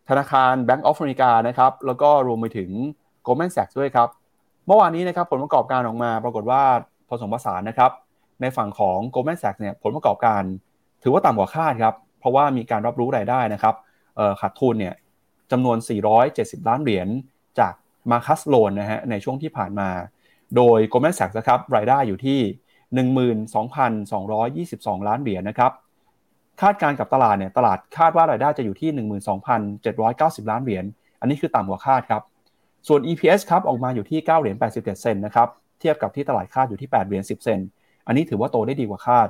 [0.10, 2.70] ธนาคาร Bank of America นะครับแล้วก็รวมไปถึง
[3.26, 4.10] Goldman Sachs ด้วยครับ
[4.68, 6.62] เมื่อวานนี้นะครับผลประกอบการออกมาปรากฏว่า
[7.10, 7.92] ผสมผสานนะครับ
[8.42, 10.44] ในฝั่งของ Goldman Sachs เนี่ยผลประกอบการ
[11.08, 13.76] ถือว่าต่ำกว่าคาดครับ เพราะว่ามีการรับรู้รายได้นะครับ
[14.42, 14.96] ขาดทุนเนี่ย
[15.52, 15.78] จำนวน
[16.24, 17.08] 470 ล้านเหรียญ
[17.60, 17.74] จาก
[18.12, 19.90] มาคัสโลนนะฮะในช่วงที่ผ่านมา
[20.56, 22.40] โดย Goldman Sachs นะครับรายได้อยู่ที่
[24.64, 25.72] 12,222 ล้านเหรียญนะครับ
[26.62, 28.90] คาดการกับตลาดเนี่ยตลาดคาดว่ารายได้จะอยู่ที่
[30.46, 30.86] 12,790 ล้านเหรียญ
[31.20, 32.22] อันนี้คือต่ำกว่าคาดครับ
[32.88, 35.48] ส่วน EPS ครับออกมาอยู่ที่9เหรียญ87 เซนต์นะครับ
[35.80, 37.68] เทียบกับที่ตลาดคาดอยู่ที่8เหรียญ10 เซนต์
[38.08, 39.28] อันนี้ถือว่าโตได้ดีกว่าคาด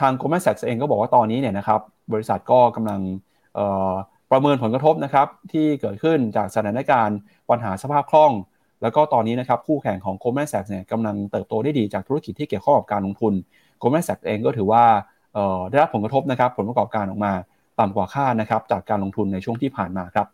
[0.00, 1.80] ทาง Goldman Sachs เองก็บอกว่าตอนนี้เนี่ยนะครับ
[2.12, 3.00] บริษัทก็กำลัง
[4.30, 7.18] ประเมินผลกระทบนะครับที่เกิดขึ้นจากสถานการณ์
[7.50, 8.32] ปัญหาสภาพคล่อง
[8.82, 13.32] แล้วก็ตอนนี้นะครับคู่แข่งของ Goldman Sachs เนี่ยกำลังเติบโตได้ดีจากธุรกิจที่เกี่ยวข้องกับการลงทุน
[13.80, 14.84] Goldman Sachs เองก็ถือว่า
[15.70, 17.32] ได้รับผลกระทบนะครับผลประกอบการออกมา
[17.80, 20.26] ต่ำกว่าคาดนะครับจากการลงทุนในช่วงที่ผ่านมาครับ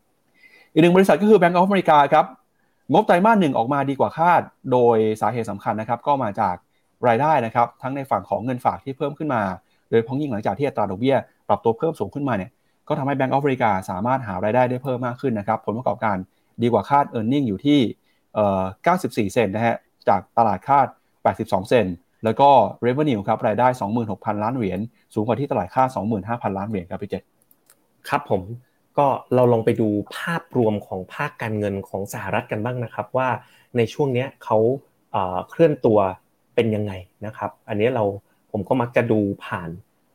[0.73, 2.27] อีกหนึ่งบริษัทก็คือ Bank of America ครับ
[2.93, 4.43] งบไตรมาสหนึ่งออกมาดีกว่าคาด
[4.73, 6.57] โดยสาเหตุสำคัญนะครับก็มาจาก
[7.09, 9.43] รายได้นะครับทั้งในฝั่งของเงินฝากที่เพิ่มขึ้นมา
[9.91, 11.17] โดยเพ้องยิ่งหลังจากที่อัตราดอกเบี้ย
[11.49, 12.51] ปรับตัวเพิ่มสูงขึ้นมาเนี่ย
[12.89, 16.17] ก็ทำให้ Bank of America สามารถหารายได้ได้เพิ่มมากขึ้นนะครับผลประกอบการ
[16.63, 17.79] ดีกว่าคาด e a r n i n g อยู่ที่
[18.35, 18.63] เอ่อ
[18.99, 19.77] 94 เซนนะฮะ
[20.09, 20.87] จากตลาดคาด
[21.29, 21.87] 82 เซน
[22.25, 22.49] แล้วก็
[22.87, 23.69] revenue ครับรายได้
[24.05, 24.81] 26,000 ล้านเหรียญ
[25.15, 25.89] สูงกว่าที่ตลาดคาด
[26.23, 27.23] 25,000 ล้านเหรียญครับพี่เจษ
[28.09, 28.43] ครับผม
[28.99, 33.29] ก็เราลองไปดูภาพรวมของภาคการเงินของสหรัฐกันบ้างนะครับ ว่า
[33.77, 34.59] ในช่วงเนี้ยเขา
[35.13, 35.99] เอ่อเคลื่อนตัว
[36.55, 36.93] เป็นยังไง
[37.27, 38.05] นะครับ อันนี้เรา
[38.53, 39.71] ผมก็มักจะดูผ่าน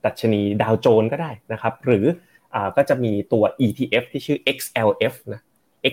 [0.05, 2.05] ดัชนีดาวโจนก็ได้นะครับ หรือ
[2.53, 5.41] อ่าก็จะมีตัว ETF ที่ชื่อ XLF นะ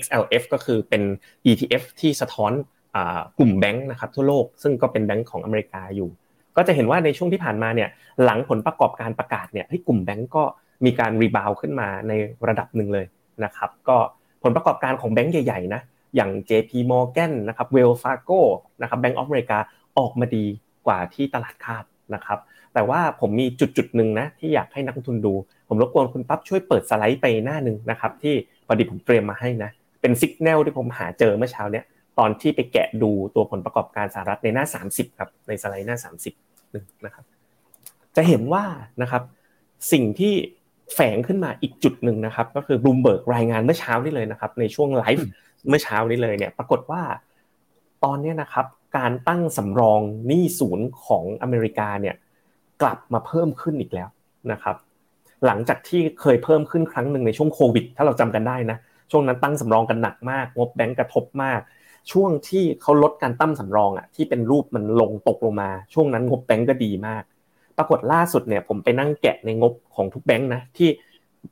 [0.01, 1.03] XLF ก็คือเป็น
[1.51, 2.53] ETF ที่สะท้อน
[2.95, 2.99] อ
[3.39, 6.11] กลุ่มแบงค์นะครับทั่วโลกซึ่งก็เป็นแบงค์ของอเมริกาอยู่
[6.57, 7.89] ก็จะเห็นว่าในช่วงที่ผ่านมาเนี่ย
[8.25, 10.45] หลังผลประกอบการประกาศเนี่ยกลุ่มแบงก์ก็
[10.85, 12.13] มีการรีบาวขึ้นมาใน
[12.49, 13.07] ระดับหนึ่งเลย
[13.45, 13.97] นะครับ ก็
[14.43, 15.83] ผลประกอบการของแบงก์ใหญ่ๆนะ
[16.17, 18.41] อย่าง JP Morgan นะครับ Wells Fargo
[18.83, 19.59] นะครับ Bank of America
[19.99, 20.45] ออกมาดี
[20.87, 21.85] กว่าที่ตลาดคาด
[22.15, 22.39] นะครับ
[22.75, 25.35] แต่ว่าผมมีจุดจุดหนึ่งนะที่อยากให้นักลงทุนดู
[25.69, 28.35] ผมรบกวนคุณปั๊บช่วยเปิดสไลด์ไปหน้าหนึ่งนะครับที่
[28.67, 29.71] พอดีผมเตรียมมาให้นะ
[30.01, 31.85] เป็นสัญญาณที่ผมหาเจอเมื่อเช้าเนี่ย
[32.19, 35.97] ตอนที่ไปแกะดูตัวผลประกอบการสหรัฐในหน้า 30ครับในสไลด์หน้า
[36.35, 37.25] 30นึงนะครับ
[38.17, 38.65] จะเห็นว่า
[39.03, 39.23] นะครับ
[39.93, 40.35] สิ่งที่
[40.95, 45.27] แฝงขึ้นมาอีกจุดหนึ่งนะครับ ก็คือบลูมเบิร์กรายงานเมื่อเช้านี้เลยนะครับ ในช่วงไลฟ์
[45.69, 47.03] เมื่อเช้านี้เลยเนี่ย ปรากฏว่า
[48.05, 48.67] ตอนนี้นะครับ
[48.97, 52.17] การตั้งสำรองหนี้ศูนย์ของอเมริกาเนี่ย
[52.83, 54.09] กลับมาเพิ่มขึ้นอีกแล้ว
[54.53, 54.77] นะครับ
[55.47, 58.79] หลังจากที่เคยเพิ่มขึ้นครั้งหนึ่งในช่วงโควิด ถ้าเราจำกันได้นะ
[59.11, 61.61] ช่วงนั้นตั้งสำรองกันหนักมากงบแบงก์กระทบมาก
[62.13, 67.23] ช่วงที่เขาลดการตั้งสำรองอะที่เป็นรูปมันลงตกลงมา ช่วงนั้นงบแบงก์ก็ดีมาก
[67.79, 70.89] ปรากฏล่าสุดเนี่ยผมไปนั่งแกะในงบของทุกแบงก์นะที่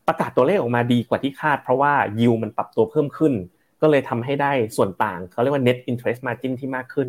[0.07, 3.34] ประกาศตัวเลขออกมาดีกว่าที่คาด เพราะว่ายิวมันปรับตัวเพิ่มขึ้น
[3.80, 7.09] ก็เลยทำให้ได้ส่วนต่างเขาเรียกว่า net interest margin ที่มากขึ้น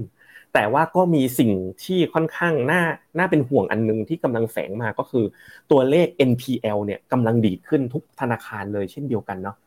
[0.54, 1.52] แต่ว่าก็มีสิ่ง
[1.84, 2.82] ที่ค่อนข้างน่า
[3.18, 5.26] น่าเป็นห่วงอันนึงที่กำลังแฝงมาก็คือ
[5.72, 9.58] ตัวเลข NPL เนี่ยกำลังดีดขึ้นทุกธนาคารเลยเช่นเดียวกันเนาะ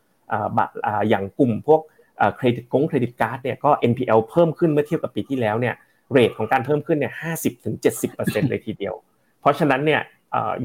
[1.09, 1.81] อย่างกลุ่มพวก
[2.37, 5.75] เครดิตกงเครดิตการ์ดเนี่ยก็ NPL เพิ่มขึ้นเมื่อเทียบกับปีที่แล้วเนี่ย
[6.13, 8.95] เรทของการเพิ่มขึ้นเนี่ยห้าสิบถึงเจ็ดสิบเปอร์เซ็นต์เลยทีเดียว
[9.41, 10.01] เพราะฉะนั้นเนี่ย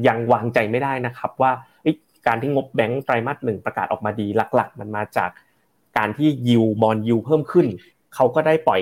[0.06, 1.52] ยังวางใจไม่ได้นะครับว่า
[2.26, 5.30] การที่งบแบงก์ไตรมาสหนึ่งประกาศออกมาดีหลัก ๆ มันมาจาก
[5.98, 7.66] การที่ยิวบอลยิวเพิ่มขึ้น
[8.14, 8.80] เขาก็ได้ปล่อย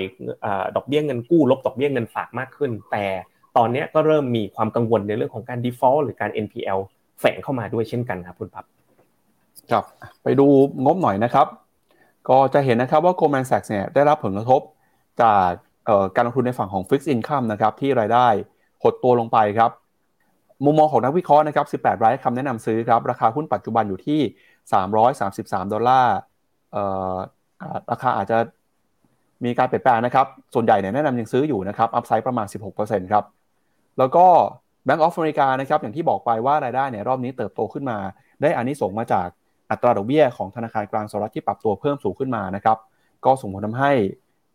[0.75, 3.05] ดอกเบี้ยเงินกู้ลบดอกเบี้ยเงินฝากมากขึ้น แต่
[3.57, 6.79] ตอนนี้ก็เริ่มมีความกังวลในเรื่องของการ default หรือการ NPL
[7.19, 8.65] แฝงเข้ามาด้วยเช่นกันครับคุณปั๊บ
[9.71, 9.85] ครับ
[10.23, 10.47] ไปดู
[10.83, 11.47] งบหน่อยนะครับ
[12.29, 14.61] ก็จะเห็นนะครับว่า Goldman Sachs เนี่ยได้รับผลกระทบ
[15.21, 15.49] จาก
[16.15, 18.27] การลงทุนในฝั่งของ Fixed Income นะครับที่รายได้
[18.83, 19.71] หดตัวลงไปครับ
[20.65, 24.21] มุมมองของนักวิเคราะห์นะครับ 18 รายคำแนะนำซื้อครับ ราคาหุ้นปัจจุบันอยู่ที่
[24.97, 26.15] 333 ดอลลาร์
[27.91, 28.37] ราคาอาจจะ
[29.45, 32.47] มีการเปลี่ยนแปลงนะครับ ส่วนใหญ่เนี่ยแนะนำยังซื้ออยู่นะครับอัพไซด์ประมาณ
[32.79, 33.23] 16%ครับ
[33.97, 34.25] แล้วก็
[34.87, 37.97] Bank of America นะครับ อย่างที่บอกไปว่ารายได้เนี่ยรอบนี้เติบโตขึ้นมา
[38.41, 39.27] ได้อานิสงส์มาจาก
[39.71, 42.77] อัตราดอกเบี้ยของธนาคารกลางสหรัฐที่ปรับตัวเพิ่มสูงขึ้นมานะครับ
[43.25, 43.91] ก็ส่งผลทำให้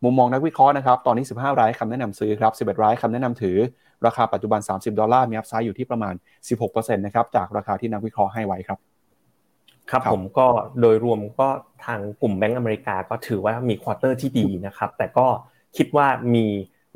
[0.03, 3.57] มุมมองนักวิเคราะห์นะครับ ตอนนี้ 15 รายคำแนะนำซื้อครับ 11 รายคำแนะนำถือ
[4.05, 6.13] ราคาปัจจุบัน 30 ดอลลาร์ มี upside อยู่ที่ประมาณ
[6.59, 8.79] 16%นะครับ จากราคาที่นักวิเคราะห์ให้ไว้ครับ
[9.91, 10.47] ครับผมก็
[10.81, 11.47] โดยรวมก็
[11.85, 15.27] ทางกลุ่มแบงก์อเมริกาก็ถือว่ามี quarter ที่ดีนะครับ แต่ก็
[15.77, 16.45] คิดว่ามี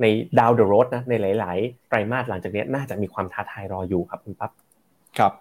[0.02, 0.06] ใน
[0.40, 4.52] down the road นะในหลาย ๆ ไตรมาสหลังจากนี้น่าจะมีความท้าทายรออยู่ครับคุณปั๊บ
[5.18, 5.34] ครับ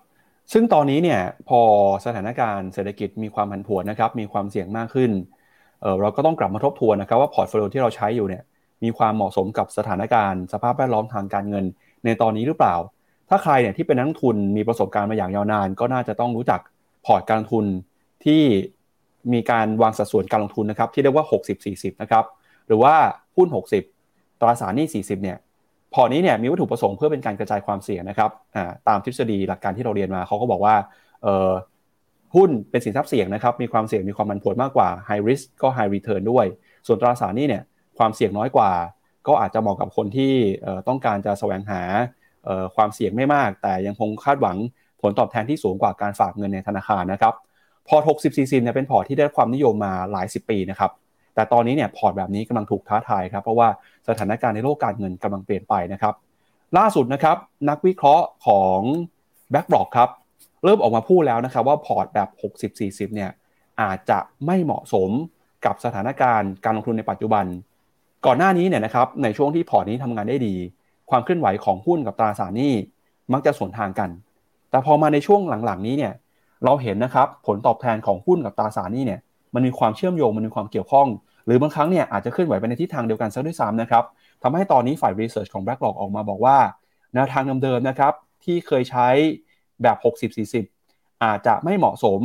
[0.53, 1.61] ซึ่งตอนนี้เนี่ยพอ
[2.05, 5.11] สถานการณ์เศรษฐกิจมีความผันผวนนะครับมีความเสี่ยงมากขึ้น
[5.81, 8.43] เราก็ต้องกลับมาทบทวนนะครับว่า portfolio ที่เราใช้อยู่เนี่ย
[8.85, 11.65] มีความเหมาะสมกับสถานการณ์ สภาพแวดล้อมทางการเงิน
[12.05, 12.77] ในตอนนี้หรือเปล่า
[13.29, 16.61] ถ้าใครเนี่ยที่เป็นนักลงทุนมีประสบการณ์มาอย่างยาวนาน ก็น่าจะต้องรู้จัก
[17.09, 17.67] พอร์ตการลงทุน
[18.25, 18.43] ที่
[19.33, 21.25] มีการวางสัดส่วนการลงทุนนะครับที่เรียกว่า
[21.65, 22.25] 60-40 นะครับ
[22.67, 22.95] หรือว่า
[23.37, 23.49] หุ้น
[23.95, 25.39] 60 ตราสารหนี้ 40 เนี่ย
[25.95, 28.31] พอร์ตนี้เนี่ยมีวัตถุประสงค์เพื่อเป็นการกระจายความเสี่ยงนะครับ
[28.89, 30.75] ตามทฤษฎีหลักการที่เราเรียนมาเขาก็บอกว่า
[32.37, 36.47] หุ้นเป็นสินทรัพย์เสี่ยงนะครับมีความเสี่ยงมีความมันผลมากกว่า high risk ก็ high return ด้วย
[36.87, 37.63] ส่วนตราสารนี้เนี่ย
[37.99, 38.71] ความเสี่ยงน้อยกว่า
[39.27, 40.35] ก็อาจจะเหมาะกับคนที่
[40.89, 41.83] ต้องการจะแสวงหา
[42.77, 44.57] ความเสี่ยงไม่มาก แต่ยังคงคาดหวัง
[45.03, 47.35] ผลตอบแทนที่สูงกว่าการฝากเงินในธนาคารนะครับ
[47.89, 50.91] พอร์ต60ซีซีเนี่ยเป็นพอร์ตที่ได้ความนิยมมาหลายสิบปีนะครับ
[51.35, 53.69] แต่ตอนนี้เนี่ยพอร์ตแบบนี้กำลังถูกท้าทายครับเพราะว่า
[54.09, 56.15] สถานการณ์ในโลกการเงินกำลังเปลี่ยนไปนะครับ
[56.79, 57.37] ล่าสุดนะครับ
[57.69, 58.79] นักวิเคราะห์ของ
[59.55, 60.11] b a c k r o c k ครับ
[60.65, 62.29] เริ่มออกมาพูดแล้วนะครับว่าพอร์ตแบบ
[62.73, 63.31] 60-40เนี่ย
[63.81, 65.11] อาจจะไม่เหมาะสม
[65.65, 67.45] กับสถานการณ์การลงทุนในปัจจุบัน
[68.27, 70.55] ก่อนหน้านี้เนี่ยนะครับในช่วงที่พอร์ตนี้ทำงานได้ดี
[71.11, 72.73] ความเคลื่อนไหวของหุ้นกับตราสารหนี้
[73.33, 74.11] มักจะสวนทางกัน
[74.71, 76.13] แต่พอมาในช่วงหลังๆนี้เนี่ย
[76.65, 79.21] เราเห็นนะครับผลตอบแทนของหุ้นกับตราสารนี้เนี่ย
[79.55, 81.09] มันมีความเชื่อมโยงมันมีความเกี่ยวข้อง
[81.47, 84.05] หรือบางครั้งเนี่ยอาจจะเคลื่อนไหวไปในทิศทางเดียวกันซะด้วยซ้ำนะครับ
[84.43, 86.57] ทำให้ตอนนี้ฝ่ายรีเสิร์ชของ BlackRock ออกมาบอกว่า
[87.15, 88.13] แนวทางเดิมๆนะครับ
[88.45, 89.09] ที่เคยใช้
[89.83, 89.97] แบบ
[90.77, 92.21] 60-40 อาจจะไม่เหมาะสม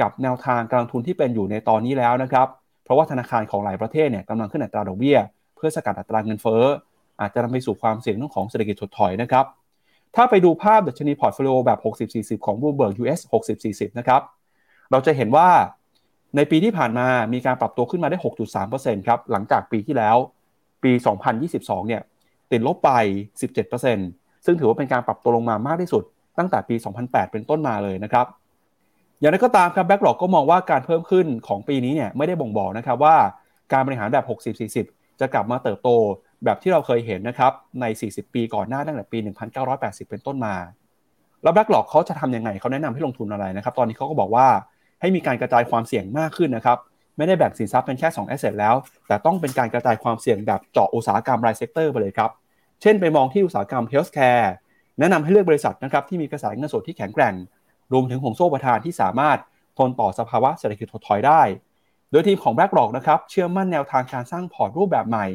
[0.00, 2.46] กับแนวทางการลงทุนที่เป็นอยู่ในตอนนี้แล้วนะครับ
[2.84, 5.18] เพราะว่าธนาคารของหลายประเทศเนี่ยกำลังขึ้นอัตราดอกเบี้ย
[5.56, 6.64] เพื่อสกัดอัตราเงินเฟ้อ
[7.20, 9.44] อาจจะนำไปสู่ความเสี่ยงเรื่องของเศรษฐกิจถดถอยนะครับ
[10.16, 11.78] ถ้าไปดูภาพดัชนี portfolio แบบ
[12.38, 13.20] 60-40 ของ Bloomberg US
[13.58, 14.20] 60-40 นะครับ
[14.90, 15.48] เราจะเห็นว่า
[16.36, 18.16] ในปีที่ผ่านมามีการปรับตัวขึ้นมาได้
[18.62, 20.16] 6.3%ครับ หลังจากปีที่แล้ว
[20.84, 20.92] ปี
[21.40, 22.02] 2022 เนี่ย
[22.52, 22.90] ติดลบไป
[23.70, 26.02] 17%ซึ่งถือว่าเป็นการปรับตัวลงมามากที่สุด
[26.38, 28.26] ตั้งแต่ปี 2008 เป็นต้นมาเลยนะครับ
[29.20, 33.16] อย่างไรก็ตามครับ BlackRock ก็มองว่าการเพิ่มขึ้นของปีนี้เนี่ยไม่ได้บ่งบอกนะครับว่า
[33.72, 34.24] การบริหารแบบ
[34.94, 35.88] 60-40 จะกลับมาเติบโต
[36.44, 39.18] แบบที่เราเคยเห็นนะครับใน 40 ปีก่อนหน้าตั้งแต่ปี
[39.64, 40.54] 1980 เป็นต้นมา
[41.42, 44.46] แล้ว BlackRock เขาจะทำยังไงเขาแนะนำให้ลงทุนอะไรนะครับ ตอนนี้เขาก็บอกว่า
[45.00, 46.78] ให้มีการกระจายความเสี่ยงมากขึ้นนะครับ
[47.16, 48.74] ไม่ได้แบ่งสินทรัพย์เป็นแค่2 asset แล้ว
[49.06, 52.30] แต่ต้องเป็นการกระจายความเสี่ยงแบบเจาะอุตสาหกรรมราย sector ไปเลยครับ
[52.82, 54.52] เช่นไปมองที่อุตสาหกรรม healthcare
[54.98, 57.34] แนะนำให้เลือกบริษัทนะครับที่มีกระแสเงินสดที่แข็งแกร่ง
[57.92, 59.38] รวมถึงห่วงโซ่อุปทานที่สามารถ
[59.78, 61.42] ทนต่อสภาวะเศรษฐกิจถดถอยได้
[62.10, 65.26] โดยทีมของ BlackRock นะครับเชื่อมั่นแนวทางการสร้างพอร์ตรูปแบบใหม่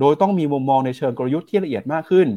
[0.00, 2.28] โดยต้องมีมุมมองในเชิงกลยุทธ์ที่ละเอียดมากขึ้น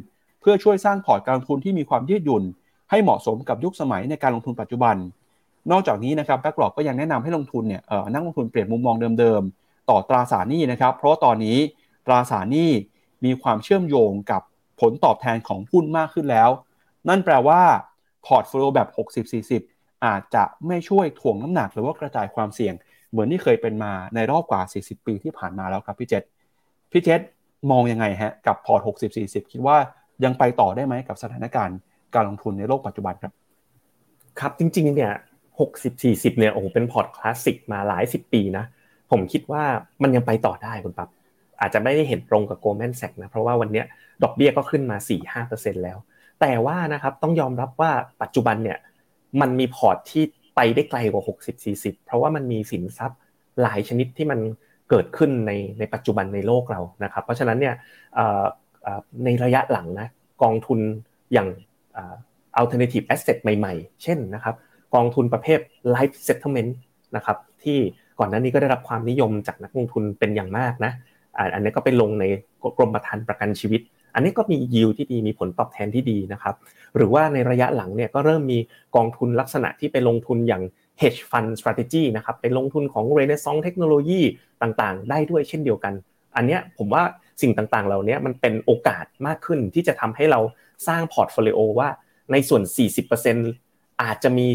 [0.42, 2.44] เพื่อช่วยสร้างพอร์ตการลงทุนที่มีความยืดหยุ่น
[2.90, 4.96] ให้เหมาะสมกับยุคสมัยในการลงทุนปัจจุบัน
[5.72, 11.58] นอกจากนี้นะครับ BlackRock ก็ยังแนะนำให้ลงทุนเนี่ยเออนักลงทุนเปลี่ยนมุมมองเดิมๆ ต่อตราสารหนี้นะครับ เพราะตอนนี้
[12.06, 12.70] ตราสารหนี้
[13.26, 14.42] มีความเชื่อมโยงกับ
[14.80, 16.50] ผลตอบแทนของหุ้นมากขึ้นแล้ว
[17.10, 17.62] นั่นแปลว่า
[18.26, 18.90] พอร์ตโฟลิโอแบบ
[19.68, 22.74] 60-40 อาจจะไม่ช่วยถ่วงน้ำหนักหรือว่ากระจายความเสี่ยง
[23.12, 26.24] เหมือนที่เคยเป็นมาในรอบกว่า 40 ปีที่ผ่านมาแล้วครับพี่เจษ
[26.92, 27.22] พี่เจษ
[27.72, 28.82] มองยังไงฮะกับพอร์ต
[29.16, 29.78] 60-40คิดว่า
[30.26, 31.78] ยังไปต่อได้ไหมกับสถานการณ์
[32.16, 33.34] การลงทุนในโลกปัจจุบันครับ
[34.40, 35.14] ครับจริงๆเนี่ย
[35.60, 38.66] 60 40เนี่ยโอ้โหเป็นพอร์ตคลาสสิกมาหลายสิบปีนะ
[39.12, 39.64] ผมคิดว่า
[40.04, 41.10] มันยังไปต่อได้คุณปั๊บ
[41.60, 43.84] อาจจะไม่ได้เห็นตรงกับ Goldman Sachs นะเพราะว่าวันนี้
[44.24, 44.98] ดอกเบี้ยก็ขึ้นมา
[45.40, 45.98] 4-5%แล้ว
[46.42, 47.92] แต่ว่านะครับต้องยอมรับว่า
[48.22, 48.78] ปัจจุบันเนี่ย
[49.42, 50.24] มันมีพอร์ตที่
[50.56, 51.24] ไปได้ไกลกว่า
[51.66, 53.20] 60-40 เพราะว่ามันมีสินทรัพย์
[53.62, 54.40] หลายชนิดที่มัน
[54.90, 57.76] เกิดขึ้นในในปัจจุบันในโลกเรานะครับ เพราะฉะนั้นเนี่ย
[59.24, 60.08] ในระยะหลังนะ
[60.44, 60.80] กองทุน
[61.34, 61.50] อย่าง
[62.60, 64.56] alternative asset ใหม่ๆ เช่นนะครับ
[64.96, 65.60] กองทุนประเภท
[65.96, 66.72] life settlement
[67.16, 67.78] นะครับที่
[68.20, 70.92] ก่อนหน้านี้ก็ได้รับความนิยมจากนักลงทุนเป็นอย่างมากนะ
[71.54, 72.26] อันนี้ก็ไปลงใน
[72.78, 73.82] กรมธรรม์ประกันชีวิต
[74.16, 76.56] อันนี้ก็มียิวที่ดีมีผลตอบแทนที่ดีนะครับ
[76.96, 78.60] หรือว่าในระยะหลังเนี่ยก็เริ่มมี
[78.96, 80.64] กองทุนลักษณะที่ไปลงทุนอย่าง
[81.02, 84.22] hedge fund strategy นะครับไปลงทุนของ Renaissance Technology
[84.62, 85.94] ต่างๆ ได้ด้วยเช่นเดียวกัน
[86.36, 87.04] อันนี้ผมว่า
[87.42, 90.40] สิ่งต่างๆ เหล่านี้มันเป็นโอกาสมากขึ้นที่จะทำให้เรา
[90.88, 91.90] สร้างพอร์ตโฟลิโอว่า
[92.32, 92.62] ในส่วน
[93.34, 94.48] 40%อาจจะมี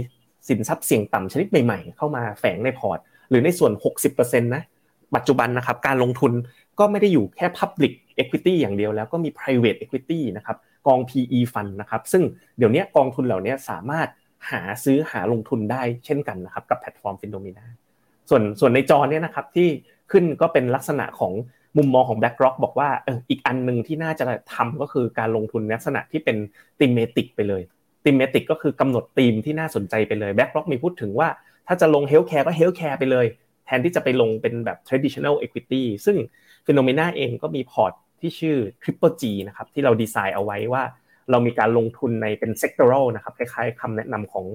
[0.49, 2.99] สินทรัพย์เสี่ยงต่ำชนิดใหม่ๆ เข้ามาแฝงในพอร์ต
[3.30, 3.72] หรือในส่วน
[4.11, 4.62] 60%นะ
[5.14, 6.32] ปัจจุบันนะครับการลงทุน
[6.78, 12.22] ก็ไม่ได้อยู่แค่ Public Equity อย่างเดียวแล้วก็มี Private Equity นะครับกอง PE Fund นะครับซึ่ง
[12.59, 14.09] เดี๋ยวนี้กองทุนเหล่านี้สามารถ
[14.51, 17.64] หาซื้อหาลงทุนได้เช่นกันนะครับกับแพลตฟอร์ม Finnomena
[18.30, 19.68] ส่วนส่วนในจอเนี่ยนะครับที่
[20.12, 21.32] ขึ้นก็เป็นลักษณะของ
[21.76, 24.24] มุมมองของ BlackRock บอกว่าเอออีกอันหนึ่งที่น่าจะ
[24.55, 26.36] ทำก็คือการลงทุนลักษณะที่เป็น
[26.80, 27.62] thematic ไปเลย
[28.05, 31.28] thematic ก็คือกำหนดธีมที่น่าสนใจไปเลย BlackRock มีพูดถึงว่า
[31.66, 33.26] ถ้าจะลง healthcare ก็ healthcare ไปเลย
[33.66, 36.16] แทนที่จะไปลงเป็นแบบ traditional equity ซึ่ง
[36.66, 40.82] Finnomena เองก็มีพอร์ตที่ชื่อ Triple G นะครับที่เราดีไซน์เอาไว้ว่า
[41.31, 44.47] เรามีการลงทุนในเป็น sectoral นะครับคล้ายๆคำแนะนำของ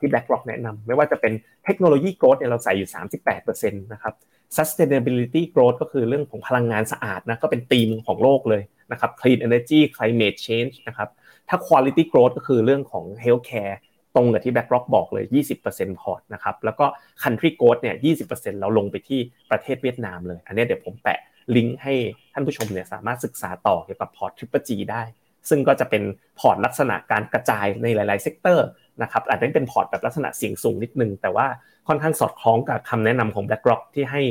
[0.00, 1.32] ที่ BlackRock แนะนำไม่ว่าจะเป็น
[1.64, 2.90] เทคโนโลยี growth เนี่ยเราใส่อยู่
[3.34, 4.14] 38%นะครับ
[4.56, 8.62] sustainability growth ก็คือเรื่องของพลังงานสะอาดนะก็เป็นธีมของโลกเลย
[8.92, 11.08] นะครับ clean energy climate change นะครับ
[11.48, 13.76] ถ้า quality growth ก็คือเรื่องของ healthcare
[14.14, 15.24] ตรงกับที่ BlackRock บอกเลย
[15.64, 16.86] 20%พอร์ตนะครับแล้วก็
[17.22, 17.96] country growth เนี่ย
[18.28, 21.18] 20%เราลงไปที่ประเทศเวียดนามเลย อันนี้เดี๋ยวผมแปะ
[21.56, 21.94] ลิงก์ให้
[22.32, 25.02] ท่านผู้ชมเนี่ยสามารถศึกษาต่อเกี่ยวกับพอร์ต Triple G ได้
[25.48, 26.02] ซึ่งก็จะเป็น
[26.38, 28.66] พอร์ตลักษณะการกระจายในหลาย ๆ sector
[29.02, 31.46] นะครับอาจจะเป็นพอร์ตแบบลักษณะเสี่ยงสูงนิดนึง แต่ว่า
[31.88, 34.22] ค่อนข้างสอดคล้องกับคำแนะนำของ BlackRock ที่ให้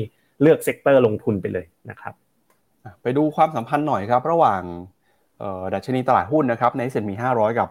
[0.41, 2.13] เลือก sector ลงทุนไปเลยนะครับ
[3.01, 4.61] ไปดูความสัมพันธ์หน่อยครับ ระหว่าง
[5.73, 7.69] ดัชนีตลาดหุ้นนะครับใน S&P 500 กับ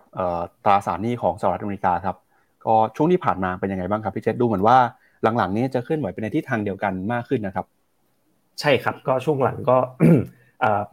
[0.65, 2.17] ตราสารหนี้ของสหรัฐอเมริกาครับ
[2.67, 4.77] ก็ช่วงที่ผ่านมาเป็นยังไงบ้างครับพี่เจษดูเหมือนว่า
[5.37, 7.67] หลังๆนี้จะขึ้นไหวไปในทิศทางเดียวกันมากขึ้นนะครับ
[8.61, 9.77] ใช่ครับก็ช่วงหลังก็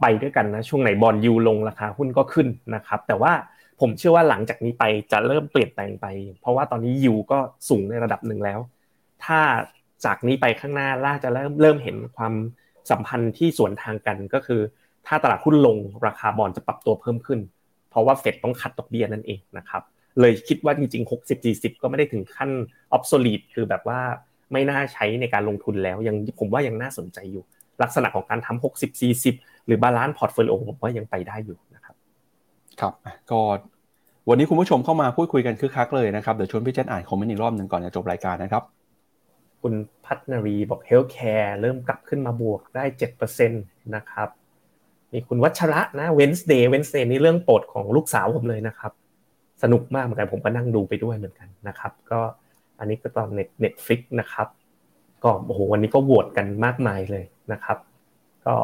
[0.00, 3.32] ไปด้วยกันนะช่วงไหนบอลยูลงราคาหุ้นก็ขึ้นนะครับ แต่ว่า
[3.80, 6.06] ผมเชื่อว่าหลังจากนี้ไปจะเริ่มเปลี่ยนแปลงไป
[6.40, 7.38] เพราะว่าตอนนี้ยูก็
[7.68, 8.60] สูงในระดับหนึ่งแล้ว
[9.24, 9.40] ถ้า
[10.04, 12.34] จากนี้ไปข้างหน้าล่าจะเริ่มเริ่มเห็นความ
[12.90, 14.60] สัมพันธ์ที่สวนทางกันก็คือ
[15.06, 17.40] ถ้าตลาดหุ้นลงราคาบอลจะปรับตัวเพิ่มขึ้น
[17.90, 19.82] เพราะว่าเฟดต้อง cut ดอกเบี้ยนั่นเองนะครับ
[20.20, 22.50] เลยคิดว่าจริงๆ 60 40 ก็ไม่ได้ถึงขั้น
[22.92, 24.00] obsolete คือแบบว่า
[24.52, 27.44] ไม่น่าใช้ในการลงทุนแล้วยังผมว่ายังน่าสนใจอยู่
[27.82, 31.96] ลักษณะของการทำ60 40 หรือ balance portfolio ผมว่ายังไปได้อยู่นะครับ
[32.80, 32.92] ครับ
[33.30, 33.40] ก็
[34.28, 38.62] วันนี้คุณผู้ชมเข้ามาพูดคุยกันคึกคักเลยนะครับเดี๋ยวชวนพี่เจษอ่านคอมเมนต์อีกรอบหนึ่งก่อนจะจบรายการนะครับ
[39.62, 39.74] คุณ
[40.06, 42.84] พัฒนารีบอก healthcare เริ่มกลับขึ้นมาบวกได้
[43.38, 44.28] 7%นะครับ
[45.12, 48.92] มีคุณวัชระนะ Wednesday Wednesday นี่เรื่องโปรดของลูกสาวผมเลยนะครับ
[49.62, 52.20] สนุกมากเหมือนกันผมก็นั่งดูไปด้วยเหมือนกันนะครับ ก็
[52.78, 54.48] อันนี้ก็ตอน Net Netflix นะครับ
[55.24, 57.78] ก็โอ้โหวันนี้ก็โหวตกันมากมายเลยนะครับ
[58.46, 58.54] ก็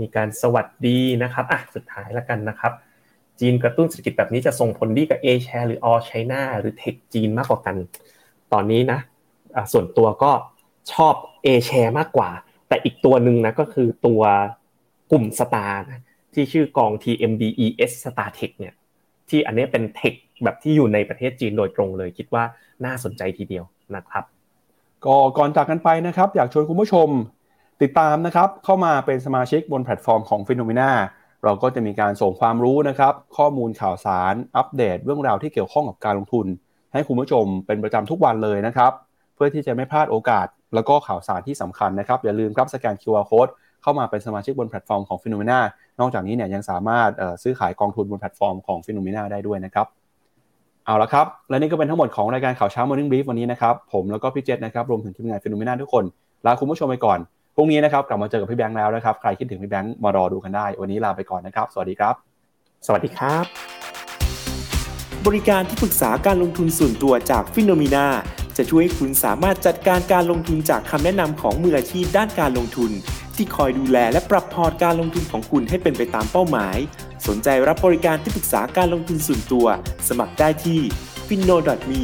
[0.00, 2.72] มีการสวัสดีนะครับอะสุดท้ายแล้วกันนะครับ
[3.40, 7.76] จีนกระตุ้นเศรษฐกิจแบบนี้จะส่งผลดีกับ A share หรือ All China หรือ tech จีนมากกว่ากัน
[8.52, 9.00] ตอนนี้นะ
[9.72, 10.32] ส่วนตัวก็
[10.92, 11.14] ชอบ
[11.46, 12.30] A share มากกว่า
[12.68, 14.22] แต่อีกตัวหนึ่งนะก็คือตัว
[15.12, 15.82] กลุ่ม STAR
[16.34, 18.74] ที่ชื่อกอง TMDES Star Tech เนี่ย
[19.28, 20.14] ที่อันนี้เป็น tech
[20.44, 22.44] แบบที่อยู่ในประเทศจีนโดยตรงเลย คิดว่า
[22.84, 23.64] น่าสนใจทีเดียว
[23.96, 24.24] นะครับ
[25.04, 27.08] ก็ก่อนจากกันไปนะครับ อยากชวนคุณผู้ชม
[27.82, 30.90] ติดตามนะครับเข้ามาเป็นสมาชิกบนแพลตฟอร์มของ Finnomena
[31.44, 36.46] เราก็จะมีการส่งความรู้นะครับ ข้อมูลข่าวสารอัปเดตเรื่องราวที่เกี่ยวข้องกับการลงทุน
[36.92, 38.92] ให้คุณผู้ชมเป็นประจำทุกวันเลยนะครับ
[39.34, 43.50] เพื่อที่จะไม่พลาดโอกาส แล้วก็ข่าวสารที่สำคัญนะครับ อย่าลืมครับสแกน QR Code
[43.82, 45.58] เข้ามาเป็นสมาชิกบนแพลตฟอร์มของ Finnomena
[46.00, 47.10] นอกจากนี้เนี่ยยังสามารถ
[47.42, 49.86] ซื้อขายกองทุนบนแพลตฟอร์มของ Finnomena ได้ด้วยนะครับ
[50.84, 56.04] เอาละครับ และนี่ก็เป็นทั้งหมดของรายการข่าวเช้า Morning Brief วันนี้นะครับผมแล้วก็พี่เจษนะครับรวมถึงทีมงาน Finnomena ทุกคน
[56.46, 57.18] ลาคุณผู้ชมไปก่อน
[57.56, 62.14] พรุ่งนี้นะครับกลับมาเจอกับพี่แบงค์แล้วนะครับ ใครคิดถึงพี่แบงค์มารอดูกันได้ วันนี้ลาไปก่อนนะครับ สวัสดีครับ
[62.86, 63.44] สวัสดีครับ
[65.26, 68.06] บริการที่ปรึกษาการลงทุนส่วนตัวจากฟิโนมีนา
[68.56, 72.90] จะช่วยให้คุณสามารถจัดการการลงทุนจากคำแนะนำของมืออาชีพด้านการลงทุน
[73.36, 76.76] ที่คอยดูแลและปรับพอร์ตการลงทุนของคุณให้เป็นไปตามเป้าหมาย
[77.26, 79.66] สนใจรับบริการที่ปรึกษาการลงทุนส่วนตัว
[80.08, 80.80] สมัครได้ที่
[81.28, 81.56] f i n o
[81.88, 82.00] m e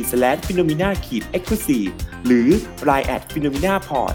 [0.46, 0.92] f i n o m i n a e
[1.40, 1.92] x c l u s i v e
[2.26, 2.48] หรือ
[2.88, 4.14] line at f i n o m i n a p o r t